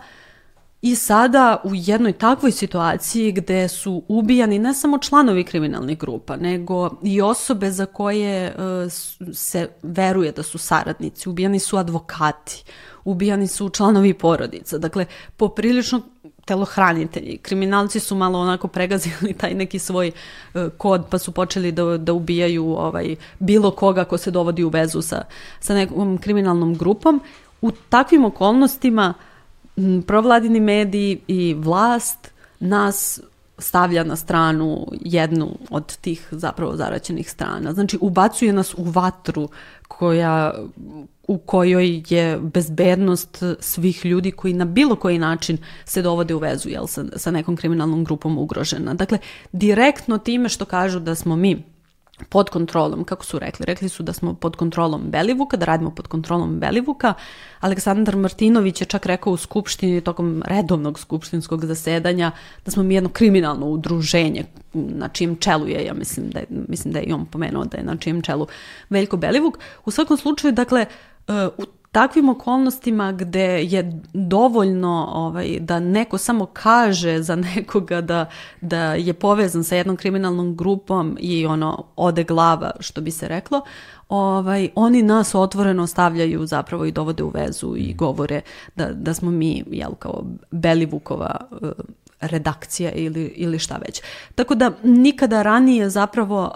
[0.82, 6.90] I sada u jednoj takvoj situaciji gde su ubijani ne samo članovi kriminalnih grupa, nego
[7.03, 8.91] i osobe za koje uh,
[9.33, 12.64] se veruje da su saradnici, ubijani su advokati,
[13.03, 14.77] ubijani su članovi porodica.
[14.77, 15.06] Dakle,
[15.38, 16.01] poprilično
[16.45, 17.38] telohranitelji.
[17.38, 20.11] Kriminalci su malo onako pregazili taj neki svoj
[20.53, 24.69] uh, kod pa su počeli da, da ubijaju ovaj, bilo koga ko se dovodi u
[24.69, 25.24] vezu sa,
[25.59, 27.22] sa nekom kriminalnom grupom.
[27.61, 29.28] U takvim okolnostima m,
[30.08, 33.22] provladini mediji i vlast nas
[33.58, 37.74] stavlja na stranu jednu od tih zapravo zaraćenih strana.
[37.74, 39.49] Znači, ubacuje nas u vatru
[39.88, 40.53] koja,
[41.27, 46.69] u kojoj je bezbednost svih ljudi koji na bilo koji način se dovode u vezu
[46.69, 48.93] jel, sa, sa nekom kriminalnom grupom ugrožena.
[48.93, 49.17] Dakle,
[49.51, 51.64] direktno time što kažu da smo mi
[52.30, 56.07] pod kontrolom, kako su rekli, rekli su da smo pod kontrolom Belivuka, da radimo pod
[56.07, 57.14] kontrolom Belivuka.
[57.59, 62.31] Aleksandar Martinović je čak rekao u skupštini tokom redovnog skupštinskog zasedanja
[62.65, 66.93] da smo mi jedno kriminalno udruženje na čijem čelu je, ja mislim da je, mislim
[66.93, 68.48] da je i on pomenuo da je na čijem čelu
[68.89, 69.59] Veljko Belivuk.
[69.85, 70.85] U svakom slučaju, dakle,
[71.57, 78.26] u takvim okolnostima gde je dovoljno ovaj, da neko samo kaže za nekoga da,
[78.61, 83.61] da je povezan sa jednom kriminalnom grupom i ono ode glava što bi se reklo,
[84.09, 88.42] ovaj, oni nas otvoreno stavljaju zapravo i dovode u vezu i govore
[88.76, 91.35] da, da smo mi jel, kao Belivukova
[92.22, 94.01] redakcija ili, ili šta već.
[94.35, 96.51] Tako da nikada ranije zapravo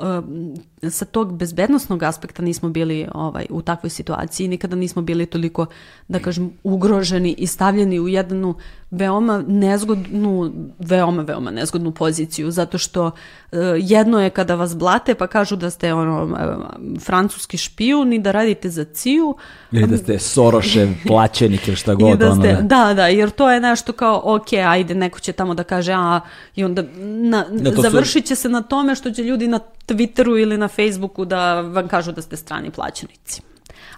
[0.82, 5.66] uh, sa tog bezbednostnog aspekta nismo bili ovaj, u takvoj situaciji, nikada nismo bili toliko,
[6.08, 8.56] da kažem, ugroženi i stavljeni u jednu
[8.94, 15.28] veoma nezgodnu, veoma, veoma nezgodnu poziciju, zato što uh, jedno je kada vas blate pa
[15.28, 19.36] kažu da ste ono, uh, francuski špijun i da radite za ciju.
[19.72, 22.20] Ili da ste Sorošev plaćenik ili šta god.
[22.20, 25.54] da, ste, ono, da, da, jer to je nešto kao, ok, ajde, neko će tamo
[25.54, 26.20] da kaže, a,
[26.56, 28.42] i onda na, da, završit će su...
[28.42, 32.22] se na tome što će ljudi na Twitteru ili na Facebooku da vam kažu da
[32.22, 33.42] ste strani plaćenici.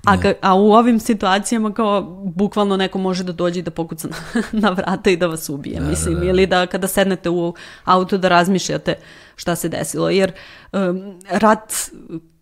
[0.05, 2.01] A, ka, a u ovim situacijama kao
[2.35, 5.79] bukvalno neko može da dođe i da pokuca na, na vrata i da vas ubije,
[5.79, 6.25] da, mislim, da, da.
[6.25, 7.53] ili da kada sednete u
[7.83, 8.95] auto da razmišljate
[9.35, 10.31] šta se desilo, jer
[10.73, 11.73] um, rat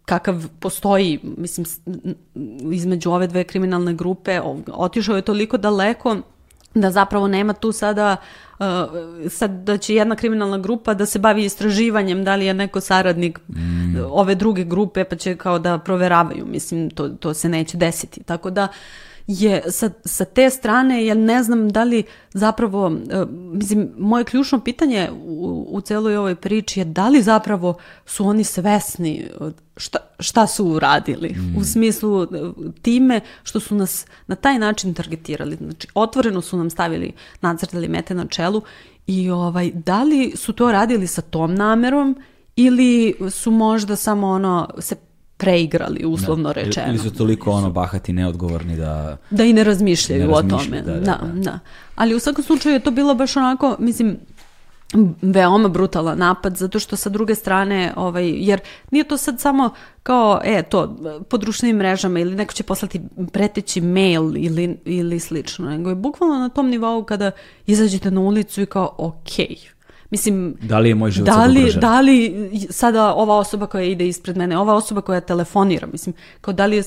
[0.05, 1.65] kakav postoji, mislim,
[2.71, 6.17] između ove dve kriminalne grupe, otišao je toliko daleko
[6.73, 8.15] da zapravo nema tu sada
[8.59, 8.65] uh,
[9.29, 13.39] sad da će jedna kriminalna grupa da se bavi istraživanjem da li je neko saradnik
[13.47, 13.95] mm.
[14.09, 18.49] ove druge grupe pa će kao da proveravaju mislim to, to se neće desiti tako
[18.49, 18.67] da
[19.27, 22.03] je sa, sa te strane ja ne znam da li
[22.33, 27.73] zapravo uh, mislim moje ključno pitanje u, u celoj ovoj priči je da li zapravo
[28.05, 29.29] su oni svesni
[29.77, 31.57] šta, šta su uradili mm.
[31.57, 32.27] u smislu e,
[32.81, 35.55] time što su nas na taj način targetirali.
[35.55, 37.11] Znači, otvoreno su nam stavili,
[37.41, 38.61] nacrtali mete na čelu
[39.07, 42.17] i ovaj, da li su to radili sa tom namerom
[42.55, 44.95] ili su možda samo ono se
[45.43, 46.61] preigrali, uslovno da.
[46.61, 46.87] rečeno.
[46.89, 49.17] Ili su toliko ono bahati neodgovorni da...
[49.29, 50.81] Da i ne razmišljaju, ne razmišljaju o tome.
[50.81, 51.59] Da, da, da, da.
[51.95, 54.17] Ali u svakom slučaju je to bilo baš onako, mislim,
[55.21, 58.59] veoma brutalan napad zato što sa druge strane ovaj jer
[58.91, 59.69] nije to sad samo
[60.03, 60.97] kao e to
[61.29, 66.35] po društvenim mrežama ili neko će poslati preteći mail ili ili slično nego je bukvalno
[66.39, 67.31] na tom nivou kada
[67.65, 69.72] izađete na ulicu i kao okej okay,
[70.13, 74.07] Mislim, da li je moj život da li, da li sada ova osoba koja ide
[74.07, 76.83] ispred mene, ova osoba koja telefonira, mislim, kao da li je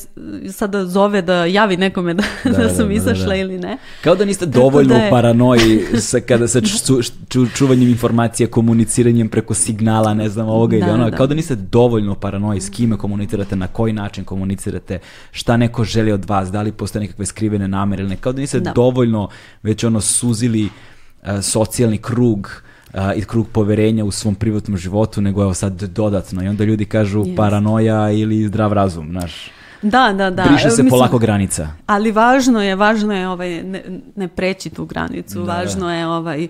[0.53, 3.79] sada zove da javi nekome da, da, da, da sam da, izašla da, ili ne.
[4.05, 5.09] Kao da niste dovoljno da je...
[5.09, 10.77] u paranoji sa, kada sa ču, ču, čuvanjem informacija, komuniciranjem preko signala, ne znam, ovoga
[10.77, 14.99] ili ono, kao da niste dovoljno u paranoji s kime komunicirate, na koji način komunicirate,
[15.31, 18.41] šta neko želi od vas, da li postoje nekakve skrivene namere ili ne, kao da
[18.41, 19.29] niste dovoljno
[19.63, 22.66] već ono suzili uh, socijalni krug
[22.97, 26.45] a, i krug poverenja u svom privatnom životu, nego evo sad dodatno.
[26.45, 27.37] I onda ljudi kažu yes.
[27.37, 29.51] paranoja ili zdrav razum, znaš.
[29.83, 30.43] Da, da, da.
[30.43, 31.69] Briše se Mislim, polako granica.
[31.87, 33.83] Ali važno je, važno je ovaj, ne,
[34.17, 35.93] ne preći tu granicu, da, važno da.
[35.93, 36.49] je ovaj, e,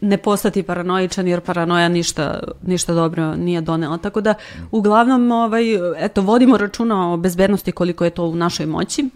[0.00, 3.98] ne postati paranoičan jer paranoja ništa, ništa dobro nije donela.
[3.98, 4.34] Tako da,
[4.70, 5.64] uglavnom, ovaj,
[5.98, 9.08] eto, vodimo računa o bezbednosti koliko je to u našoj moći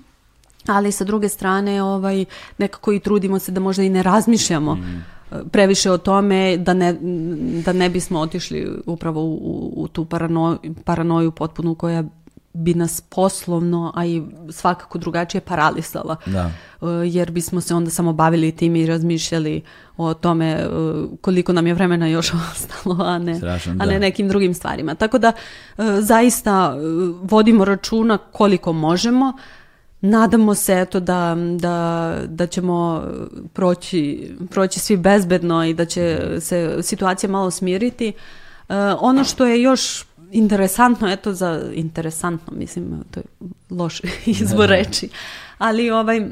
[0.67, 2.25] ali sa druge strane ovaj,
[2.59, 5.18] nekako i trudimo se da možda i ne razmišljamo mm
[5.53, 6.97] previše o tome da ne,
[7.65, 12.05] da ne bismo otišli upravo u, u tu parano, paranoju potpunu koja
[12.53, 16.17] bi nas poslovno, a i svakako drugačije paralisala.
[16.27, 16.51] Da.
[16.83, 19.63] E, jer bismo se onda samo bavili tim i razmišljali
[19.97, 20.67] o tome e,
[21.21, 23.99] koliko nam je vremena još ostalo, a ne, Strašno, a ne da.
[23.99, 24.95] nekim drugim stvarima.
[24.95, 26.77] Tako da e, zaista
[27.23, 29.33] vodimo računa koliko možemo,
[30.01, 33.05] Nadamo se eto da, da, da ćemo
[33.53, 38.13] proći, proći svi bezbedno i da će se situacija malo smiriti.
[38.69, 43.25] Uh, ono što je još interesantno, eto za interesantno, mislim, to je
[43.71, 45.09] loš izbor reči,
[45.59, 46.31] ali ovaj,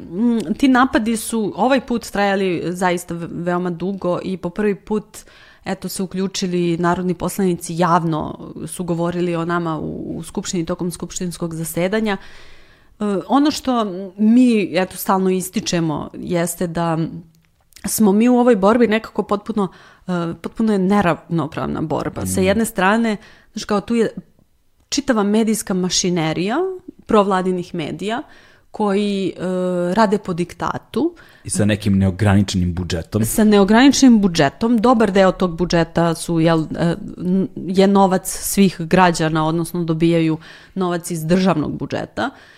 [0.58, 5.18] ti napadi su ovaj put trajali zaista veoma dugo i po prvi put
[5.64, 11.54] eto se uključili narodni poslanici javno su govorili o nama u, u skupštini tokom skupštinskog
[11.54, 12.55] zasedanja E,
[13.28, 13.84] ono što
[14.16, 16.98] mi eto stalno ističemo jeste da
[17.84, 19.68] smo mi u ovoj borbi nekako potpuno,
[20.06, 22.26] uh, potpuno je neravnopravna borba.
[22.26, 22.44] Sa mm.
[22.44, 23.16] jedne strane,
[23.52, 24.14] znaš kao tu je
[24.88, 26.56] čitava medijska mašinerija
[27.06, 28.22] provladinih medija
[28.70, 29.44] koji uh,
[29.94, 31.14] rade po diktatu.
[31.44, 33.24] I sa nekim neograničenim budžetom.
[33.24, 34.78] Sa neograničenim budžetom.
[34.78, 36.66] Dobar deo tog budžeta su, jel, uh,
[37.56, 40.38] je novac svih građana, odnosno dobijaju
[40.74, 42.30] novac iz državnog budžeta.
[42.32, 42.55] Uh,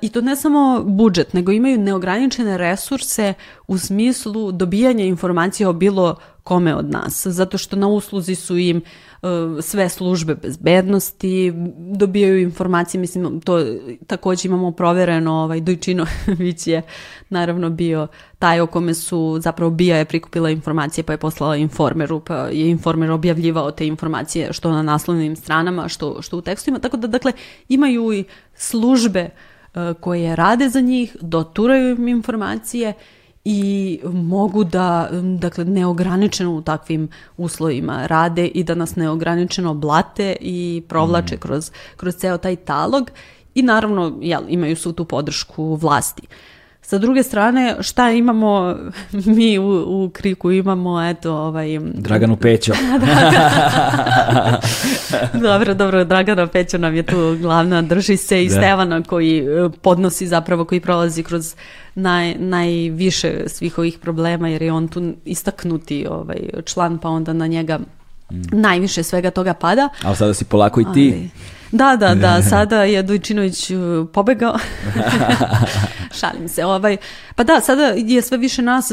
[0.00, 3.34] I to ne samo budžet, nego imaju neograničene resurse
[3.66, 7.26] u smislu dobijanja informacija o bilo kome od nas.
[7.26, 8.82] Zato što na usluzi su im
[9.22, 13.64] E, sve službe bezbednosti, dobijaju informacije, mislim, to
[14.06, 16.82] takođe imamo provereno, ovaj, Dojčinović je
[17.28, 18.06] naravno bio
[18.38, 22.70] taj o kome su, zapravo Bija je prikupila informacije pa je poslala informeru, pa je
[22.70, 27.32] informer objavljivao te informacije što na naslovnim stranama, što, što u tekstovima, tako da, dakle,
[27.68, 29.30] imaju i službe e,
[30.00, 32.92] koje rade za njih, doturaju im informacije
[33.44, 40.82] i mogu da dakle neograničeno u takvim uslovima rade i da nas neograničeno blate i
[40.88, 41.38] provlače mm.
[41.38, 43.10] kroz, kroz ceo taj talog
[43.54, 46.22] i naravno jel, imaju su tu podršku vlasti.
[46.82, 48.76] Sa druge strane, šta imamo
[49.36, 50.50] mi u, u Kriku?
[50.50, 51.78] Imamo, eto, ovaj...
[51.94, 52.72] Draganu Pećo.
[55.48, 58.54] dobro, dobro, Dragana Pećo nam je tu glavna, drži se i da.
[58.54, 61.54] Stevana koji e, podnosi zapravo, koji prolazi kroz
[61.94, 67.46] naj, najviše svih ovih problema, jer je on tu istaknuti ovaj, član, pa onda na
[67.46, 67.78] njega
[68.32, 68.42] mm.
[68.52, 69.88] najviše svega toga pada.
[70.02, 71.12] Ali sada si polako i ti.
[71.14, 71.30] Ali,
[71.72, 74.58] da, da, da, sada je Dujčinović uh, pobegao.
[76.20, 76.64] Šalim se.
[76.64, 76.96] Ovaj.
[77.34, 78.92] Pa da, sada je sve više nas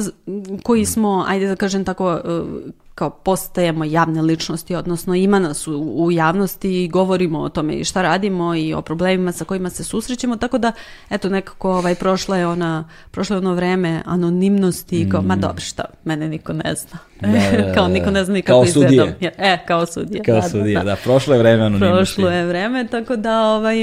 [0.64, 5.94] koji smo, ajde da kažem tako, uh, kao postajemo javne ličnosti, odnosno ima nas u,
[5.96, 9.84] u javnosti i govorimo o tome i šta radimo i o problemima sa kojima se
[9.84, 10.72] susrećemo, tako da,
[11.10, 15.26] eto, nekako ovaj, prošla je ona, prošlo je ono vreme anonimnosti i kao, mm.
[15.26, 17.00] ma dobro, šta, mene niko ne zna.
[17.22, 19.10] Da, da, da, kao niko ne zna nikako izgledam.
[19.22, 20.24] E, kao sudije.
[20.24, 20.96] Kao da, sudije, da, da.
[20.96, 21.96] prošlo je vreme anonimnosti.
[21.96, 23.78] Prošlo je vreme, tako da ovaj,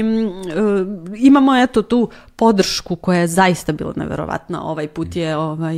[1.17, 4.63] imamo eto tu podršku koja je zaista bila neverovatna.
[4.63, 5.77] Ovaj put je ovaj,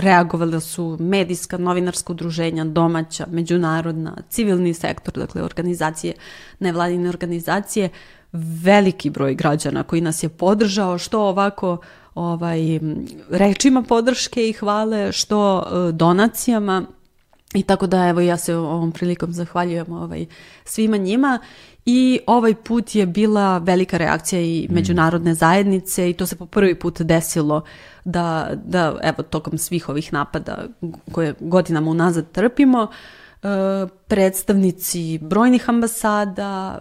[0.00, 6.14] reagovala su medijska, novinarska udruženja, domaća, međunarodna, civilni sektor, dakle organizacije,
[6.58, 7.88] nevladine organizacije,
[8.32, 11.78] veliki broj građana koji nas je podržao, što ovako
[12.14, 12.60] ovaj,
[13.30, 16.86] rečima podrške i hvale, što e, donacijama,
[17.54, 20.26] i tako da evo ja se ovom prilikom zahvaljujem ovaj,
[20.64, 21.38] svima njima
[21.86, 24.74] i ovaj put je bila velika reakcija i mm.
[24.74, 27.62] međunarodne zajednice i to se po prvi put desilo
[28.04, 30.64] da, da evo tokom svih ovih napada
[31.12, 32.88] koje godinama unazad trpimo
[34.08, 36.78] predstavnici brojnih ambasada,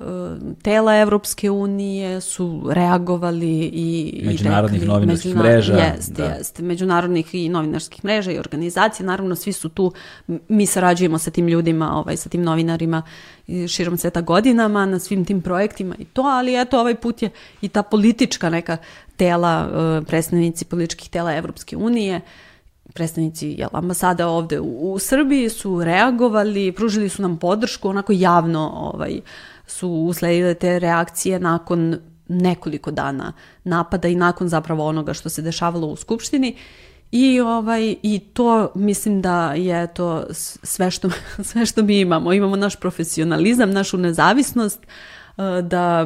[0.61, 5.51] tela Evropske unije su reagovali i međunarodnih rekli, novinarskih međunar...
[5.51, 5.73] mreža.
[5.73, 6.25] Jeste, da.
[6.25, 6.63] jeste.
[6.63, 9.05] Međunarodnih i novinarskih mreža i organizacija.
[9.05, 9.91] Naravno, svi su tu,
[10.27, 13.01] mi sarađujemo sa tim ljudima, ovaj, sa tim novinarima
[13.67, 17.29] širom sveta godinama na svim tim projektima i to, ali eto ovaj put je
[17.61, 18.77] i ta politička neka
[19.15, 19.69] tela,
[20.07, 22.21] predstavnici političkih tela Evropske unije,
[22.97, 28.71] predstavnici jel, ambasada ovde u, u Srbiji su reagovali, pružili su nam podršku, onako javno
[28.73, 29.21] ovaj,
[29.67, 35.87] su usledile te reakcije nakon nekoliko dana napada i nakon zapravo onoga što se dešavalo
[35.87, 36.55] u Skupštini
[37.11, 41.09] I, ovaj, I to mislim da je to sve što,
[41.49, 42.33] sve što mi imamo.
[42.33, 45.16] Imamo naš profesionalizam, našu nezavisnost, uh,
[45.63, 46.05] da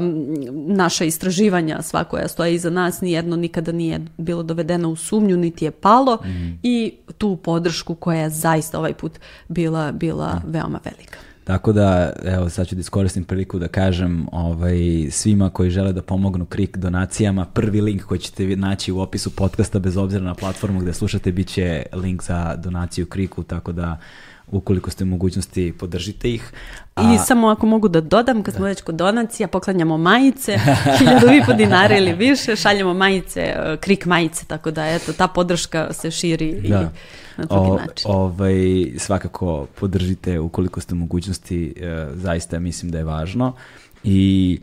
[0.68, 5.66] naša istraživanja sva koja stoje iza nas nijedno nikada nije bilo dovedeno u sumnju niti
[5.66, 6.60] je palo mm.
[6.64, 10.52] i tu podršku koja je zaista ovaj put bila, bila mm.
[10.52, 11.18] veoma velika.
[11.44, 16.02] Tako da, evo, sad ću da iskoristim priliku da kažem ovaj, svima koji žele da
[16.02, 20.80] pomognu KRIK donacijama, prvi link koji ćete naći u opisu podcasta, bez obzira na platformu
[20.80, 23.98] gde slušate, bit će link za donaciju KRIK-u, tako da
[24.52, 26.54] ukoliko ste u mogućnosti podržite ih.
[26.96, 27.14] A...
[27.14, 28.70] I samo ako mogu da dodam, kad smo da.
[28.70, 30.58] već kod donacija, poklanjamo majice,
[31.00, 35.28] hiljadu i po dinara ili više, šaljemo majice, e, krik majice, tako da eto, ta
[35.28, 36.68] podrška se širi da.
[36.68, 36.72] i
[37.38, 38.12] na drugi o, način.
[38.12, 38.54] Ovaj,
[38.98, 43.54] svakako podržite ukoliko ste u mogućnosti, e, zaista mislim da je važno.
[44.04, 44.60] I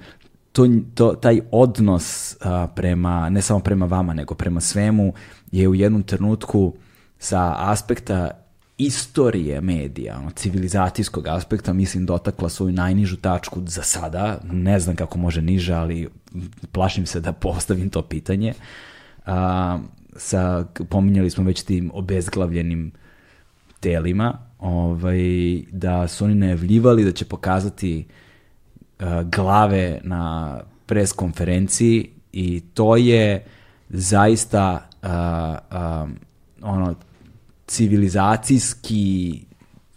[0.52, 5.12] to, to, taj odnos a, prema, ne samo prema vama, nego prema svemu,
[5.52, 6.74] je u jednom trenutku
[7.18, 8.30] sa aspekta
[8.78, 14.40] istorije medija, ono, civilizacijskog aspekta, mislim, dotakla svoju najnižu tačku za sada.
[14.52, 16.08] Ne znam kako može niže, ali
[16.72, 18.54] plašim se da postavim to pitanje.
[19.26, 19.78] A,
[20.16, 22.92] sa, pominjali smo već tim obezglavljenim
[23.80, 25.18] telima, ovaj,
[25.72, 28.06] da su oni najavljivali da će pokazati
[28.98, 33.44] a, glave na pres konferenciji i to je
[33.88, 36.06] zaista a, a,
[36.62, 36.94] ono
[37.68, 39.40] civilizacijski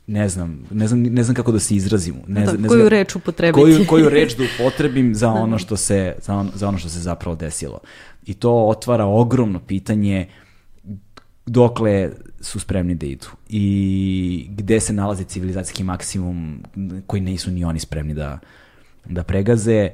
[0.08, 2.16] ne znam, ne znam, ne znam kako da se izrazim.
[2.28, 3.62] Ne, da, ne koju znam, reč upotrebiti.
[3.62, 7.00] Koju, koju reč da upotrebim za ono što se, za, on, za ono što se
[7.00, 7.80] zapravo desilo.
[8.26, 10.28] I to otvara ogromno pitanje
[11.46, 16.64] dokle su spremni da idu i gde se nalazi civilizacijski maksimum
[17.08, 18.40] koji nisu ni oni spremni da,
[19.06, 19.90] da pregaze.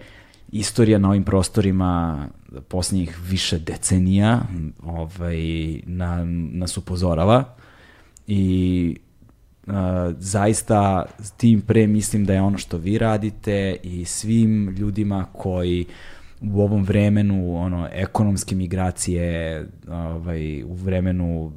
[0.52, 2.28] Istorija na ovim prostorima
[2.68, 4.42] posljednjih više decenija
[4.84, 5.38] ovaj,
[5.86, 7.58] na, nas upozorava
[8.28, 8.96] i
[9.68, 9.74] uh,
[10.18, 11.06] zaista
[11.38, 15.86] tim pre mislim da je ono što vi radite i svim ljudima koji
[16.42, 21.52] u ovom vremenu ono ekonomske migracije ovaj u vremenu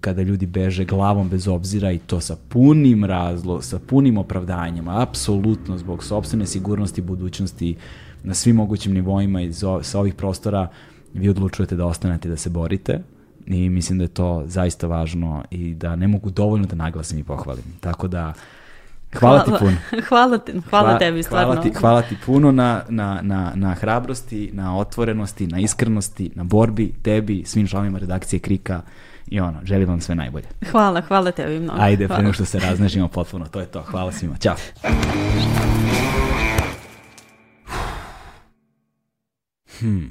[0.00, 5.78] kada ljudi beže glavom bez obzira i to sa punim razlo, sa punim opravdanjima, apsolutno
[5.78, 7.76] zbog sobstvene sigurnosti budućnosti
[8.22, 9.52] na svim mogućim nivoima i
[9.82, 10.68] sa ovih prostora
[11.14, 13.00] vi odlučujete da ostanete da se borite
[13.50, 17.24] i mislim da je to zaista važno i da ne mogu dovoljno da naglasim i
[17.24, 17.64] pohvalim.
[17.80, 18.32] Tako da
[19.18, 19.76] Hvala, hvala ti puno.
[20.08, 21.52] hvala, te, hvala, hvala tebi, stvarno.
[21.52, 26.44] Hvala ti, hvala ti puno na, na, na, na hrabrosti, na otvorenosti, na iskrenosti, na
[26.44, 28.82] borbi, tebi, svim članovima redakcije Krika
[29.26, 30.46] i ono, želim vam sve najbolje.
[30.70, 31.80] Hvala, hvala tebi mnogo.
[31.80, 32.16] Ajde, hvala.
[32.16, 33.82] pre nego što se raznežimo potpuno, to je to.
[33.82, 34.56] Hvala svima, ćao.
[39.80, 40.10] Hmm.